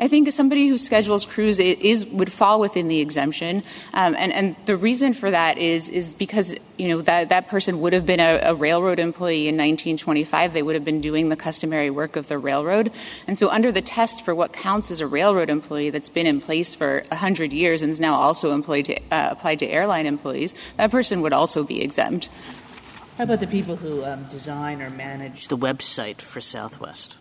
I 0.02 0.08
think 0.08 0.32
somebody 0.32 0.66
who 0.66 0.78
schedules 0.78 1.24
crews 1.24 1.60
is 1.60 2.04
would 2.06 2.32
fall 2.32 2.58
within 2.58 2.88
the 2.88 2.98
exemption, 2.98 3.62
um, 3.94 4.16
and 4.18 4.32
and 4.32 4.56
the 4.66 4.76
reason 4.76 5.12
for 5.12 5.30
that 5.30 5.58
is 5.58 5.88
is 5.88 6.12
because 6.16 6.56
you 6.76 6.88
know 6.88 7.02
that 7.02 7.28
that 7.28 7.46
person 7.46 7.80
would 7.80 7.92
have 7.92 8.04
been 8.04 8.18
a, 8.18 8.40
a, 8.42 8.52
railroad 8.52 8.98
employee 8.98 9.46
in 9.46 9.54
1925. 9.54 10.54
They 10.54 10.62
would 10.62 10.74
have 10.74 10.84
been 10.84 11.00
doing 11.00 11.28
the 11.28 11.36
customary 11.36 11.88
work 11.88 12.16
of 12.16 12.26
the 12.26 12.36
railroad, 12.36 12.90
and 13.28 13.38
so 13.38 13.48
under 13.48 13.70
the 13.70 13.80
test 13.80 14.24
for 14.24 14.34
what 14.34 14.52
counts 14.52 14.90
as 14.90 15.00
a 15.00 15.06
railroad 15.06 15.48
employee 15.48 15.90
that's 15.90 16.08
been 16.08 16.26
in 16.26 16.40
place 16.40 16.74
for 16.74 17.04
hundred 17.12 17.52
years 17.52 17.80
and 17.80 17.92
is 17.92 18.00
now 18.00 18.14
also 18.14 18.52
employed 18.52 18.86
to, 18.86 18.96
uh, 19.12 19.28
applied 19.30 19.60
to 19.60 19.66
airline 19.68 20.06
employees, 20.06 20.52
that 20.78 20.90
person 20.90 21.22
would 21.22 21.32
also 21.32 21.62
be 21.62 21.80
exempt. 21.80 22.28
How 23.18 23.22
about 23.22 23.38
the 23.38 23.46
people 23.46 23.76
who 23.76 24.04
um, 24.04 24.24
design 24.24 24.82
or 24.82 24.90
manage 24.90 25.46
the 25.46 25.56
website 25.56 26.20
for 26.20 26.40
Southwest? 26.40 27.18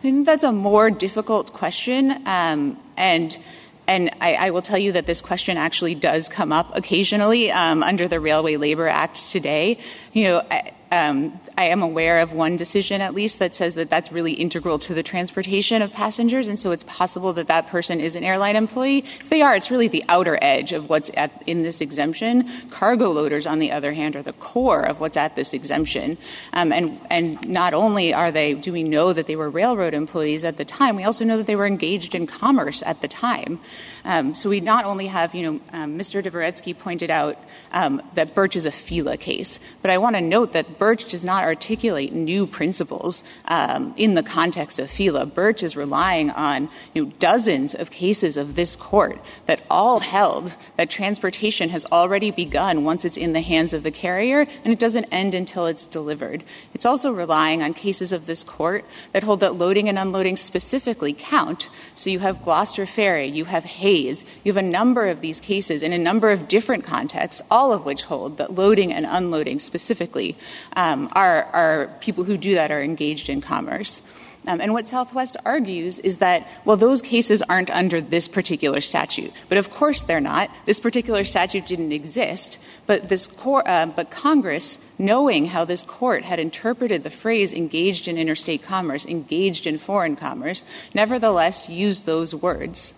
I 0.00 0.02
think 0.02 0.24
that's 0.24 0.44
a 0.44 0.52
more 0.52 0.90
difficult 0.90 1.52
question, 1.52 2.26
um, 2.26 2.80
and 2.96 3.38
and 3.86 4.08
I, 4.22 4.32
I, 4.32 4.50
will 4.50 4.62
tell 4.62 4.78
you 4.78 4.92
that 4.92 5.04
this 5.04 5.20
question 5.20 5.58
actually 5.58 5.94
does 5.94 6.26
come 6.26 6.52
up 6.52 6.74
occasionally 6.74 7.52
um, 7.52 7.82
under 7.82 8.08
the 8.08 8.18
Railway 8.18 8.56
Labor 8.56 8.88
Act 8.88 9.30
today. 9.30 9.76
You 10.14 10.24
know, 10.24 10.42
I, 10.50 10.72
um, 10.90 11.38
I 11.60 11.64
am 11.64 11.82
aware 11.82 12.20
of 12.20 12.32
one 12.32 12.56
decision, 12.56 13.02
at 13.02 13.12
least, 13.12 13.38
that 13.38 13.54
says 13.54 13.74
that 13.74 13.90
that's 13.90 14.10
really 14.10 14.32
integral 14.32 14.78
to 14.78 14.94
the 14.94 15.02
transportation 15.02 15.82
of 15.82 15.92
passengers, 15.92 16.48
and 16.48 16.58
so 16.58 16.70
it's 16.70 16.84
possible 16.84 17.34
that 17.34 17.48
that 17.48 17.66
person 17.66 18.00
is 18.00 18.16
an 18.16 18.24
airline 18.24 18.56
employee. 18.56 19.04
If 19.20 19.28
they 19.28 19.42
are, 19.42 19.54
it's 19.54 19.70
really 19.70 19.86
the 19.86 20.02
outer 20.08 20.38
edge 20.40 20.72
of 20.72 20.88
what's 20.88 21.10
at, 21.18 21.30
in 21.46 21.62
this 21.62 21.82
exemption. 21.82 22.48
Cargo 22.70 23.10
loaders, 23.10 23.46
on 23.46 23.58
the 23.58 23.72
other 23.72 23.92
hand, 23.92 24.16
are 24.16 24.22
the 24.22 24.32
core 24.32 24.80
of 24.80 25.00
what's 25.00 25.18
at 25.18 25.36
this 25.36 25.52
exemption. 25.52 26.16
Um, 26.54 26.72
and, 26.72 26.98
and 27.10 27.46
not 27.46 27.74
only 27.74 28.14
are 28.14 28.32
they, 28.32 28.54
do 28.54 28.72
we 28.72 28.82
know 28.82 29.12
that 29.12 29.26
they 29.26 29.36
were 29.36 29.50
railroad 29.50 29.92
employees 29.92 30.44
at 30.44 30.56
the 30.56 30.64
time, 30.64 30.96
we 30.96 31.04
also 31.04 31.26
know 31.26 31.36
that 31.36 31.46
they 31.46 31.56
were 31.56 31.66
engaged 31.66 32.14
in 32.14 32.26
commerce 32.26 32.82
at 32.86 33.02
the 33.02 33.08
time. 33.08 33.60
Um, 34.04 34.34
so 34.34 34.48
we 34.48 34.60
not 34.60 34.84
only 34.84 35.06
have, 35.06 35.34
you 35.34 35.42
know, 35.42 35.60
um, 35.72 35.98
Mr. 35.98 36.22
Dvoretzky 36.22 36.76
pointed 36.76 37.10
out 37.10 37.38
um, 37.72 38.02
that 38.14 38.34
Burtch 38.34 38.56
is 38.56 38.66
a 38.66 38.70
FELA 38.70 39.18
case, 39.18 39.60
but 39.82 39.90
I 39.90 39.98
want 39.98 40.16
to 40.16 40.22
note 40.22 40.52
that 40.52 40.78
Burtch 40.78 41.06
does 41.06 41.24
not 41.24 41.44
articulate 41.44 42.12
new 42.12 42.46
principles 42.46 43.22
um, 43.46 43.94
in 43.96 44.14
the 44.14 44.22
context 44.22 44.78
of 44.78 44.90
FELA. 44.90 45.26
Burtch 45.26 45.62
is 45.62 45.76
relying 45.76 46.30
on 46.30 46.68
you 46.94 47.04
know, 47.04 47.12
dozens 47.18 47.74
of 47.74 47.90
cases 47.90 48.36
of 48.36 48.54
this 48.54 48.76
court 48.76 49.20
that 49.46 49.62
all 49.70 50.00
held 50.00 50.56
that 50.76 50.90
transportation 50.90 51.68
has 51.70 51.86
already 51.86 52.30
begun 52.30 52.84
once 52.84 53.04
it's 53.04 53.16
in 53.16 53.32
the 53.32 53.40
hands 53.40 53.72
of 53.72 53.82
the 53.82 53.90
carrier, 53.90 54.46
and 54.64 54.72
it 54.72 54.78
doesn't 54.78 55.06
end 55.06 55.34
until 55.34 55.66
it's 55.66 55.86
delivered. 55.86 56.42
It's 56.74 56.86
also 56.86 57.12
relying 57.12 57.62
on 57.62 57.74
cases 57.74 58.12
of 58.12 58.26
this 58.26 58.44
court 58.44 58.84
that 59.12 59.22
hold 59.22 59.40
that 59.40 59.54
loading 59.54 59.88
and 59.88 59.98
unloading 59.98 60.36
specifically 60.36 61.14
count. 61.16 61.68
So 61.94 62.10
you 62.10 62.20
have 62.20 62.42
Gloucester 62.42 62.86
Ferry, 62.86 63.26
you 63.26 63.44
have 63.44 63.64
Hayes, 63.64 63.89
you 63.90 64.52
have 64.52 64.56
a 64.56 64.62
number 64.62 65.08
of 65.08 65.20
these 65.20 65.40
cases 65.40 65.82
in 65.82 65.92
a 65.92 65.98
number 65.98 66.30
of 66.30 66.48
different 66.48 66.84
contexts, 66.84 67.42
all 67.50 67.72
of 67.72 67.84
which 67.84 68.02
hold 68.02 68.38
that 68.38 68.54
loading 68.54 68.92
and 68.92 69.06
unloading 69.08 69.58
specifically 69.58 70.36
um, 70.76 71.08
are, 71.12 71.90
people 72.00 72.24
who 72.24 72.36
do 72.36 72.54
that 72.54 72.70
are 72.70 72.82
engaged 72.82 73.28
in 73.28 73.40
commerce. 73.40 74.02
Um, 74.46 74.60
and 74.60 74.72
what 74.72 74.88
Southwest 74.88 75.36
argues 75.44 75.98
is 75.98 76.16
that, 76.18 76.48
well, 76.64 76.78
those 76.78 77.02
cases 77.02 77.42
aren't 77.42 77.70
under 77.70 78.00
this 78.00 78.26
particular 78.26 78.80
statute. 78.80 79.32
But 79.50 79.58
of 79.58 79.70
course 79.70 80.00
they're 80.02 80.20
not. 80.20 80.50
This 80.64 80.80
particular 80.80 81.24
statute 81.24 81.66
didn't 81.66 81.92
exist. 81.92 82.58
But, 82.86 83.10
this 83.10 83.28
uh, 83.44 83.86
but 83.86 84.10
Congress, 84.10 84.78
knowing 84.98 85.46
how 85.46 85.66
this 85.66 85.84
court 85.84 86.24
had 86.24 86.38
interpreted 86.38 87.02
the 87.02 87.10
phrase 87.10 87.52
engaged 87.52 88.08
in 88.08 88.16
interstate 88.16 88.62
commerce, 88.62 89.04
engaged 89.04 89.66
in 89.66 89.78
foreign 89.78 90.16
commerce, 90.16 90.64
nevertheless 90.94 91.68
used 91.68 92.06
those 92.06 92.34
words. 92.34 92.94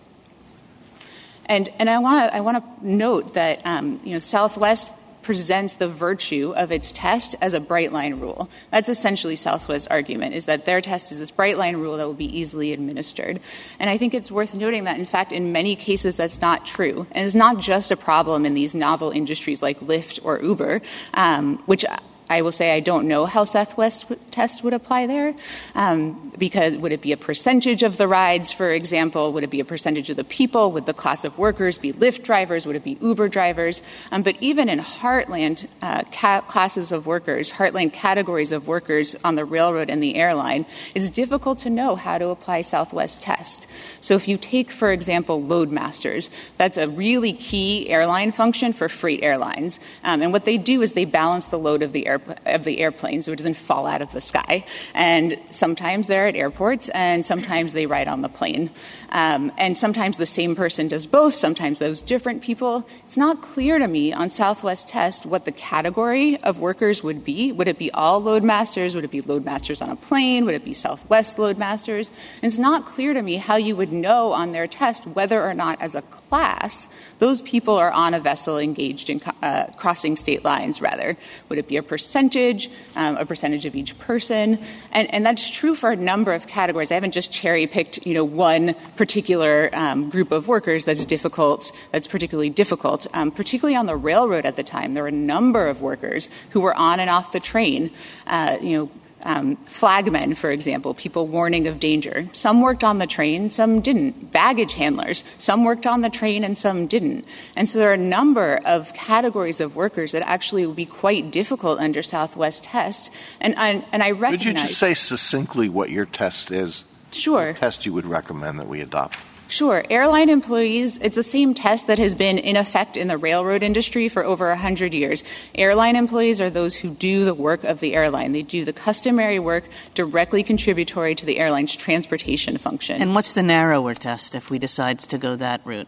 And, 1.53 1.89
I 1.89 1.99
want 1.99 2.63
to 2.81 2.87
note 2.87 3.35
that 3.35 3.61
um, 3.65 3.99
you 4.03 4.13
know, 4.13 4.19
Southwest 4.19 4.89
presents 5.21 5.75
the 5.75 5.87
virtue 5.87 6.53
of 6.55 6.71
its 6.71 6.91
test 6.91 7.35
as 7.41 7.53
a 7.53 7.59
bright 7.59 7.93
line 7.93 8.19
rule. 8.19 8.49
That's 8.71 8.89
essentially 8.89 9.35
Southwest's 9.35 9.87
argument, 9.87 10.35
is 10.35 10.45
that 10.45 10.65
their 10.65 10.81
test 10.81 11.11
is 11.11 11.19
this 11.19 11.31
bright 11.31 11.57
line 11.57 11.77
rule 11.77 11.97
that 11.97 12.05
will 12.05 12.13
be 12.13 12.37
easily 12.39 12.73
administered. 12.73 13.39
And 13.79 13.89
I 13.89 13.97
think 13.97 14.13
it's 14.13 14.31
worth 14.31 14.53
noting 14.53 14.83
that, 14.85 14.97
in 14.97 15.05
fact, 15.05 15.31
in 15.31 15.51
many 15.51 15.75
cases 15.75 16.17
that's 16.17 16.41
not 16.41 16.65
true. 16.65 17.07
And 17.11 17.25
it's 17.25 17.35
not 17.35 17.59
just 17.59 17.91
a 17.91 17.95
problem 17.95 18.45
in 18.45 18.53
these 18.53 18.75
novel 18.75 19.11
industries 19.11 19.61
like 19.61 19.79
Lyft 19.79 20.19
or 20.23 20.41
Uber, 20.41 20.81
um, 21.13 21.59
which 21.67 21.85
I 22.33 22.41
will 22.41 22.51
say 22.51 22.71
I 22.71 22.79
don't 22.79 23.07
know 23.07 23.27
how 23.27 23.45
Southwest 23.45 24.05
test 24.31 24.63
would 24.63 24.73
apply 24.73 25.05
there, 25.05 25.35
um, 25.75 26.33
because 26.35 26.75
would 26.77 26.91
it 26.91 27.01
be 27.01 27.11
a 27.11 27.17
percentage 27.17 27.83
of 27.83 27.97
the 27.97 28.07
rides, 28.07 28.51
for 28.51 28.71
example? 28.71 29.31
Would 29.33 29.43
it 29.43 29.51
be 29.51 29.59
a 29.59 29.65
percentage 29.65 30.09
of 30.09 30.17
the 30.17 30.23
people? 30.23 30.71
Would 30.71 30.87
the 30.87 30.95
class 30.95 31.23
of 31.23 31.37
workers 31.37 31.77
be 31.77 31.93
Lyft 31.93 32.23
drivers? 32.23 32.65
Would 32.65 32.75
it 32.75 32.83
be 32.83 32.97
Uber 33.01 33.29
drivers? 33.29 33.83
Um, 34.11 34.23
but 34.23 34.35
even 34.41 34.67
in 34.67 34.79
heartland 34.79 35.67
uh, 35.83 36.03
ca- 36.11 36.41
classes 36.41 36.91
of 36.91 37.05
workers, 37.05 37.51
heartland 37.51 37.93
categories 37.93 38.51
of 38.51 38.67
workers 38.67 39.15
on 39.23 39.35
the 39.35 39.45
railroad 39.45 39.91
and 39.91 40.01
the 40.01 40.15
airline, 40.15 40.65
it's 40.95 41.11
difficult 41.11 41.59
to 41.59 41.69
know 41.69 41.95
how 41.95 42.17
to 42.17 42.29
apply 42.29 42.61
Southwest 42.61 43.21
test. 43.21 43.67
So 44.01 44.15
if 44.15 44.27
you 44.27 44.37
take, 44.37 44.71
for 44.71 44.91
example, 44.91 45.39
loadmasters, 45.39 46.31
that's 46.57 46.79
a 46.79 46.89
really 46.89 47.33
key 47.33 47.89
airline 47.89 48.31
function 48.31 48.73
for 48.73 48.89
freight 48.89 49.21
airlines. 49.21 49.79
Um, 50.03 50.23
and 50.23 50.33
what 50.33 50.45
they 50.45 50.57
do 50.57 50.81
is 50.81 50.93
they 50.93 51.05
balance 51.05 51.45
the 51.47 51.59
load 51.59 51.83
of 51.83 51.93
the 51.93 52.07
air 52.07 52.22
of 52.45 52.63
the 52.63 52.79
airplane 52.79 53.21
so 53.21 53.31
it 53.31 53.37
doesn't 53.37 53.55
fall 53.55 53.85
out 53.85 54.01
of 54.01 54.11
the 54.11 54.21
sky. 54.21 54.65
And 54.93 55.39
sometimes 55.49 56.07
they're 56.07 56.27
at 56.27 56.35
airports, 56.35 56.89
and 56.89 57.25
sometimes 57.25 57.73
they 57.73 57.85
ride 57.85 58.07
on 58.07 58.21
the 58.21 58.29
plane. 58.29 58.69
Um, 59.09 59.51
and 59.57 59.77
sometimes 59.77 60.17
the 60.17 60.25
same 60.25 60.55
person 60.55 60.87
does 60.87 61.05
both, 61.05 61.33
sometimes 61.33 61.79
those 61.79 62.01
different 62.01 62.41
people. 62.41 62.87
It's 63.05 63.17
not 63.17 63.41
clear 63.41 63.79
to 63.79 63.87
me 63.87 64.13
on 64.13 64.29
Southwest 64.29 64.87
Test 64.87 65.25
what 65.25 65.45
the 65.45 65.51
category 65.51 66.41
of 66.43 66.59
workers 66.59 67.03
would 67.03 67.23
be. 67.23 67.51
Would 67.51 67.67
it 67.67 67.77
be 67.77 67.91
all 67.91 68.21
loadmasters? 68.21 68.95
Would 68.95 69.03
it 69.03 69.11
be 69.11 69.21
loadmasters 69.21 69.81
on 69.81 69.89
a 69.89 69.95
plane? 69.95 70.45
Would 70.45 70.55
it 70.55 70.65
be 70.65 70.73
Southwest 70.73 71.37
loadmasters? 71.37 72.09
It's 72.41 72.57
not 72.57 72.85
clear 72.85 73.13
to 73.13 73.21
me 73.21 73.37
how 73.37 73.55
you 73.55 73.75
would 73.75 73.91
know 73.91 74.31
on 74.31 74.51
their 74.51 74.67
test 74.67 75.05
whether 75.07 75.43
or 75.43 75.53
not, 75.53 75.81
as 75.81 75.95
a 75.95 76.01
class, 76.01 76.87
those 77.23 77.41
people 77.41 77.75
are 77.77 77.89
on 77.89 78.13
a 78.13 78.19
vessel 78.19 78.59
engaged 78.59 79.09
in 79.09 79.21
uh, 79.41 79.67
crossing 79.77 80.17
state 80.17 80.43
lines, 80.43 80.81
rather. 80.81 81.15
Would 81.47 81.57
it 81.57 81.69
be 81.69 81.77
a 81.77 81.81
percentage, 81.81 82.69
um, 82.97 83.15
a 83.15 83.25
percentage 83.25 83.65
of 83.65 83.77
each 83.77 83.97
person? 83.97 84.59
And, 84.91 85.09
and, 85.13 85.25
that's 85.25 85.49
true 85.49 85.73
for 85.73 85.89
a 85.89 85.95
number 85.95 86.33
of 86.33 86.47
categories. 86.47 86.91
I 86.91 86.95
haven't 86.95 87.13
just 87.13 87.31
cherry 87.31 87.65
picked, 87.65 88.05
you 88.05 88.13
know, 88.13 88.25
one 88.25 88.75
particular 88.97 89.69
um, 89.71 90.09
group 90.09 90.33
of 90.33 90.49
workers 90.49 90.83
that's 90.83 91.05
difficult, 91.05 91.71
that's 91.93 92.07
particularly 92.07 92.49
difficult. 92.49 93.07
Um, 93.13 93.31
particularly 93.31 93.77
on 93.77 93.85
the 93.85 93.95
railroad 93.95 94.45
at 94.45 94.57
the 94.57 94.63
time, 94.63 94.93
there 94.93 95.03
were 95.03 95.07
a 95.07 95.13
number 95.13 95.65
of 95.65 95.81
workers 95.81 96.27
who 96.49 96.59
were 96.59 96.75
on 96.75 96.99
and 96.99 97.09
off 97.09 97.31
the 97.31 97.39
train, 97.39 97.89
uh, 98.27 98.57
you 98.61 98.77
know, 98.77 98.91
Um, 99.25 99.57
flagmen, 99.67 100.35
for 100.35 100.51
example, 100.51 100.93
people 100.93 101.27
warning 101.27 101.67
of 101.67 101.79
danger. 101.79 102.27
Some 102.33 102.61
worked 102.61 102.83
on 102.83 102.97
the 102.97 103.07
train, 103.07 103.49
some 103.49 103.79
didn't. 103.79 104.31
Baggage 104.31 104.73
handlers, 104.73 105.23
some 105.37 105.63
worked 105.63 105.85
on 105.85 106.01
the 106.01 106.09
train 106.09 106.43
and 106.43 106.57
some 106.57 106.87
didn't. 106.87 107.25
And 107.55 107.69
so 107.69 107.79
there 107.79 107.89
are 107.89 107.93
a 107.93 107.97
number 107.97 108.59
of 108.65 108.93
categories 108.93 109.61
of 109.61 109.75
workers 109.75 110.11
that 110.11 110.23
actually 110.23 110.65
would 110.65 110.75
be 110.75 110.85
quite 110.85 111.31
difficult 111.31 111.79
under 111.79 112.03
Southwest 112.03 112.65
test. 112.65 113.11
And, 113.39 113.57
and, 113.57 113.85
and 113.91 114.03
I 114.03 114.11
recognize. 114.11 114.39
Could 114.39 114.45
you 114.45 114.53
just 114.53 114.77
say 114.77 114.93
succinctly 114.93 115.69
what 115.69 115.89
your 115.89 116.05
test 116.05 116.51
is? 116.51 116.83
Sure. 117.11 117.53
The 117.53 117.59
test 117.59 117.85
you 117.85 117.93
would 117.93 118.05
recommend 118.05 118.59
that 118.59 118.67
we 118.67 118.81
adopt? 118.81 119.17
Sure. 119.53 119.83
Airline 119.87 120.29
employees, 120.29 120.97
it's 120.97 121.15
the 121.15 121.21
same 121.21 121.53
test 121.53 121.85
that 121.85 121.99
has 121.99 122.15
been 122.15 122.39
in 122.39 122.57
effect 122.57 122.97
in 122.97 123.07
the 123.07 123.19
railroad 123.19 123.63
industry 123.63 124.09
for 124.09 124.25
over 124.25 124.49
100 124.49 124.95
years. 124.95 125.23
Airline 125.53 125.95
employees 125.95 126.41
are 126.41 126.49
those 126.49 126.73
who 126.73 126.89
do 126.89 127.23
the 127.23 127.35
work 127.35 127.63
of 127.63 127.79
the 127.79 127.93
airline. 127.93 128.31
They 128.31 128.41
do 128.41 128.65
the 128.65 128.73
customary 128.73 129.37
work 129.37 129.65
directly 129.93 130.41
contributory 130.41 131.13
to 131.13 131.27
the 131.27 131.37
airline's 131.37 131.75
transportation 131.75 132.57
function. 132.57 132.99
And 132.99 133.13
what's 133.13 133.33
the 133.33 133.43
narrower 133.43 133.93
test 133.93 134.33
if 134.33 134.49
we 134.49 134.57
decide 134.57 134.97
to 134.97 135.19
go 135.19 135.35
that 135.35 135.61
route? 135.65 135.87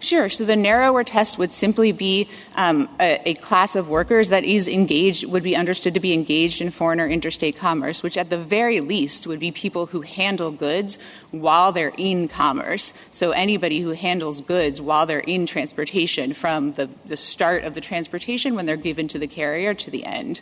Sure. 0.00 0.30
So 0.30 0.46
the 0.46 0.56
narrower 0.56 1.04
test 1.04 1.36
would 1.36 1.52
simply 1.52 1.92
be 1.92 2.26
um, 2.56 2.88
a, 2.98 3.20
a, 3.28 3.34
class 3.34 3.76
of 3.76 3.90
workers 3.90 4.30
that 4.30 4.44
is 4.44 4.66
engaged, 4.66 5.26
would 5.26 5.42
be 5.42 5.54
understood 5.54 5.92
to 5.92 6.00
be 6.00 6.14
engaged 6.14 6.62
in 6.62 6.70
foreign 6.70 7.00
or 7.00 7.06
interstate 7.06 7.56
commerce, 7.56 8.02
which 8.02 8.16
at 8.16 8.30
the 8.30 8.38
very 8.38 8.80
least 8.80 9.26
would 9.26 9.38
be 9.38 9.52
people 9.52 9.86
who 9.86 10.00
handle 10.00 10.50
goods 10.50 10.98
while 11.32 11.70
they're 11.70 11.92
in 11.98 12.28
commerce. 12.28 12.94
So 13.10 13.32
anybody 13.32 13.80
who 13.80 13.90
handles 13.90 14.40
goods 14.40 14.80
while 14.80 15.04
they're 15.04 15.20
in 15.20 15.44
transportation 15.44 16.32
from 16.32 16.72
the, 16.72 16.88
the 17.04 17.16
start 17.16 17.64
of 17.64 17.74
the 17.74 17.82
transportation 17.82 18.54
when 18.54 18.64
they're 18.64 18.78
given 18.78 19.06
to 19.08 19.18
the 19.18 19.28
carrier 19.28 19.74
to 19.74 19.90
the 19.90 20.06
end. 20.06 20.40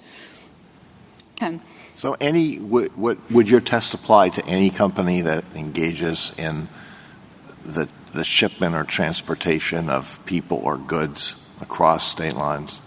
Um, 1.41 1.61
so 1.97 2.17
any, 2.21 2.61
would, 2.61 2.97
would 2.97 3.49
your 3.49 3.61
test 3.61 3.93
apply 3.93 4.29
to 4.31 4.47
any 4.47 4.71
company 4.71 5.21
that 5.23 5.45
engages 5.57 6.33
in 6.39 6.69
the 7.65 7.89
the 8.13 8.25
shipment 8.25 8.75
or 8.75 8.85
transportation 8.85 9.89
of 9.89 10.19
people 10.27 10.59
or 10.59 10.77
goods 10.77 11.37
across 11.61 12.11
state 12.11 12.35
lines? 12.35 12.81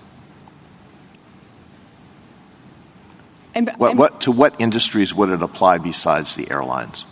And, 3.53 3.69
what, 3.77 3.97
what, 3.97 4.21
to 4.21 4.31
what 4.31 4.55
industries 4.59 5.13
would 5.13 5.29
it 5.29 5.41
apply 5.41 5.79
besides 5.79 6.35
the 6.35 6.49
airlines? 6.49 7.05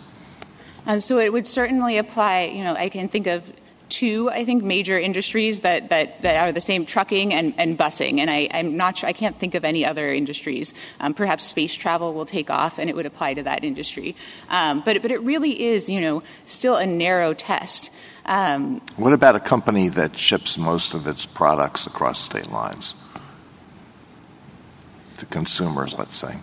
Uh, 0.86 0.98
so 0.98 1.18
it 1.18 1.32
would 1.32 1.46
certainly 1.46 1.98
apply, 1.98 2.44
you 2.44 2.64
know, 2.64 2.74
I 2.74 2.88
can 2.88 3.08
think 3.08 3.26
of 3.26 3.52
two, 3.90 4.30
I 4.30 4.44
think, 4.44 4.62
major 4.62 4.98
industries 4.98 5.60
that, 5.60 5.90
that, 5.90 6.22
that 6.22 6.36
are 6.36 6.52
the 6.52 6.60
same 6.60 6.86
trucking 6.86 7.34
and, 7.34 7.52
and 7.58 7.78
busing. 7.78 8.18
And 8.18 8.30
I, 8.30 8.48
am 8.50 8.76
not 8.76 8.98
sure, 8.98 9.08
I 9.08 9.12
can't 9.12 9.38
think 9.38 9.54
of 9.54 9.64
any 9.64 9.84
other 9.84 10.12
industries. 10.12 10.72
Um, 11.00 11.12
perhaps 11.12 11.44
space 11.44 11.74
travel 11.74 12.14
will 12.14 12.26
take 12.26 12.48
off 12.48 12.78
and 12.78 12.88
it 12.88 12.96
would 12.96 13.06
apply 13.06 13.34
to 13.34 13.42
that 13.42 13.64
industry. 13.64 14.16
Um, 14.48 14.82
but, 14.84 15.02
but 15.02 15.10
it 15.10 15.20
really 15.22 15.60
is, 15.62 15.88
you 15.88 16.00
know, 16.00 16.22
still 16.46 16.76
a 16.76 16.86
narrow 16.86 17.34
test. 17.34 17.90
Um, 18.24 18.80
what 18.96 19.12
about 19.12 19.36
a 19.36 19.40
company 19.40 19.88
that 19.90 20.16
ships 20.16 20.56
most 20.56 20.94
of 20.94 21.06
its 21.06 21.26
products 21.26 21.86
across 21.86 22.20
state 22.20 22.50
lines 22.50 22.94
to 25.18 25.26
consumers, 25.26 25.98
let's 25.98 26.16
say? 26.16 26.38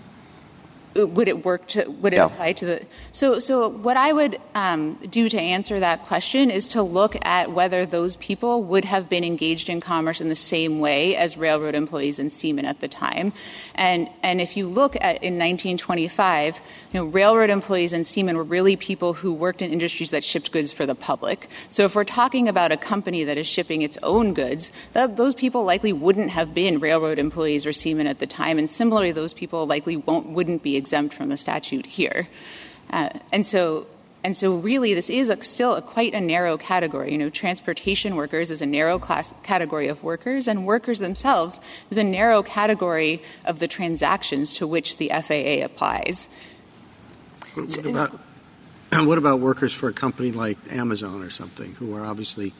Would 1.05 1.27
it 1.27 1.45
work 1.45 1.67
to 1.67 1.89
would 1.89 2.13
it 2.13 2.17
apply 2.17 2.53
to 2.53 2.65
the 2.65 2.85
so 3.11 3.39
so 3.39 3.69
what 3.69 3.97
i 3.97 4.11
would 4.11 4.39
um, 4.55 4.95
do 5.09 5.29
to 5.29 5.39
answer 5.39 5.79
that 5.79 6.05
question 6.05 6.49
is 6.49 6.67
to 6.67 6.81
look 6.81 7.17
at 7.25 7.51
whether 7.51 7.85
those 7.85 8.15
people 8.17 8.63
would 8.63 8.85
have 8.85 9.09
been 9.09 9.23
engaged 9.23 9.69
in 9.69 9.81
commerce 9.81 10.21
in 10.21 10.29
the 10.29 10.35
same 10.35 10.79
way 10.79 11.15
as 11.15 11.37
railroad 11.37 11.75
employees 11.75 12.19
and 12.19 12.31
seamen 12.31 12.65
at 12.65 12.79
the 12.79 12.87
time. 12.87 13.33
And 13.75 14.09
and 14.23 14.41
if 14.41 14.57
you 14.57 14.67
look 14.67 14.95
at 14.95 15.23
in 15.23 15.37
1925 15.37 16.59
you 16.91 16.99
know 16.99 17.05
railroad 17.05 17.49
employees 17.49 17.93
and 17.93 18.05
seamen 18.05 18.37
were 18.37 18.43
really 18.43 18.75
people 18.75 19.13
who 19.13 19.33
worked 19.33 19.61
in 19.61 19.71
industries 19.71 20.11
that 20.11 20.23
shipped 20.23 20.51
goods 20.51 20.71
for 20.71 20.85
the 20.85 20.95
public. 20.95 21.49
So 21.69 21.85
if 21.85 21.95
we're 21.95 22.03
talking 22.03 22.47
about 22.47 22.71
a 22.71 22.77
company 22.77 23.23
that 23.25 23.37
is 23.37 23.47
shipping 23.47 23.81
its 23.81 23.97
own 24.03 24.33
goods 24.33 24.71
those 24.93 25.35
people 25.35 25.63
likely 25.63 25.93
wouldn't 25.93 26.31
have 26.31 26.53
been 26.53 26.79
railroad 26.79 27.19
employees 27.19 27.65
or 27.65 27.73
seamen 27.73 28.07
at 28.07 28.19
the 28.19 28.27
time. 28.27 28.57
And 28.57 28.69
similarly 28.69 29.11
those 29.11 29.33
people 29.33 29.67
likely 29.67 29.97
won't 29.97 30.29
wouldn't 30.29 30.63
be 30.63 30.75
exempt 30.87 31.13
from 31.13 31.27
the 31.27 31.37
statute 31.37 31.85
here. 31.85 32.27
Uh, 32.89 33.09
and 33.33 33.45
so 33.45 33.85
and 34.23 34.35
so 34.35 34.55
really 34.55 34.93
this 34.93 35.09
is 35.09 35.29
a, 35.29 35.41
still 35.43 35.75
a 35.75 35.81
quite 35.81 36.13
a 36.13 36.21
narrow 36.21 36.57
category. 36.57 37.11
You 37.11 37.17
know, 37.17 37.29
transportation 37.29 38.15
workers 38.15 38.51
is 38.51 38.61
a 38.61 38.65
narrow 38.65 38.99
class 38.99 39.33
category 39.43 39.89
of 39.89 40.03
workers, 40.03 40.47
and 40.47 40.65
workers 40.65 40.99
themselves 40.99 41.59
is 41.89 41.97
a 41.97 42.03
narrow 42.03 42.41
category 42.41 43.21
of 43.45 43.59
the 43.59 43.67
transactions 43.67 44.55
to 44.55 44.67
which 44.67 44.97
the 44.97 45.09
FAA 45.09 45.63
applies. 45.63 46.27
What 47.55 47.85
about, 47.85 48.11
what 49.05 49.17
about 49.17 49.39
workers 49.39 49.73
for 49.73 49.89
a 49.89 49.93
company 49.93 50.31
like 50.31 50.57
Amazon 50.71 51.21
or 51.21 51.29
something 51.29 51.73
who 51.75 51.95
are 51.95 52.05
obviously 52.05 52.53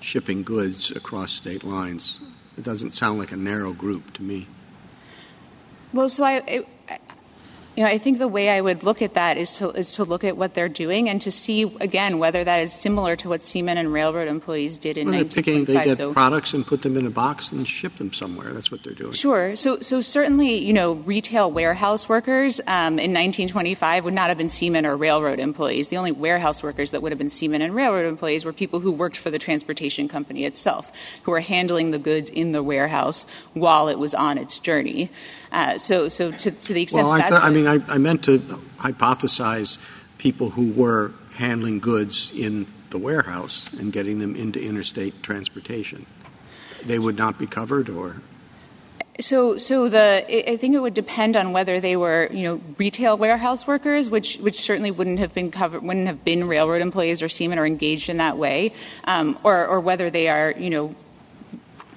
shipping 0.00 0.42
goods 0.42 0.90
across 0.90 1.32
state 1.32 1.64
lines? 1.64 2.20
It 2.56 2.64
doesn't 2.64 2.92
sound 2.92 3.18
like 3.18 3.32
a 3.32 3.36
narrow 3.36 3.72
group 3.72 4.14
to 4.14 4.22
me. 4.22 4.46
Well, 5.92 6.08
so 6.08 6.24
I, 6.24 6.32
it, 6.46 6.68
you 7.78 7.84
know, 7.84 7.90
I 7.90 7.98
think 7.98 8.18
the 8.18 8.26
way 8.26 8.50
I 8.50 8.60
would 8.60 8.82
look 8.82 9.02
at 9.02 9.14
that 9.14 9.36
is 9.36 9.52
to 9.58 9.70
is 9.70 9.92
to 9.92 10.04
look 10.04 10.24
at 10.24 10.36
what 10.36 10.54
they're 10.54 10.68
doing 10.68 11.08
and 11.08 11.22
to 11.22 11.30
see 11.30 11.62
again 11.78 12.18
whether 12.18 12.42
that 12.42 12.58
is 12.58 12.72
similar 12.72 13.14
to 13.14 13.28
what 13.28 13.44
seamen 13.44 13.78
and 13.78 13.92
railroad 13.92 14.26
employees 14.26 14.78
did 14.78 14.98
in 14.98 15.06
well, 15.06 15.22
they're 15.22 15.24
picking, 15.24 15.64
They 15.64 15.84
get 15.84 15.96
so, 15.96 16.12
products 16.12 16.54
and 16.54 16.66
put 16.66 16.82
them 16.82 16.96
in 16.96 17.06
a 17.06 17.10
box 17.10 17.52
and 17.52 17.68
ship 17.68 17.94
them 17.94 18.12
somewhere. 18.12 18.52
That's 18.52 18.72
what 18.72 18.82
they're 18.82 18.94
doing. 18.94 19.12
Sure. 19.12 19.54
So 19.54 19.78
so 19.78 20.00
certainly, 20.00 20.56
you 20.56 20.72
know, 20.72 20.94
retail 20.94 21.52
warehouse 21.52 22.08
workers 22.08 22.58
um, 22.66 22.98
in 22.98 23.14
1925 23.14 24.02
would 24.02 24.12
not 24.12 24.28
have 24.28 24.38
been 24.38 24.48
seamen 24.48 24.84
or 24.84 24.96
railroad 24.96 25.38
employees. 25.38 25.86
The 25.86 25.98
only 25.98 26.10
warehouse 26.10 26.64
workers 26.64 26.90
that 26.90 27.00
would 27.00 27.12
have 27.12 27.18
been 27.20 27.30
seamen 27.30 27.62
and 27.62 27.76
railroad 27.76 28.06
employees 28.08 28.44
were 28.44 28.52
people 28.52 28.80
who 28.80 28.90
worked 28.90 29.16
for 29.16 29.30
the 29.30 29.38
transportation 29.38 30.08
company 30.08 30.44
itself, 30.44 30.90
who 31.22 31.30
were 31.30 31.38
handling 31.38 31.92
the 31.92 32.00
goods 32.00 32.28
in 32.28 32.50
the 32.50 32.62
warehouse 32.64 33.24
while 33.54 33.86
it 33.86 34.00
was 34.00 34.16
on 34.16 34.36
its 34.36 34.58
journey. 34.58 35.12
Uh, 35.50 35.78
so, 35.78 36.08
so 36.08 36.30
to, 36.30 36.50
to, 36.50 36.74
the 36.74 36.82
extent 36.82 37.06
well, 37.06 37.12
I, 37.12 37.28
th- 37.28 37.40
I 37.40 37.50
mean, 37.50 37.67
I, 37.68 37.94
I, 37.94 37.98
meant 37.98 38.24
to 38.24 38.38
hypothesize 38.78 39.78
people 40.18 40.50
who 40.50 40.72
were 40.72 41.12
handling 41.34 41.78
goods 41.78 42.32
in 42.34 42.66
the 42.90 42.98
warehouse 42.98 43.70
and 43.74 43.92
getting 43.92 44.18
them 44.18 44.34
into 44.34 44.60
interstate 44.60 45.22
transportation. 45.22 46.06
They 46.84 46.98
would 46.98 47.16
not 47.16 47.38
be 47.38 47.46
covered, 47.46 47.88
or 47.88 48.16
So, 49.20 49.58
so 49.58 49.88
the 49.88 50.52
I 50.52 50.56
think 50.56 50.74
it 50.74 50.78
would 50.78 50.94
depend 50.94 51.36
on 51.36 51.52
whether 51.52 51.80
they 51.80 51.96
were, 51.96 52.28
you 52.32 52.44
know, 52.44 52.60
retail 52.78 53.18
warehouse 53.18 53.66
workers, 53.66 54.08
which 54.08 54.36
which 54.36 54.60
certainly 54.60 54.92
wouldn't 54.92 55.18
have 55.18 55.34
been 55.34 55.50
covered, 55.50 55.82
wouldn't 55.82 56.06
have 56.06 56.24
been 56.24 56.46
railroad 56.46 56.80
employees 56.80 57.20
or 57.20 57.28
seamen 57.28 57.58
or 57.58 57.66
engaged 57.66 58.08
in 58.08 58.18
that 58.18 58.38
way, 58.38 58.72
um, 59.04 59.36
or 59.42 59.66
or 59.66 59.80
whether 59.80 60.08
they 60.08 60.28
are, 60.28 60.54
you 60.56 60.70
know, 60.70 60.94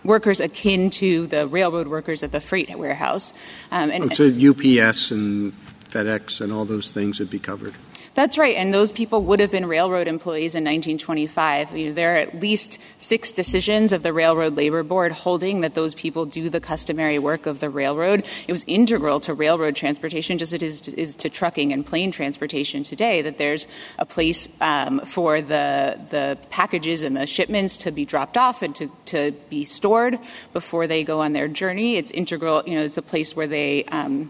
workers 0.04 0.40
akin 0.40 0.90
to 0.92 1.28
the 1.28 1.48
railroad 1.48 1.88
workers 1.88 2.24
at 2.24 2.32
the 2.32 2.42
freight 2.42 2.76
warehouse. 2.78 3.34
Um, 3.72 3.92
and, 3.92 4.16
so 4.16 4.26
UPS 4.26 5.12
and 5.12 5.54
FedEx 5.90 6.42
and 6.42 6.52
all 6.52 6.66
those 6.66 6.92
things 6.92 7.20
would 7.20 7.30
be 7.30 7.40
covered. 7.40 7.74
That's 8.14 8.38
right, 8.38 8.58
and 8.58 8.74
those 8.74 8.92
people 8.92 9.24
would 9.24 9.40
have 9.40 9.52
been 9.52 9.66
railroad 9.66 10.10
employees 10.10 10.54
in 10.54 10.66
1925. 10.66 11.78
You 11.78 11.88
know, 11.88 11.94
there 11.94 12.16
are 12.16 12.18
at 12.18 12.42
least 12.42 12.78
six 12.98 13.32
decisions 13.32 13.94
of 13.94 14.04
the 14.04 14.12
Railroad 14.12 14.58
Labor 14.58 14.84
Board 14.84 15.14
holding 15.14 15.62
that 15.62 15.76
those 15.76 15.96
people 15.96 16.26
do 16.26 16.50
the 16.50 16.60
customary 16.60 17.20
work 17.20 17.46
of 17.46 17.62
the 17.62 17.70
railroad. 17.70 18.26
It 18.50 18.52
was 18.52 18.66
integral 18.68 19.22
to 19.22 19.34
railroad 19.34 19.78
transportation, 19.78 20.38
just 20.38 20.52
as 20.52 20.56
it 20.56 20.64
is 20.64 20.82
to, 20.82 21.00
is 21.00 21.16
to 21.16 21.30
trucking 21.30 21.72
and 21.72 21.86
plane 21.86 22.12
transportation 22.12 22.84
today. 22.84 23.22
That 23.22 23.38
there's 23.38 23.66
a 23.98 24.06
place 24.06 24.50
um, 24.60 25.00
for 25.06 25.42
the 25.42 25.98
the 26.10 26.38
packages 26.50 27.04
and 27.04 27.16
the 27.16 27.26
shipments 27.26 27.78
to 27.78 27.92
be 27.92 28.04
dropped 28.04 28.36
off 28.36 28.62
and 28.62 28.76
to 28.76 28.92
to 29.06 29.32
be 29.50 29.64
stored 29.64 30.20
before 30.52 30.86
they 30.86 31.06
go 31.06 31.22
on 31.22 31.32
their 31.32 31.48
journey. 31.48 31.96
It's 31.96 32.12
integral. 32.12 32.64
You 32.68 32.76
know, 32.76 32.84
it's 32.84 32.98
a 32.98 33.02
place 33.02 33.38
where 33.38 33.48
they 33.48 33.86
um, 33.86 34.30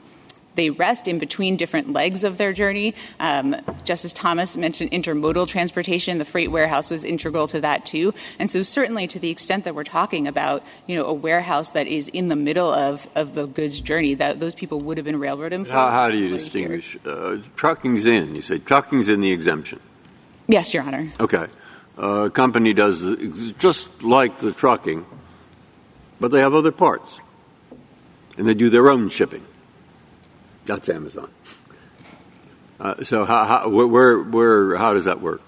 they 0.55 0.69
rest 0.69 1.07
in 1.07 1.19
between 1.19 1.57
different 1.57 1.93
legs 1.93 2.23
of 2.23 2.37
their 2.37 2.53
journey. 2.53 2.93
Um, 3.19 3.55
Justice 3.83 4.13
Thomas 4.13 4.57
mentioned 4.57 4.91
intermodal 4.91 5.47
transportation. 5.47 6.17
The 6.17 6.25
freight 6.25 6.51
warehouse 6.51 6.91
was 6.91 7.03
integral 7.03 7.47
to 7.49 7.61
that 7.61 7.85
too. 7.85 8.13
And 8.39 8.49
so 8.49 8.63
certainly 8.63 9.07
to 9.07 9.19
the 9.19 9.29
extent 9.29 9.63
that 9.65 9.75
we're 9.75 9.83
talking 9.83 10.27
about, 10.27 10.63
you 10.87 10.95
know, 10.95 11.05
a 11.05 11.13
warehouse 11.13 11.71
that 11.71 11.87
is 11.87 12.07
in 12.09 12.27
the 12.27 12.35
middle 12.35 12.71
of, 12.71 13.07
of 13.15 13.33
the 13.35 13.45
goods 13.45 13.79
journey, 13.79 14.13
that 14.15 14.39
those 14.39 14.55
people 14.55 14.81
would 14.81 14.97
have 14.97 15.05
been 15.05 15.19
railroad 15.19 15.53
employees. 15.53 15.73
How, 15.73 15.89
how 15.89 16.09
do 16.09 16.17
you 16.17 16.29
distinguish? 16.29 16.97
Uh, 17.05 17.37
trucking's 17.55 18.05
in. 18.05 18.35
You 18.35 18.41
say 18.41 18.59
trucking's 18.59 19.07
in 19.07 19.21
the 19.21 19.31
exemption. 19.31 19.79
Yes, 20.47 20.73
Your 20.73 20.83
Honor. 20.83 21.11
Okay. 21.19 21.47
A 21.97 22.01
uh, 22.01 22.29
company 22.29 22.73
does 22.73 23.53
just 23.53 24.03
like 24.03 24.37
the 24.37 24.51
trucking, 24.51 25.05
but 26.19 26.31
they 26.31 26.39
have 26.39 26.53
other 26.53 26.71
parts. 26.71 27.21
And 28.37 28.47
they 28.47 28.53
do 28.53 28.69
their 28.69 28.89
own 28.89 29.09
shipping. 29.09 29.45
That's 30.65 30.89
Amazon. 30.89 31.29
Uh, 32.79 33.03
so 33.03 33.25
how, 33.25 33.45
how, 33.45 33.69
where, 33.69 34.19
where, 34.19 34.75
how 34.75 34.93
does 34.93 35.05
that 35.05 35.21
work? 35.21 35.41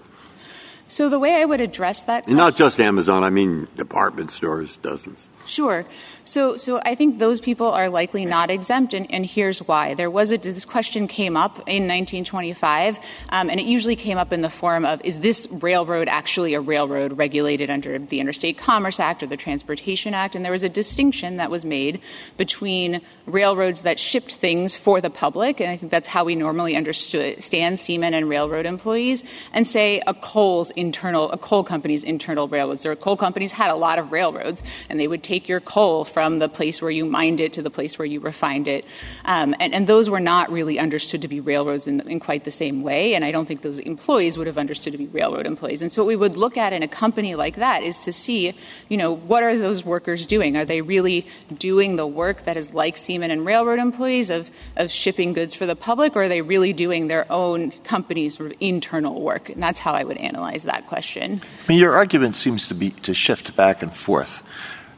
So 0.86 1.08
the 1.08 1.18
way 1.18 1.34
I 1.40 1.44
would 1.44 1.60
address 1.60 2.02
that, 2.04 2.28
not 2.28 2.56
just 2.56 2.78
Amazon, 2.78 3.24
I 3.24 3.30
mean 3.30 3.68
department 3.74 4.30
stores, 4.30 4.76
dozens. 4.76 5.28
Sure. 5.46 5.84
So, 6.26 6.56
so 6.56 6.80
I 6.82 6.94
think 6.94 7.18
those 7.18 7.42
people 7.42 7.66
are 7.66 7.90
likely 7.90 8.24
not 8.24 8.50
exempt, 8.50 8.94
and, 8.94 9.10
and 9.12 9.26
here's 9.26 9.58
why. 9.58 9.92
There 9.92 10.10
was 10.10 10.32
a 10.32 10.38
this 10.38 10.64
question 10.64 11.06
came 11.06 11.36
up 11.36 11.58
in 11.68 11.86
1925, 11.86 12.98
um, 13.28 13.50
and 13.50 13.60
it 13.60 13.66
usually 13.66 13.94
came 13.94 14.16
up 14.16 14.32
in 14.32 14.40
the 14.40 14.48
form 14.48 14.86
of 14.86 15.04
is 15.04 15.18
this 15.18 15.46
railroad 15.50 16.08
actually 16.08 16.54
a 16.54 16.62
railroad 16.62 17.18
regulated 17.18 17.68
under 17.68 17.98
the 17.98 18.20
Interstate 18.20 18.56
Commerce 18.56 18.98
Act 18.98 19.22
or 19.22 19.26
the 19.26 19.36
Transportation 19.36 20.14
Act? 20.14 20.34
And 20.34 20.42
there 20.42 20.52
was 20.52 20.64
a 20.64 20.68
distinction 20.70 21.36
that 21.36 21.50
was 21.50 21.66
made 21.66 22.00
between 22.38 23.02
railroads 23.26 23.82
that 23.82 23.98
shipped 23.98 24.34
things 24.34 24.76
for 24.76 25.02
the 25.02 25.10
public, 25.10 25.60
and 25.60 25.70
I 25.70 25.76
think 25.76 25.92
that's 25.92 26.08
how 26.08 26.24
we 26.24 26.36
normally 26.36 26.74
understand 26.74 27.78
seamen 27.78 28.14
and 28.14 28.30
railroad 28.30 28.64
employees, 28.64 29.24
and 29.52 29.68
say 29.68 30.00
a 30.06 30.14
coal's 30.14 30.70
internal, 30.70 31.30
a 31.32 31.38
coal 31.38 31.64
company's 31.64 32.02
internal 32.02 32.48
railroads. 32.48 32.86
Or 32.86 32.96
coal 32.96 33.18
companies 33.18 33.52
had 33.52 33.70
a 33.70 33.76
lot 33.76 33.98
of 33.98 34.10
railroads, 34.10 34.62
and 34.88 34.98
they 34.98 35.06
would 35.06 35.22
take 35.22 35.33
your 35.48 35.60
coal 35.60 36.04
from 36.04 36.38
the 36.38 36.48
place 36.48 36.80
where 36.80 36.90
you 36.90 37.04
mined 37.04 37.40
it 37.40 37.52
to 37.54 37.62
the 37.62 37.70
place 37.70 37.98
where 37.98 38.06
you 38.06 38.20
refined 38.20 38.68
it. 38.68 38.84
Um, 39.24 39.54
and, 39.60 39.74
and, 39.74 39.84
those 39.84 40.08
were 40.08 40.20
not 40.20 40.50
really 40.50 40.78
understood 40.78 41.20
to 41.22 41.28
be 41.28 41.40
railroads 41.40 41.86
in, 41.86 42.00
in, 42.08 42.18
quite 42.18 42.44
the 42.44 42.50
same 42.50 42.82
way. 42.82 43.14
And 43.14 43.24
I 43.24 43.32
don't 43.32 43.46
think 43.46 43.60
those 43.60 43.78
employees 43.80 44.38
would 44.38 44.46
have 44.46 44.56
understood 44.56 44.92
to 44.92 44.98
be 44.98 45.06
railroad 45.08 45.46
employees. 45.46 45.82
And 45.82 45.92
so 45.92 46.02
what 46.02 46.08
we 46.08 46.16
would 46.16 46.36
look 46.36 46.56
at 46.56 46.72
in 46.72 46.82
a 46.82 46.88
company 46.88 47.34
like 47.34 47.56
that 47.56 47.82
is 47.82 47.98
to 48.00 48.12
see, 48.12 48.54
you 48.88 48.96
know, 48.96 49.12
what 49.14 49.42
are 49.42 49.56
those 49.56 49.84
workers 49.84 50.24
doing? 50.24 50.56
Are 50.56 50.64
they 50.64 50.80
really 50.80 51.26
doing 51.58 51.96
the 51.96 52.06
work 52.06 52.44
that 52.44 52.56
is 52.56 52.72
like 52.72 52.96
seamen 52.96 53.30
and 53.30 53.44
railroad 53.44 53.78
employees 53.78 54.30
of, 54.30 54.50
of 54.76 54.90
shipping 54.90 55.32
goods 55.32 55.54
for 55.54 55.66
the 55.66 55.76
public, 55.76 56.16
or 56.16 56.22
are 56.22 56.28
they 56.28 56.40
really 56.40 56.72
doing 56.72 57.08
their 57.08 57.30
own 57.30 57.72
company's 57.82 58.36
sort 58.36 58.52
of 58.52 58.56
internal 58.60 59.20
work? 59.20 59.50
And 59.50 59.62
that's 59.62 59.78
how 59.78 59.92
I 59.92 60.04
would 60.04 60.16
analyze 60.16 60.62
that 60.64 60.86
question. 60.86 61.40
I 61.42 61.68
mean, 61.68 61.78
your 61.78 61.94
argument 61.94 62.36
seems 62.36 62.68
to 62.68 62.74
be 62.74 62.90
to 63.02 63.14
shift 63.14 63.54
back 63.56 63.82
and 63.82 63.94
forth. 63.94 64.42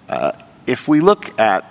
Uh, 0.09 0.33
if 0.67 0.89
we 0.89 1.01
look 1.01 1.39
at 1.39 1.65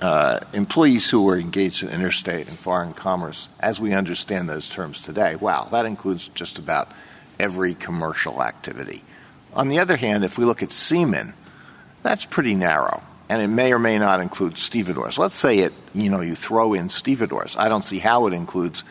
uh, 0.00 0.40
employees 0.52 1.08
who 1.08 1.28
are 1.28 1.38
engaged 1.38 1.82
in 1.82 1.88
interstate 1.88 2.48
and 2.48 2.58
foreign 2.58 2.92
commerce, 2.92 3.50
as 3.60 3.80
we 3.80 3.92
understand 3.92 4.48
those 4.48 4.68
terms 4.68 5.02
today, 5.02 5.36
wow, 5.36 5.64
that 5.70 5.86
includes 5.86 6.28
just 6.28 6.58
about 6.58 6.88
every 7.38 7.74
commercial 7.74 8.42
activity. 8.42 9.02
On 9.54 9.68
the 9.68 9.78
other 9.78 9.96
hand, 9.96 10.24
if 10.24 10.38
we 10.38 10.44
look 10.44 10.62
at 10.62 10.72
seamen, 10.72 11.34
that's 12.02 12.24
pretty 12.24 12.54
narrow, 12.54 13.02
and 13.28 13.40
it 13.40 13.48
may 13.48 13.72
or 13.72 13.78
may 13.78 13.98
not 13.98 14.20
include 14.20 14.58
stevedores. 14.58 15.16
Let's 15.16 15.36
say 15.36 15.70
you 15.94 16.34
throw 16.34 16.74
in 16.74 16.88
stevedores. 16.88 17.56
I 17.56 17.68
don't 17.68 17.84
see 17.84 17.98
how 17.98 18.26
it 18.26 18.34
includes 18.34 18.84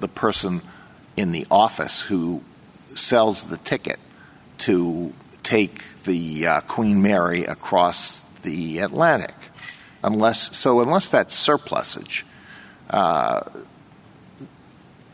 the 0.00 0.08
person 0.08 0.62
in 1.16 1.32
the 1.32 1.46
office 1.50 2.00
who 2.00 2.42
sells 2.94 3.44
the 3.44 3.56
ticket 3.58 3.98
to 4.58 5.12
take 5.42 5.82
the 6.08 6.46
uh, 6.46 6.60
Queen 6.62 7.02
Mary 7.02 7.44
across 7.44 8.24
the 8.42 8.78
Atlantic. 8.78 9.34
Unless, 10.02 10.56
so 10.56 10.80
unless 10.80 11.10
that's 11.10 11.34
surplusage, 11.34 12.24
uh, 12.88 13.42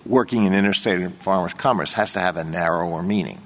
working 0.07 0.45
in 0.45 0.55
interstate 0.55 1.01
and 1.01 1.15
foreign 1.17 1.51
commerce 1.51 1.95
has 1.95 2.13
to 2.13 2.21
have 2.21 2.37
a 2.37 2.45
narrower 2.45 3.03
meaning. 3.03 3.41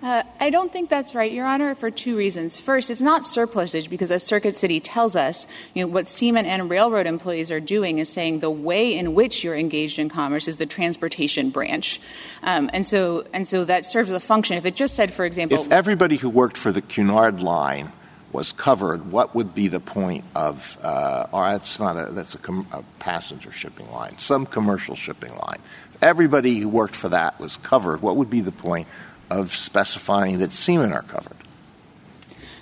Uh, 0.00 0.22
I 0.38 0.50
don't 0.50 0.72
think 0.72 0.90
that's 0.90 1.12
right, 1.12 1.30
Your 1.30 1.44
Honor, 1.44 1.74
for 1.74 1.90
two 1.90 2.16
reasons. 2.16 2.60
First, 2.60 2.88
it's 2.88 3.00
not 3.00 3.26
surplusage 3.26 3.90
because, 3.90 4.12
as 4.12 4.22
Circuit 4.22 4.56
City 4.56 4.78
tells 4.78 5.16
us, 5.16 5.44
you 5.74 5.82
know, 5.82 5.88
what 5.88 6.08
seamen 6.08 6.46
and 6.46 6.70
railroad 6.70 7.08
employees 7.08 7.50
are 7.50 7.58
doing 7.58 7.98
is 7.98 8.08
saying 8.08 8.38
the 8.38 8.50
way 8.50 8.96
in 8.96 9.14
which 9.14 9.42
you're 9.42 9.56
engaged 9.56 9.98
in 9.98 10.08
commerce 10.08 10.46
is 10.46 10.56
the 10.56 10.66
transportation 10.66 11.50
branch, 11.50 12.00
um, 12.44 12.70
and 12.72 12.86
so 12.86 13.26
and 13.32 13.48
so 13.48 13.64
that 13.64 13.86
serves 13.86 14.12
a 14.12 14.20
function. 14.20 14.56
If 14.56 14.66
it 14.66 14.76
just 14.76 14.94
said, 14.94 15.12
for 15.12 15.24
example, 15.24 15.62
if 15.62 15.72
everybody 15.72 16.16
who 16.16 16.30
worked 16.30 16.58
for 16.58 16.70
the 16.70 16.80
Cunard 16.80 17.40
line 17.40 17.90
was 18.30 18.52
covered, 18.52 19.10
what 19.10 19.34
would 19.34 19.54
be 19.54 19.68
the 19.68 19.80
point 19.80 20.22
of, 20.34 20.78
uh, 20.82 21.26
or 21.32 21.50
that's 21.50 21.80
not 21.80 21.96
a, 21.96 22.12
that's 22.12 22.34
a, 22.34 22.38
com- 22.38 22.68
a, 22.72 22.82
passenger 22.98 23.50
shipping 23.50 23.90
line, 23.90 24.16
some 24.18 24.44
commercial 24.44 24.94
shipping 24.94 25.34
line. 25.38 25.58
Everybody 26.02 26.58
who 26.58 26.68
worked 26.68 26.94
for 26.94 27.08
that 27.08 27.40
was 27.40 27.56
covered. 27.56 28.02
What 28.02 28.16
would 28.16 28.28
be 28.28 28.42
the 28.42 28.52
point 28.52 28.86
of 29.30 29.54
specifying 29.54 30.38
that 30.38 30.52
seamen 30.52 30.92
are 30.92 31.02
covered? 31.02 31.36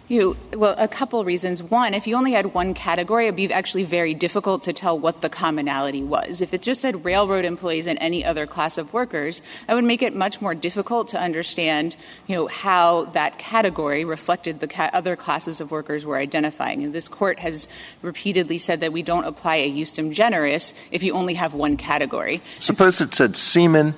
You, 0.08 0.36
well, 0.54 0.76
a 0.78 0.86
couple 0.86 1.24
reasons. 1.24 1.64
One, 1.64 1.92
if 1.92 2.06
you 2.06 2.14
only 2.14 2.30
had 2.30 2.54
one 2.54 2.74
category, 2.74 3.26
it 3.26 3.30
would 3.30 3.36
be 3.36 3.52
actually 3.52 3.82
very 3.82 4.14
difficult 4.14 4.62
to 4.62 4.72
tell 4.72 4.96
what 4.96 5.20
the 5.20 5.28
commonality 5.28 6.04
was. 6.04 6.40
If 6.40 6.54
it 6.54 6.62
just 6.62 6.80
said 6.80 7.04
railroad 7.04 7.44
employees 7.44 7.88
and 7.88 7.98
any 7.98 8.24
other 8.24 8.46
class 8.46 8.78
of 8.78 8.92
workers, 8.92 9.42
that 9.66 9.74
would 9.74 9.82
make 9.82 10.02
it 10.02 10.14
much 10.14 10.40
more 10.40 10.54
difficult 10.54 11.08
to 11.08 11.20
understand, 11.20 11.96
you 12.28 12.36
know, 12.36 12.46
how 12.46 13.06
that 13.06 13.38
category 13.38 14.04
reflected 14.04 14.60
the 14.60 14.68
ca- 14.68 14.90
other 14.92 15.16
classes 15.16 15.60
of 15.60 15.72
workers 15.72 16.06
we're 16.06 16.18
identifying. 16.18 16.84
And 16.84 16.92
this 16.92 17.08
court 17.08 17.40
has 17.40 17.66
repeatedly 18.00 18.58
said 18.58 18.78
that 18.80 18.92
we 18.92 19.02
don't 19.02 19.24
apply 19.24 19.58
ejusdem 19.58 20.12
generis 20.12 20.72
if 20.92 21.02
you 21.02 21.14
only 21.14 21.34
have 21.34 21.52
one 21.52 21.76
category. 21.76 22.42
Suppose 22.60 23.00
it 23.00 23.12
said 23.12 23.36
seamen 23.36 23.96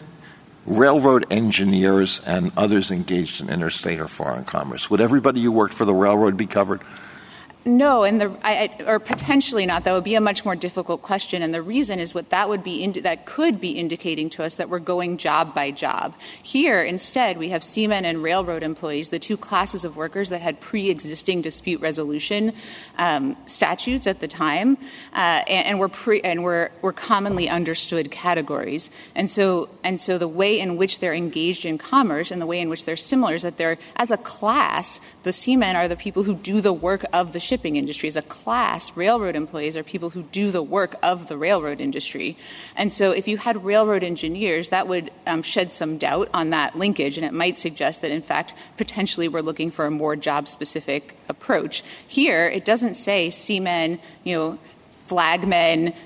railroad 0.68 1.26
engineers 1.30 2.20
and 2.26 2.52
others 2.56 2.90
engaged 2.90 3.40
in 3.40 3.48
interstate 3.48 3.98
or 3.98 4.08
foreign 4.08 4.44
commerce. 4.44 4.90
Would 4.90 5.00
everybody 5.00 5.42
who 5.42 5.50
worked 5.50 5.74
for 5.74 5.84
the 5.84 5.94
railroad 5.94 6.36
be 6.36 6.46
covered? 6.46 6.82
No, 7.68 8.02
and 8.02 8.18
the, 8.18 8.86
or 8.86 8.98
potentially 8.98 9.66
not. 9.66 9.84
That 9.84 9.92
would 9.92 10.02
be 10.02 10.14
a 10.14 10.22
much 10.22 10.42
more 10.42 10.56
difficult 10.56 11.02
question, 11.02 11.42
and 11.42 11.52
the 11.52 11.60
reason 11.60 11.98
is 11.98 12.14
what 12.14 12.30
that 12.30 12.48
would 12.48 12.64
be 12.64 12.86
that 13.02 13.26
could 13.26 13.60
be 13.60 13.72
indicating 13.72 14.30
to 14.30 14.42
us 14.42 14.54
that 14.54 14.70
we're 14.70 14.78
going 14.78 15.18
job 15.18 15.54
by 15.54 15.70
job. 15.70 16.14
Here, 16.42 16.82
instead, 16.82 17.36
we 17.36 17.50
have 17.50 17.62
seamen 17.62 18.06
and 18.06 18.22
railroad 18.22 18.62
employees, 18.62 19.10
the 19.10 19.18
two 19.18 19.36
classes 19.36 19.84
of 19.84 19.96
workers 19.96 20.30
that 20.30 20.40
had 20.40 20.60
pre-existing 20.60 21.42
dispute 21.42 21.82
resolution 21.82 22.54
um, 22.96 23.36
statutes 23.44 24.06
at 24.06 24.20
the 24.20 24.28
time, 24.28 24.78
uh, 25.12 25.44
and, 25.46 25.78
were 25.78 25.90
pre- 25.90 26.22
and 26.22 26.42
were, 26.42 26.70
were 26.80 26.94
commonly 26.94 27.50
understood 27.50 28.10
categories. 28.10 28.90
And 29.14 29.28
so, 29.28 29.68
and 29.84 30.00
so, 30.00 30.16
the 30.16 30.26
way 30.26 30.58
in 30.58 30.78
which 30.78 31.00
they're 31.00 31.12
engaged 31.12 31.66
in 31.66 31.76
commerce 31.76 32.30
and 32.30 32.40
the 32.40 32.46
way 32.46 32.60
in 32.60 32.70
which 32.70 32.86
they're 32.86 32.96
similar 32.96 33.34
is 33.34 33.42
that 33.42 33.58
they're, 33.58 33.76
as 33.96 34.10
a 34.10 34.16
class, 34.16 35.02
the 35.24 35.34
seamen 35.34 35.76
are 35.76 35.86
the 35.86 35.96
people 35.96 36.22
who 36.22 36.34
do 36.34 36.62
the 36.62 36.72
work 36.72 37.04
of 37.12 37.34
the 37.34 37.40
ship 37.40 37.57
shipping 37.58 37.74
industry. 37.74 38.08
As 38.08 38.14
a 38.14 38.22
class, 38.22 38.96
railroad 38.96 39.34
employees 39.34 39.76
are 39.76 39.82
people 39.82 40.10
who 40.10 40.22
do 40.22 40.52
the 40.52 40.62
work 40.62 40.94
of 41.02 41.26
the 41.26 41.36
railroad 41.36 41.80
industry. 41.80 42.36
And 42.76 42.92
so 42.92 43.10
if 43.10 43.26
you 43.26 43.36
had 43.36 43.64
railroad 43.64 44.04
engineers, 44.04 44.68
that 44.68 44.86
would 44.86 45.10
um, 45.26 45.42
shed 45.42 45.72
some 45.72 45.98
doubt 45.98 46.28
on 46.32 46.50
that 46.50 46.76
linkage, 46.76 47.18
and 47.18 47.26
it 47.26 47.32
might 47.32 47.58
suggest 47.58 48.02
that, 48.02 48.12
in 48.12 48.22
fact, 48.22 48.54
potentially 48.76 49.26
we're 49.26 49.40
looking 49.40 49.72
for 49.72 49.86
a 49.86 49.90
more 49.90 50.14
job-specific 50.14 51.16
approach. 51.28 51.82
Here, 52.06 52.48
it 52.48 52.64
doesn't 52.64 52.94
say 52.94 53.28
seamen, 53.30 53.98
you 54.22 54.36
know, 54.36 54.58
flagmen, 55.08 55.96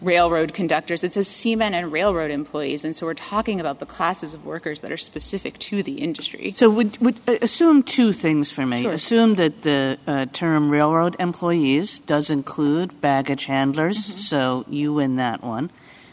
railroad 0.00 0.54
conductors. 0.54 1.02
It 1.02 1.14
says 1.14 1.26
seamen 1.28 1.74
and 1.74 1.90
railroad 1.90 2.30
employees. 2.30 2.84
And 2.84 2.94
so 2.94 3.06
we're 3.06 3.14
talking 3.14 3.58
about 3.60 3.80
the 3.80 3.86
classes 3.86 4.32
of 4.34 4.44
workers 4.44 4.80
that 4.80 4.92
are 4.92 4.96
specific 4.96 5.58
to 5.60 5.82
the 5.82 5.94
industry. 5.94 6.52
So 6.54 6.70
would, 6.70 6.96
would 6.98 7.20
uh, 7.26 7.36
assume 7.42 7.82
two 7.82 8.12
things 8.12 8.50
for 8.52 8.64
me. 8.64 8.82
Sure. 8.82 8.92
Assume 8.92 9.34
that 9.36 9.62
the 9.62 9.98
uh, 10.06 10.26
term 10.32 10.70
railroad 10.70 11.16
employees 11.18 12.00
does 12.00 12.30
include 12.30 13.00
baggage 13.00 13.46
handlers, 13.46 13.98
Mm-hmm. 13.98 14.18
so 14.18 14.64
you 14.68 14.92
win 14.94 15.16
that 15.16 15.42
one. 15.42 15.70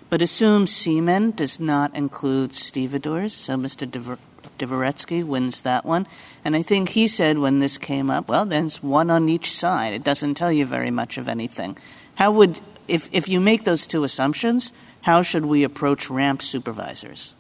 But 0.10 0.22
assume 0.22 0.66
seamen 0.68 1.32
does 1.32 1.60
not 1.60 1.96
include 1.96 2.54
stevedores, 2.54 3.34
so 3.34 3.56
Mr. 3.56 3.88
Dvor- 3.90 4.20
Dvoretzky 4.60 5.24
wins 5.24 5.62
that 5.64 5.86
one. 5.86 6.08
And 6.46 6.56
I 6.56 6.62
think 6.62 6.90
he 6.90 7.08
said 7.08 7.40
when 7.40 7.60
this 7.60 7.78
came 7.78 8.10
up, 8.10 8.28
well, 8.28 8.46
there's 8.46 8.82
one 8.82 9.10
on 9.10 9.28
each 9.30 9.52
side. 9.52 9.94
It 9.94 10.04
doesn't 10.04 10.36
tell 10.36 10.52
you 10.52 10.66
very 10.66 10.92
much 10.92 11.18
of 11.18 11.28
anything. 11.28 11.78
How 12.16 12.32
would, 12.32 12.60
if, 12.88 13.10
you 13.28 13.40
make 13.40 13.64
those 13.64 13.88
two 13.88 14.04
assumptions, 14.04 14.74
how 15.02 15.22
should 15.22 15.46
we 15.46 15.64
approach 15.64 16.10
ramp 16.10 16.42
supervisors? 16.42 17.34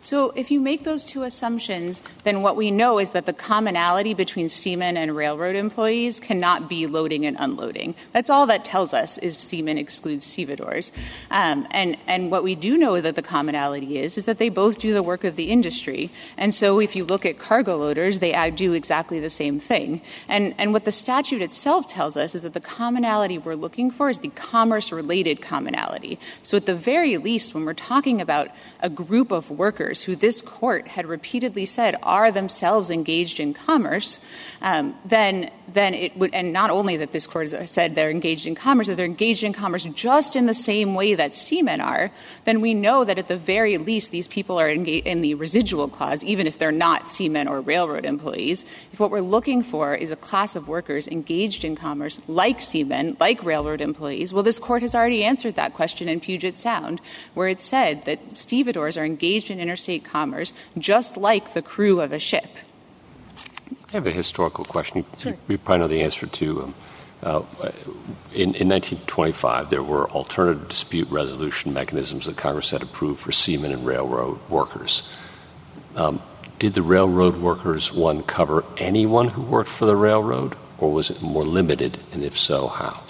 So 0.00 0.30
if 0.36 0.50
you 0.50 0.60
make 0.60 0.84
those 0.84 1.04
two 1.04 1.24
assumptions, 1.24 2.02
then 2.24 2.42
what 2.42 2.56
we 2.56 2.70
know 2.70 2.98
is 2.98 3.10
that 3.10 3.26
the 3.26 3.32
commonality 3.32 4.14
between 4.14 4.48
seamen 4.48 4.96
and 4.96 5.14
railroad 5.16 5.56
employees 5.56 6.20
cannot 6.20 6.68
be 6.68 6.86
loading 6.86 7.26
and 7.26 7.36
unloading. 7.40 7.94
That's 8.12 8.30
all 8.30 8.46
that 8.46 8.64
tells 8.64 8.94
us 8.94 9.18
is 9.18 9.34
seamen 9.34 9.78
excludes 9.78 10.24
stevedores. 10.24 10.92
Um, 11.30 11.66
and, 11.72 11.96
and 12.06 12.30
what 12.30 12.44
we 12.44 12.54
do 12.54 12.76
know 12.76 13.00
that 13.00 13.16
the 13.16 13.22
commonality 13.22 13.98
is, 13.98 14.16
is 14.16 14.26
that 14.26 14.38
they 14.38 14.50
both 14.50 14.78
do 14.78 14.92
the 14.92 15.02
work 15.02 15.24
of 15.24 15.36
the 15.36 15.50
industry. 15.50 16.10
And 16.36 16.54
so 16.54 16.78
if 16.80 16.94
you 16.94 17.04
look 17.04 17.26
at 17.26 17.38
cargo 17.38 17.76
loaders, 17.76 18.20
they 18.20 18.32
do 18.54 18.74
exactly 18.74 19.18
the 19.20 19.30
same 19.30 19.58
thing. 19.58 20.00
And, 20.28 20.54
and 20.58 20.72
what 20.72 20.84
the 20.84 20.92
statute 20.92 21.42
itself 21.42 21.88
tells 21.88 22.16
us 22.16 22.34
is 22.34 22.42
that 22.42 22.54
the 22.54 22.60
commonality 22.60 23.38
we're 23.38 23.54
looking 23.54 23.90
for 23.90 24.10
is 24.10 24.20
the 24.20 24.28
commerce-related 24.28 25.42
commonality. 25.42 26.18
So 26.42 26.56
at 26.56 26.66
the 26.66 26.74
very 26.74 27.16
least, 27.16 27.52
when 27.54 27.64
we're 27.64 27.74
talking 27.74 28.20
about 28.20 28.48
a 28.80 28.88
group 28.88 29.32
of 29.32 29.50
workers 29.50 29.87
who 29.94 30.16
this 30.16 30.42
court 30.42 30.86
had 30.88 31.06
repeatedly 31.06 31.64
said 31.64 31.96
are 32.02 32.30
themselves 32.30 32.90
engaged 32.90 33.40
in 33.40 33.54
commerce, 33.54 34.20
um, 34.60 34.94
then 35.04 35.50
then 35.72 35.94
it 35.94 36.16
would, 36.16 36.32
and 36.34 36.52
not 36.52 36.70
only 36.70 36.96
that 36.96 37.12
this 37.12 37.26
court 37.26 37.52
has 37.52 37.70
said 37.70 37.94
they're 37.94 38.10
engaged 38.10 38.46
in 38.46 38.54
commerce, 38.54 38.86
that 38.86 38.96
they're 38.96 39.04
engaged 39.04 39.44
in 39.44 39.52
commerce 39.52 39.84
just 39.94 40.34
in 40.34 40.46
the 40.46 40.54
same 40.54 40.94
way 40.94 41.14
that 41.14 41.34
seamen 41.34 41.80
are, 41.80 42.10
then 42.44 42.60
we 42.60 42.74
know 42.74 43.04
that 43.04 43.18
at 43.18 43.28
the 43.28 43.36
very 43.36 43.76
least 43.78 44.10
these 44.10 44.26
people 44.26 44.58
are 44.58 44.70
engaged 44.70 45.06
in 45.06 45.20
the 45.20 45.34
residual 45.34 45.88
clause, 45.88 46.24
even 46.24 46.46
if 46.46 46.58
they're 46.58 46.72
not 46.72 47.10
seamen 47.10 47.46
or 47.46 47.60
railroad 47.60 48.04
employees. 48.04 48.64
If 48.92 49.00
what 49.00 49.10
we're 49.10 49.20
looking 49.20 49.62
for 49.62 49.94
is 49.94 50.10
a 50.10 50.16
class 50.16 50.56
of 50.56 50.68
workers 50.68 51.06
engaged 51.06 51.64
in 51.64 51.76
commerce 51.76 52.18
like 52.28 52.60
seamen, 52.60 53.16
like 53.20 53.44
railroad 53.44 53.80
employees, 53.80 54.32
well, 54.32 54.42
this 54.42 54.58
court 54.58 54.82
has 54.82 54.94
already 54.94 55.24
answered 55.24 55.56
that 55.56 55.74
question 55.74 56.08
in 56.08 56.20
Puget 56.20 56.58
Sound, 56.58 57.00
where 57.34 57.48
it 57.48 57.60
said 57.60 58.04
that 58.06 58.20
stevedores 58.34 58.96
are 58.96 59.04
engaged 59.04 59.50
in 59.50 59.60
interstate 59.78 60.04
commerce 60.04 60.52
just 60.76 61.16
like 61.16 61.54
the 61.54 61.62
crew 61.62 62.00
of 62.00 62.12
a 62.12 62.18
ship. 62.18 62.48
I 63.88 63.92
have 63.92 64.06
a 64.06 64.10
historical 64.10 64.64
question. 64.64 65.04
You, 65.24 65.38
you 65.48 65.58
probably 65.58 65.78
know 65.78 65.88
the 65.88 66.02
answer 66.02 66.26
to. 66.26 66.62
Um, 66.62 66.74
uh, 67.22 67.42
in, 68.32 68.54
in 68.54 68.68
1925, 68.68 69.70
there 69.70 69.82
were 69.82 70.10
alternative 70.10 70.68
dispute 70.68 71.08
resolution 71.10 71.72
mechanisms 71.72 72.26
that 72.26 72.36
Congress 72.36 72.70
had 72.70 72.82
approved 72.82 73.20
for 73.20 73.32
seamen 73.32 73.72
and 73.72 73.86
railroad 73.86 74.38
workers. 74.48 75.02
Um, 75.96 76.20
did 76.58 76.74
the 76.74 76.82
railroad 76.82 77.36
workers 77.36 77.92
one 77.92 78.22
cover 78.22 78.64
anyone 78.76 79.28
who 79.28 79.42
worked 79.42 79.70
for 79.70 79.86
the 79.86 79.96
railroad, 79.96 80.54
or 80.76 80.92
was 80.92 81.08
it 81.10 81.22
more 81.22 81.44
limited? 81.44 81.98
And 82.12 82.22
if 82.22 82.36
so, 82.36 82.66
how? 82.68 83.02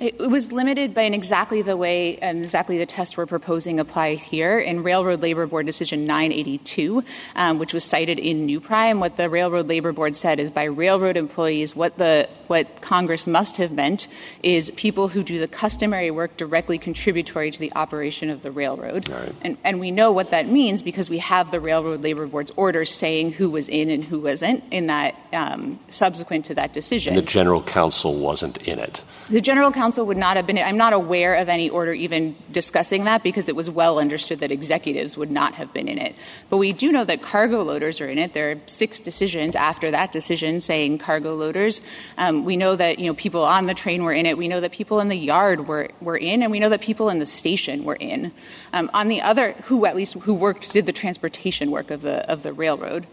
It 0.00 0.18
was 0.18 0.50
limited 0.50 0.94
by 0.94 1.02
in 1.02 1.12
exactly 1.12 1.60
the 1.60 1.76
way 1.76 2.16
and 2.18 2.42
exactly 2.42 2.78
the 2.78 2.86
test 2.86 3.18
we're 3.18 3.26
proposing 3.26 3.78
apply 3.78 4.14
here 4.14 4.58
in 4.58 4.82
Railroad 4.82 5.20
Labor 5.20 5.46
Board 5.46 5.66
Decision 5.66 6.06
982, 6.06 7.04
um, 7.36 7.58
which 7.58 7.74
was 7.74 7.84
cited 7.84 8.18
in 8.18 8.46
New 8.46 8.60
Prime. 8.60 8.98
What 8.98 9.18
the 9.18 9.28
Railroad 9.28 9.68
Labor 9.68 9.92
Board 9.92 10.16
said 10.16 10.40
is 10.40 10.48
by 10.48 10.64
railroad 10.64 11.18
employees, 11.18 11.76
what 11.76 11.98
the 11.98 12.30
what 12.46 12.80
Congress 12.80 13.26
must 13.26 13.58
have 13.58 13.72
meant 13.72 14.08
is 14.42 14.70
people 14.70 15.08
who 15.08 15.22
do 15.22 15.38
the 15.38 15.46
customary 15.46 16.10
work 16.10 16.34
directly 16.38 16.78
contributory 16.78 17.50
to 17.50 17.60
the 17.60 17.70
operation 17.76 18.30
of 18.30 18.40
the 18.40 18.50
railroad. 18.50 19.06
Right. 19.06 19.34
And, 19.42 19.58
and 19.64 19.80
we 19.80 19.90
know 19.90 20.12
what 20.12 20.30
that 20.30 20.48
means 20.48 20.80
because 20.80 21.10
we 21.10 21.18
have 21.18 21.50
the 21.50 21.60
Railroad 21.60 22.02
Labor 22.02 22.26
Board's 22.26 22.52
orders 22.56 22.90
saying 22.90 23.32
who 23.32 23.50
was 23.50 23.68
in 23.68 23.90
and 23.90 24.02
who 24.02 24.18
wasn't 24.20 24.64
in 24.70 24.86
that 24.86 25.14
um, 25.34 25.78
subsequent 25.90 26.46
to 26.46 26.54
that 26.54 26.72
decision. 26.72 27.14
And 27.14 27.22
the 27.22 27.30
general 27.30 27.62
counsel 27.62 28.18
wasn't 28.18 28.56
in 28.58 28.78
it. 28.78 29.04
The 29.28 29.42
general 29.42 29.70
counsel 29.70 29.89
would 29.98 30.16
not 30.16 30.36
have 30.36 30.46
been, 30.46 30.58
I'm 30.58 30.76
not 30.76 30.92
aware 30.92 31.34
of 31.34 31.48
any 31.48 31.68
order 31.68 31.92
even 31.92 32.36
discussing 32.52 33.04
that 33.04 33.22
because 33.22 33.48
it 33.48 33.56
was 33.56 33.68
well 33.68 33.98
understood 33.98 34.40
that 34.40 34.52
executives 34.52 35.16
would 35.16 35.30
not 35.30 35.54
have 35.54 35.72
been 35.72 35.88
in 35.88 35.98
it. 35.98 36.14
But 36.48 36.58
we 36.58 36.72
do 36.72 36.92
know 36.92 37.04
that 37.04 37.22
cargo 37.22 37.62
loaders 37.62 38.00
are 38.00 38.08
in 38.08 38.18
it. 38.18 38.34
There 38.34 38.52
are 38.52 38.56
six 38.66 39.00
decisions 39.00 39.56
after 39.56 39.90
that 39.90 40.12
decision 40.12 40.60
saying 40.60 40.98
cargo 40.98 41.34
loaders. 41.34 41.80
Um, 42.18 42.44
we 42.44 42.56
know 42.56 42.76
that, 42.76 42.98
you 42.98 43.06
know, 43.06 43.14
people 43.14 43.44
on 43.44 43.66
the 43.66 43.74
train 43.74 44.04
were 44.04 44.12
in 44.12 44.26
it. 44.26 44.38
We 44.38 44.48
know 44.48 44.60
that 44.60 44.72
people 44.72 45.00
in 45.00 45.08
the 45.08 45.16
yard 45.16 45.66
were, 45.66 45.88
were 46.00 46.16
in, 46.16 46.42
and 46.42 46.50
we 46.50 46.60
know 46.60 46.68
that 46.68 46.80
people 46.80 47.08
in 47.08 47.18
the 47.18 47.26
station 47.26 47.84
were 47.84 47.96
in. 47.96 48.32
Um, 48.72 48.90
on 48.94 49.08
the 49.08 49.22
other, 49.22 49.52
who 49.64 49.86
at 49.86 49.96
least, 49.96 50.14
who 50.14 50.34
worked, 50.34 50.72
did 50.72 50.86
the 50.86 50.92
transportation 50.92 51.70
work 51.70 51.90
of 51.90 52.02
the, 52.02 52.30
of 52.30 52.42
the 52.42 52.52
railroad. 52.52 53.06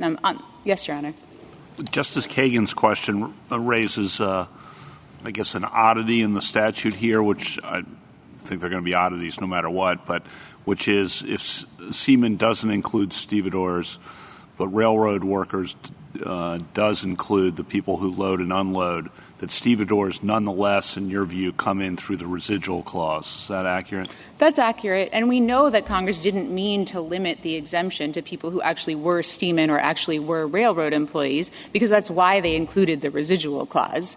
Um, 0.00 0.18
yes, 0.64 0.88
Your 0.88 0.96
Honor. 0.96 1.14
Justice 1.90 2.26
Kagan's 2.26 2.74
question 2.74 3.34
raises, 3.50 4.20
uh, 4.20 4.46
I 5.24 5.30
guess, 5.30 5.54
an 5.54 5.64
oddity 5.64 6.22
in 6.22 6.34
the 6.34 6.42
statute 6.42 6.94
here, 6.94 7.22
which 7.22 7.58
I 7.62 7.82
think 8.38 8.60
they're 8.60 8.70
going 8.70 8.82
to 8.82 8.84
be 8.84 8.94
oddities 8.94 9.40
no 9.40 9.46
matter 9.46 9.70
what, 9.70 10.04
but 10.06 10.26
which 10.64 10.88
is 10.88 11.22
if 11.22 11.40
seaman 11.92 12.36
doesn't 12.36 12.70
include 12.70 13.12
stevedores, 13.12 13.98
but 14.56 14.68
railroad 14.68 15.24
workers 15.24 15.76
uh, 16.24 16.58
does 16.74 17.04
include 17.04 17.56
the 17.56 17.64
people 17.64 17.96
who 17.96 18.10
load 18.14 18.40
and 18.40 18.52
unload, 18.52 19.10
that 19.38 19.50
stevedores 19.50 20.22
nonetheless, 20.22 20.96
in 20.96 21.10
your 21.10 21.24
view, 21.24 21.52
come 21.52 21.80
in 21.80 21.96
through 21.96 22.16
the 22.16 22.26
residual 22.26 22.82
clause. 22.82 23.42
Is 23.42 23.48
that 23.48 23.66
accurate? 23.66 24.08
That's 24.38 24.58
accurate. 24.58 25.08
And 25.12 25.28
we 25.28 25.40
know 25.40 25.70
that 25.70 25.86
Congress 25.86 26.20
didn't 26.20 26.52
mean 26.54 26.84
to 26.86 27.00
limit 27.00 27.42
the 27.42 27.56
exemption 27.56 28.12
to 28.12 28.22
people 28.22 28.50
who 28.50 28.62
actually 28.62 28.94
were 28.94 29.22
seamen 29.22 29.70
or 29.70 29.78
actually 29.78 30.20
were 30.20 30.46
railroad 30.46 30.92
employees, 30.92 31.50
because 31.72 31.90
that's 31.90 32.10
why 32.10 32.40
they 32.40 32.54
included 32.54 33.00
the 33.00 33.10
residual 33.10 33.66
clause. 33.66 34.16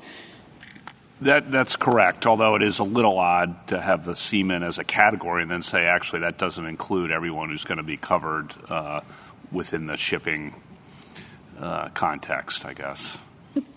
That, 1.21 1.49
that's 1.49 1.77
correct, 1.77 2.27
although 2.27 2.55
it 2.55 2.61
is 2.61 2.79
a 2.79 2.83
little 2.83 3.17
odd 3.17 3.67
to 3.69 3.79
have 3.79 4.03
the 4.03 4.15
seaman 4.15 4.63
as 4.63 4.77
a 4.77 4.83
category 4.83 5.43
and 5.43 5.49
then 5.49 5.61
say, 5.61 5.85
actually, 5.85 6.19
that 6.19 6.37
doesn't 6.37 6.65
include 6.65 7.09
everyone 7.09 7.49
who's 7.49 7.63
going 7.63 7.77
to 7.77 7.83
be 7.83 7.95
covered 7.95 8.53
uh, 8.69 8.99
within 9.51 9.87
the 9.87 9.95
shipping 9.95 10.53
uh, 11.57 11.87
context, 11.89 12.65
I 12.65 12.73
guess. 12.73 13.17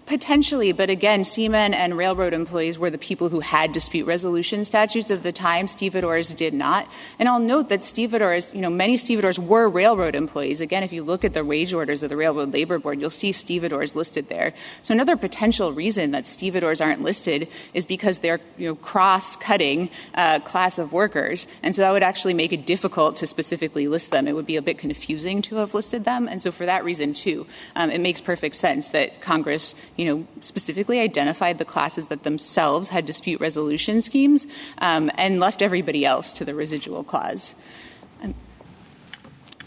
Potentially, 0.09 0.73
but 0.73 0.89
again, 0.89 1.23
seamen 1.23 1.75
and 1.75 1.95
railroad 1.95 2.33
employees 2.33 2.79
were 2.79 2.89
the 2.89 2.97
people 2.97 3.29
who 3.29 3.41
had 3.41 3.73
dispute 3.73 4.07
resolution 4.07 4.65
statutes 4.65 5.11
at 5.11 5.23
the 5.23 5.33
time. 5.33 5.69
Stevedores 5.69 6.33
did 6.33 6.55
not. 6.55 6.89
And 7.19 7.29
I'll 7.29 7.39
note 7.39 7.69
that 7.69 7.85
stevedores, 7.85 8.51
you 8.55 8.63
know, 8.63 8.71
many 8.71 8.97
stevedores 8.97 9.39
were 9.39 9.69
railroad 9.69 10.15
employees. 10.15 10.63
Again, 10.63 10.83
if 10.83 10.95
you 10.95 11.05
look 11.05 11.27
at 11.27 11.35
the 11.35 11.45
wage 11.45 11.75
orders 11.75 12.03
of 12.03 12.09
the 12.09 12.17
Railroad 12.17 12.55
Labor 12.55 12.79
Board, 12.79 13.03
you'll 13.03 13.11
see 13.11 13.33
stevedores 13.33 13.95
listed 13.95 14.31
there. 14.31 14.55
So 14.81 14.95
another 14.95 15.15
potential 15.15 15.75
reason 15.75 16.13
that 16.13 16.25
stevedores 16.25 16.81
aren't 16.81 17.03
listed 17.03 17.51
is 17.75 17.85
because 17.85 18.21
they're, 18.21 18.41
you 18.57 18.69
know, 18.69 18.77
cross-cutting 18.77 19.91
uh, 20.15 20.41
class 20.41 20.79
of 20.79 20.91
workers. 20.91 21.47
And 21.63 21.75
so 21.75 21.83
that 21.83 21.93
would 21.93 22.03
actually 22.03 22.33
make 22.33 22.55
it 22.55 22.65
difficult 22.65 23.17
to 23.17 23.27
specifically 23.27 23.89
list 23.89 24.11
them. 24.11 24.27
It 24.27 24.35
would 24.35 24.47
be 24.47 24.57
a 24.57 24.63
bit 24.63 24.79
confusing 24.79 25.43
to 25.43 25.57
have 25.57 25.75
listed 25.75 26.07
them. 26.07 26.29
And 26.29 26.41
so 26.41 26.51
for 26.51 26.65
that 26.65 26.83
reason, 26.83 27.13
too, 27.13 27.47
um, 27.77 27.91
it 27.91 28.01
makes 28.01 28.23
perfect 28.23 28.55
sense 28.55 28.89
that 28.89 29.21
Congress 29.21 29.75
you 29.99 30.05
know, 30.07 30.27
specifically 30.41 31.01
identified 31.01 31.59
the 31.59 31.65
classes 31.65 32.07
that 32.07 32.23
themselves 32.23 32.89
had 32.89 33.05
dispute 33.05 33.41
resolution 33.41 34.01
schemes 34.01 34.47
um, 34.79 35.11
and 35.17 35.41
left 35.41 35.61
everybody 35.61 36.07
else 36.07 36.33
to 36.33 36.45
the 36.45 36.55
residual 36.55 37.05
clause. 37.05 37.55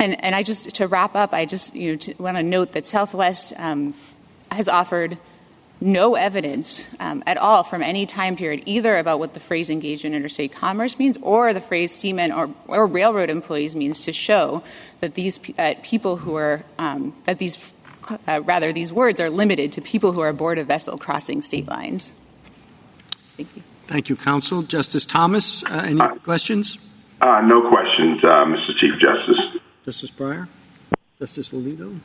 And, 0.02 0.20
and 0.24 0.34
I 0.34 0.42
just, 0.42 0.74
to 0.76 0.88
wrap 0.88 1.16
up, 1.16 1.32
I 1.32 1.46
just 1.46 1.76
you 1.76 1.96
know, 1.96 2.14
want 2.18 2.38
to 2.38 2.42
note 2.42 2.72
that 2.72 2.88
Southwest 2.88 3.54
um, 3.58 3.94
has 4.50 4.68
offered 4.68 5.20
no 5.80 6.16
evidence 6.16 6.88
um, 7.00 7.24
at 7.28 7.38
all 7.38 7.64
from 7.64 7.84
any 7.84 8.08
time 8.08 8.36
period, 8.36 8.64
either 8.66 8.98
about 8.98 9.20
what 9.20 9.36
the 9.36 9.40
phrase 9.40 9.70
engaged 9.70 10.04
in 10.04 10.16
interstate 10.16 10.54
commerce 10.54 10.98
means 10.98 11.18
or 11.22 11.54
the 11.54 11.62
phrase 11.62 11.94
seamen 11.94 12.32
or, 12.32 12.50
or 12.68 12.88
railroad 12.88 13.30
employees 13.30 13.76
means 13.76 14.00
to 14.00 14.12
show 14.12 14.64
that 15.02 15.14
these 15.14 15.40
uh, 15.60 15.76
people 15.84 16.18
who 16.18 16.36
are, 16.36 16.64
um, 16.80 17.14
that 17.26 17.38
these 17.38 17.58
uh, 18.28 18.42
rather, 18.44 18.74
these 18.74 18.92
words 18.92 19.20
are 19.20 19.30
limited 19.30 19.72
to 19.74 19.82
people 19.82 20.12
who 20.12 20.22
are 20.22 20.30
aboard 20.30 20.58
a 20.58 20.64
vessel 20.64 20.98
crossing 20.98 21.42
state 21.42 21.68
lines. 21.68 22.14
Thank 23.38 23.56
you. 23.56 23.64
Thank 23.88 24.10
you, 24.10 24.16
counsel. 24.16 24.62
Justice 24.64 25.06
Thomas, 25.06 25.64
uh, 25.66 25.84
any 25.86 26.00
uh, 26.00 26.16
questions? 26.16 26.80
Uh, 27.20 27.42
no 27.42 27.70
questions, 27.70 28.24
uh, 28.24 28.46
Mr. 28.46 28.76
Chief 28.78 28.94
Justice. 29.00 29.62
Justice 29.86 30.12
Breyer? 30.12 30.48
Justice 31.20 31.50
Alito? 31.50 32.00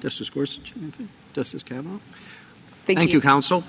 Justice 0.00 0.30
Gorsuch? 0.30 0.72
Anything? 0.80 1.08
Justice 1.34 1.62
Kavanaugh? 1.62 1.98
Thank, 2.84 2.98
Thank 2.98 3.10
you. 3.10 3.18
you. 3.18 3.20
counsel. 3.20 3.64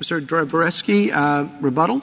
Mr. 0.00 0.20
Dvoretzky, 0.20 1.12
uh, 1.12 1.48
rebuttal? 1.60 2.02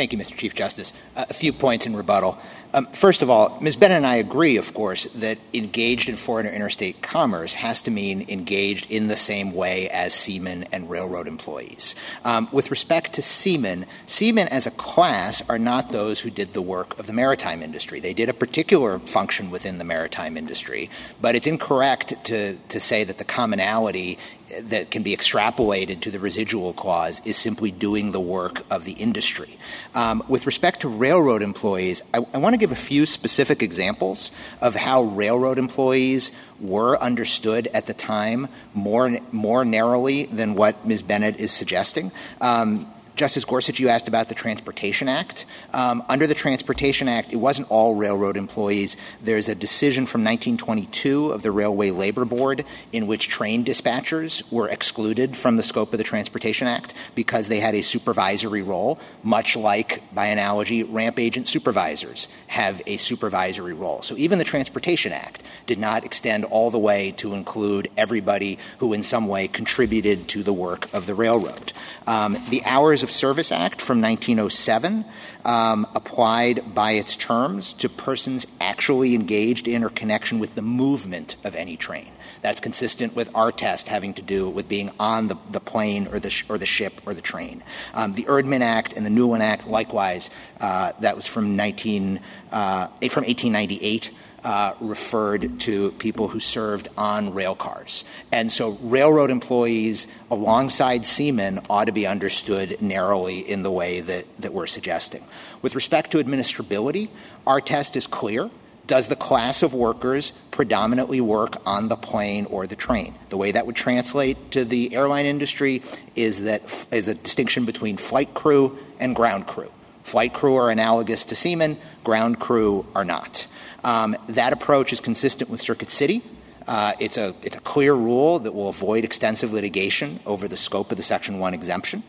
Thank 0.00 0.12
you, 0.14 0.18
Mr. 0.18 0.34
Chief 0.34 0.54
Justice. 0.54 0.94
Uh, 1.14 1.26
a 1.28 1.34
few 1.34 1.52
points 1.52 1.84
in 1.84 1.94
rebuttal. 1.94 2.38
Um, 2.72 2.86
first 2.86 3.20
of 3.20 3.28
all, 3.28 3.58
Ms. 3.60 3.76
Bennett 3.76 3.98
and 3.98 4.06
I 4.06 4.14
agree, 4.14 4.56
of 4.56 4.72
course, 4.72 5.06
that 5.16 5.36
engaged 5.52 6.08
in 6.08 6.16
foreign 6.16 6.46
or 6.46 6.50
interstate 6.50 7.02
commerce 7.02 7.52
has 7.52 7.82
to 7.82 7.90
mean 7.90 8.24
engaged 8.30 8.90
in 8.90 9.08
the 9.08 9.16
same 9.16 9.52
way 9.52 9.90
as 9.90 10.14
seamen 10.14 10.64
and 10.72 10.88
railroad 10.88 11.28
employees. 11.28 11.94
Um, 12.24 12.48
with 12.50 12.70
respect 12.70 13.12
to 13.14 13.22
seamen, 13.22 13.84
seamen 14.06 14.48
as 14.48 14.66
a 14.66 14.70
class 14.70 15.42
are 15.50 15.58
not 15.58 15.92
those 15.92 16.20
who 16.20 16.30
did 16.30 16.54
the 16.54 16.62
work 16.62 16.98
of 16.98 17.06
the 17.06 17.12
maritime 17.12 17.62
industry. 17.62 18.00
They 18.00 18.14
did 18.14 18.30
a 18.30 18.34
particular 18.34 19.00
function 19.00 19.50
within 19.50 19.76
the 19.76 19.84
maritime 19.84 20.38
industry, 20.38 20.88
but 21.20 21.34
it's 21.34 21.46
incorrect 21.46 22.14
to, 22.24 22.56
to 22.56 22.80
say 22.80 23.04
that 23.04 23.18
the 23.18 23.24
commonality 23.24 24.16
that 24.60 24.90
can 24.90 25.02
be 25.02 25.16
extrapolated 25.16 26.00
to 26.00 26.10
the 26.10 26.18
residual 26.18 26.72
clause 26.72 27.20
is 27.24 27.36
simply 27.36 27.70
doing 27.70 28.12
the 28.12 28.20
work 28.20 28.64
of 28.70 28.84
the 28.84 28.92
industry. 28.92 29.58
Um, 29.94 30.22
with 30.28 30.46
respect 30.46 30.80
to 30.80 30.88
railroad 30.88 31.42
employees, 31.42 32.02
I, 32.12 32.18
I 32.34 32.38
want 32.38 32.54
to 32.54 32.58
give 32.58 32.72
a 32.72 32.76
few 32.76 33.06
specific 33.06 33.62
examples 33.62 34.30
of 34.60 34.74
how 34.74 35.02
railroad 35.02 35.58
employees 35.58 36.30
were 36.60 37.00
understood 37.02 37.68
at 37.72 37.86
the 37.86 37.94
time 37.94 38.48
more, 38.74 39.18
more 39.32 39.64
narrowly 39.64 40.26
than 40.26 40.54
what 40.54 40.86
Ms. 40.86 41.02
Bennett 41.02 41.38
is 41.38 41.50
suggesting. 41.50 42.12
Um, 42.40 42.92
Justice 43.20 43.44
Gorsuch, 43.44 43.78
you 43.78 43.90
asked 43.90 44.08
about 44.08 44.30
the 44.30 44.34
Transportation 44.34 45.06
Act. 45.06 45.44
Um, 45.74 46.02
under 46.08 46.26
the 46.26 46.32
Transportation 46.32 47.06
Act, 47.06 47.34
it 47.34 47.36
wasn't 47.36 47.70
all 47.70 47.94
railroad 47.94 48.38
employees. 48.38 48.96
There's 49.22 49.46
a 49.46 49.54
decision 49.54 50.06
from 50.06 50.22
1922 50.22 51.30
of 51.30 51.42
the 51.42 51.50
Railway 51.50 51.90
Labor 51.90 52.24
Board 52.24 52.64
in 52.92 53.06
which 53.06 53.28
train 53.28 53.62
dispatchers 53.62 54.42
were 54.50 54.68
excluded 54.68 55.36
from 55.36 55.58
the 55.58 55.62
scope 55.62 55.92
of 55.92 55.98
the 55.98 56.04
Transportation 56.04 56.66
Act 56.66 56.94
because 57.14 57.48
they 57.48 57.60
had 57.60 57.74
a 57.74 57.82
supervisory 57.82 58.62
role, 58.62 58.98
much 59.22 59.54
like, 59.54 60.02
by 60.14 60.28
analogy, 60.28 60.82
ramp 60.82 61.18
agent 61.18 61.46
supervisors 61.46 62.26
have 62.46 62.80
a 62.86 62.96
supervisory 62.96 63.74
role. 63.74 64.00
So 64.00 64.16
even 64.16 64.38
the 64.38 64.44
Transportation 64.44 65.12
Act 65.12 65.42
did 65.66 65.78
not 65.78 66.06
extend 66.06 66.46
all 66.46 66.70
the 66.70 66.78
way 66.78 67.10
to 67.18 67.34
include 67.34 67.90
everybody 67.98 68.58
who 68.78 68.94
in 68.94 69.02
some 69.02 69.28
way 69.28 69.46
contributed 69.46 70.26
to 70.28 70.42
the 70.42 70.54
work 70.54 70.88
of 70.94 71.04
the 71.04 71.14
railroad. 71.14 71.74
Um, 72.06 72.38
the 72.48 72.64
hours 72.64 73.02
of 73.02 73.09
Service 73.10 73.52
Act 73.52 73.82
from 73.82 74.00
1907 74.00 75.04
um, 75.44 75.86
applied 75.94 76.74
by 76.74 76.92
its 76.92 77.16
terms 77.16 77.72
to 77.74 77.88
persons 77.88 78.46
actually 78.60 79.14
engaged 79.14 79.68
in 79.68 79.84
or 79.84 79.90
connection 79.90 80.38
with 80.38 80.54
the 80.54 80.62
movement 80.62 81.36
of 81.44 81.54
any 81.54 81.76
train. 81.76 82.12
That's 82.42 82.60
consistent 82.60 83.14
with 83.14 83.30
our 83.34 83.52
test 83.52 83.88
having 83.88 84.14
to 84.14 84.22
do 84.22 84.48
with 84.48 84.68
being 84.68 84.90
on 84.98 85.28
the, 85.28 85.36
the 85.50 85.60
plane 85.60 86.08
or 86.08 86.18
the, 86.18 86.30
sh- 86.30 86.44
or 86.48 86.58
the 86.58 86.66
ship 86.66 87.00
or 87.06 87.14
the 87.14 87.20
train. 87.20 87.62
Um, 87.94 88.14
the 88.14 88.24
Erdman 88.24 88.62
Act 88.62 88.94
and 88.94 89.04
the 89.04 89.10
Newland 89.10 89.42
Act, 89.42 89.66
likewise, 89.66 90.30
uh, 90.60 90.92
that 91.00 91.16
was 91.16 91.26
from 91.26 91.56
19 91.56 92.20
uh, 92.50 92.86
from 92.86 93.24
1898 93.24 94.10
uh, 94.44 94.74
referred 94.80 95.60
to 95.60 95.90
people 95.92 96.28
who 96.28 96.40
served 96.40 96.88
on 96.96 97.34
rail 97.34 97.54
cars. 97.54 98.04
And 98.32 98.50
so 98.50 98.70
railroad 98.82 99.30
employees 99.30 100.06
alongside 100.30 101.06
seamen 101.06 101.60
ought 101.68 101.86
to 101.86 101.92
be 101.92 102.06
understood 102.06 102.80
narrowly 102.80 103.38
in 103.38 103.62
the 103.62 103.70
way 103.70 104.00
that, 104.00 104.26
that 104.40 104.52
we're 104.52 104.66
suggesting. 104.66 105.24
With 105.62 105.74
respect 105.74 106.12
to 106.12 106.18
administrability, 106.18 107.08
our 107.46 107.60
test 107.60 107.96
is 107.96 108.06
clear. 108.06 108.50
Does 108.86 109.06
the 109.08 109.16
class 109.16 109.62
of 109.62 109.72
workers 109.72 110.32
predominantly 110.50 111.20
work 111.20 111.62
on 111.64 111.88
the 111.88 111.96
plane 111.96 112.46
or 112.46 112.66
the 112.66 112.74
train? 112.74 113.14
The 113.28 113.36
way 113.36 113.52
that 113.52 113.64
would 113.66 113.76
translate 113.76 114.50
to 114.52 114.64
the 114.64 114.96
airline 114.96 115.26
industry 115.26 115.82
is 116.16 116.42
that 116.42 116.62
is 116.90 117.06
a 117.06 117.14
distinction 117.14 117.66
between 117.66 117.98
flight 117.98 118.34
crew 118.34 118.78
and 118.98 119.14
ground 119.14 119.46
crew. 119.46 119.70
Flight 120.02 120.34
crew 120.34 120.56
are 120.56 120.70
analogous 120.70 121.22
to 121.26 121.36
seamen, 121.36 121.78
ground 122.02 122.40
crew 122.40 122.84
are 122.96 123.04
not. 123.04 123.46
Um, 123.84 124.16
that 124.28 124.52
approach 124.52 124.92
is 124.92 125.00
consistent 125.00 125.50
with 125.50 125.60
Circuit 125.60 125.90
City. 125.90 126.22
Uh, 126.66 126.92
it's, 127.00 127.16
a, 127.16 127.32
clear 127.64 127.94
rule 127.94 128.38
that 128.38 128.52
will 128.52 128.68
avoid 128.68 129.04
extensive 129.04 129.52
litigation 129.52 130.20
over 130.26 130.46
the 130.46 130.56
scope 130.56 130.90
of 130.90 130.96
the 130.96 131.02
Section 131.02 131.38
1 131.38 131.54
exemption. 131.54 132.02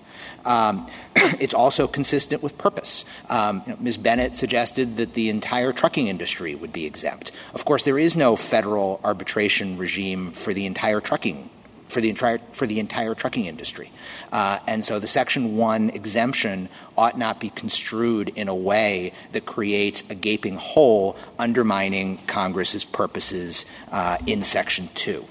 Um, 0.45 0.87
it's 1.15 1.53
also 1.53 1.87
consistent 1.87 2.43
with 2.43 2.57
purpose. 2.57 3.05
Um, 3.29 3.63
Ms. 3.79 3.97
Bennett 3.97 4.35
suggested 4.35 4.97
that 4.97 5.13
the 5.13 5.29
entire 5.29 5.71
trucking 5.71 6.07
industry 6.07 6.53
would 6.53 6.73
be 6.73 6.85
exempt. 6.85 7.31
Of 7.53 7.65
course, 7.65 7.83
there 7.83 7.97
is 7.97 8.15
no 8.15 8.35
federal 8.35 8.99
arbitration 9.03 9.77
regime 9.77 10.31
for 10.31 10.53
the 10.53 10.65
entire 10.65 11.01
trucking 11.01 11.49
for 11.91 12.01
the 12.01 12.09
entire 12.09 12.39
for 12.53 12.65
the 12.65 12.79
entire 12.79 13.13
trucking 13.13 13.45
industry, 13.45 13.91
uh, 14.31 14.59
and 14.65 14.83
so 14.83 14.99
the 14.99 15.07
Section 15.07 15.57
One 15.57 15.89
exemption 15.89 16.69
ought 16.97 17.17
not 17.17 17.39
be 17.39 17.49
construed 17.49 18.29
in 18.29 18.47
a 18.47 18.55
way 18.55 19.11
that 19.33 19.45
creates 19.45 20.03
a 20.09 20.15
gaping 20.15 20.55
hole 20.55 21.15
undermining 21.37 22.17
Congress's 22.27 22.85
purposes 22.85 23.65
uh, 23.91 24.17
in 24.25 24.41
Section 24.43 24.89
Two. 24.95 25.25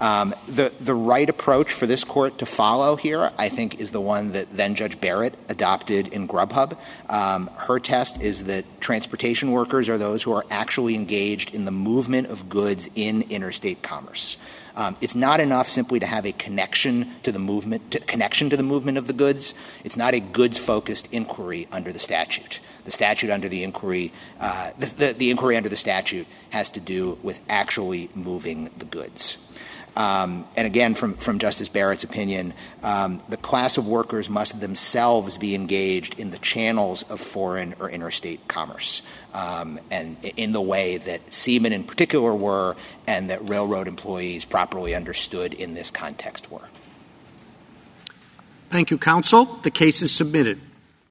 Um, 0.00 0.34
the, 0.48 0.72
the 0.80 0.94
right 0.94 1.28
approach 1.30 1.72
for 1.72 1.86
this 1.86 2.02
court 2.02 2.38
to 2.38 2.46
follow 2.46 2.96
here, 2.96 3.30
I 3.38 3.48
think, 3.48 3.80
is 3.80 3.92
the 3.92 4.00
one 4.00 4.32
that 4.32 4.54
then 4.54 4.74
Judge 4.74 5.00
Barrett 5.00 5.34
adopted 5.48 6.08
in 6.08 6.26
Grubhub. 6.26 6.76
Um, 7.08 7.48
her 7.56 7.78
test 7.78 8.20
is 8.20 8.44
that 8.44 8.64
transportation 8.80 9.52
workers 9.52 9.88
are 9.88 9.96
those 9.96 10.22
who 10.22 10.32
are 10.32 10.44
actually 10.50 10.96
engaged 10.96 11.54
in 11.54 11.64
the 11.64 11.70
movement 11.70 12.26
of 12.26 12.48
goods 12.48 12.88
in 12.96 13.22
interstate 13.30 13.82
commerce. 13.82 14.36
Um, 14.76 14.96
it's 15.00 15.14
not 15.14 15.40
enough 15.40 15.70
simply 15.70 16.00
to 16.00 16.06
have 16.06 16.26
a 16.26 16.32
connection 16.32 17.14
to 17.22 17.30
the 17.30 17.38
movement, 17.38 17.92
to, 17.92 18.00
connection 18.00 18.50
to 18.50 18.56
the 18.56 18.62
movement 18.62 18.98
of 18.98 19.06
the 19.06 19.12
goods. 19.12 19.54
It's 19.84 19.96
not 19.96 20.14
a 20.14 20.20
goods-focused 20.20 21.08
inquiry 21.12 21.68
under 21.70 21.92
the 21.92 22.00
statute. 22.00 22.60
The 22.84 22.90
statute 22.90 23.30
under 23.30 23.48
the 23.48 23.62
inquiry, 23.62 24.12
uh, 24.40 24.72
inquiry 25.20 25.56
under 25.56 25.68
the 25.68 25.76
statute 25.76 26.26
has 26.50 26.70
to 26.70 26.80
do 26.80 27.18
with 27.22 27.38
actually 27.48 28.10
moving 28.14 28.70
the 28.76 28.84
goods. 28.84 29.38
Um, 29.96 30.44
and 30.56 30.66
again, 30.66 30.94
from, 30.94 31.14
from 31.14 31.38
Justice 31.38 31.68
Barrett's 31.68 32.02
opinion, 32.02 32.52
um, 32.82 33.22
the 33.28 33.36
class 33.36 33.78
of 33.78 33.86
workers 33.86 34.28
must 34.28 34.60
themselves 34.60 35.38
be 35.38 35.54
engaged 35.54 36.18
in 36.18 36.30
the 36.30 36.38
channels 36.38 37.04
of 37.04 37.20
foreign 37.20 37.74
or 37.78 37.88
interstate 37.88 38.48
commerce, 38.48 39.02
um, 39.32 39.78
and 39.90 40.16
in 40.22 40.52
the 40.52 40.60
way 40.60 40.96
that 40.98 41.32
seamen 41.32 41.72
in 41.72 41.84
particular 41.84 42.34
were, 42.34 42.76
and 43.06 43.30
that 43.30 43.48
railroad 43.48 43.86
employees 43.86 44.44
properly 44.44 44.94
understood 44.94 45.54
in 45.54 45.74
this 45.74 45.90
context 45.90 46.50
were. 46.50 46.68
Thank 48.70 48.90
you, 48.90 48.98
counsel. 48.98 49.44
The 49.62 49.70
case 49.70 50.02
is 50.02 50.10
submitted. 50.10 50.60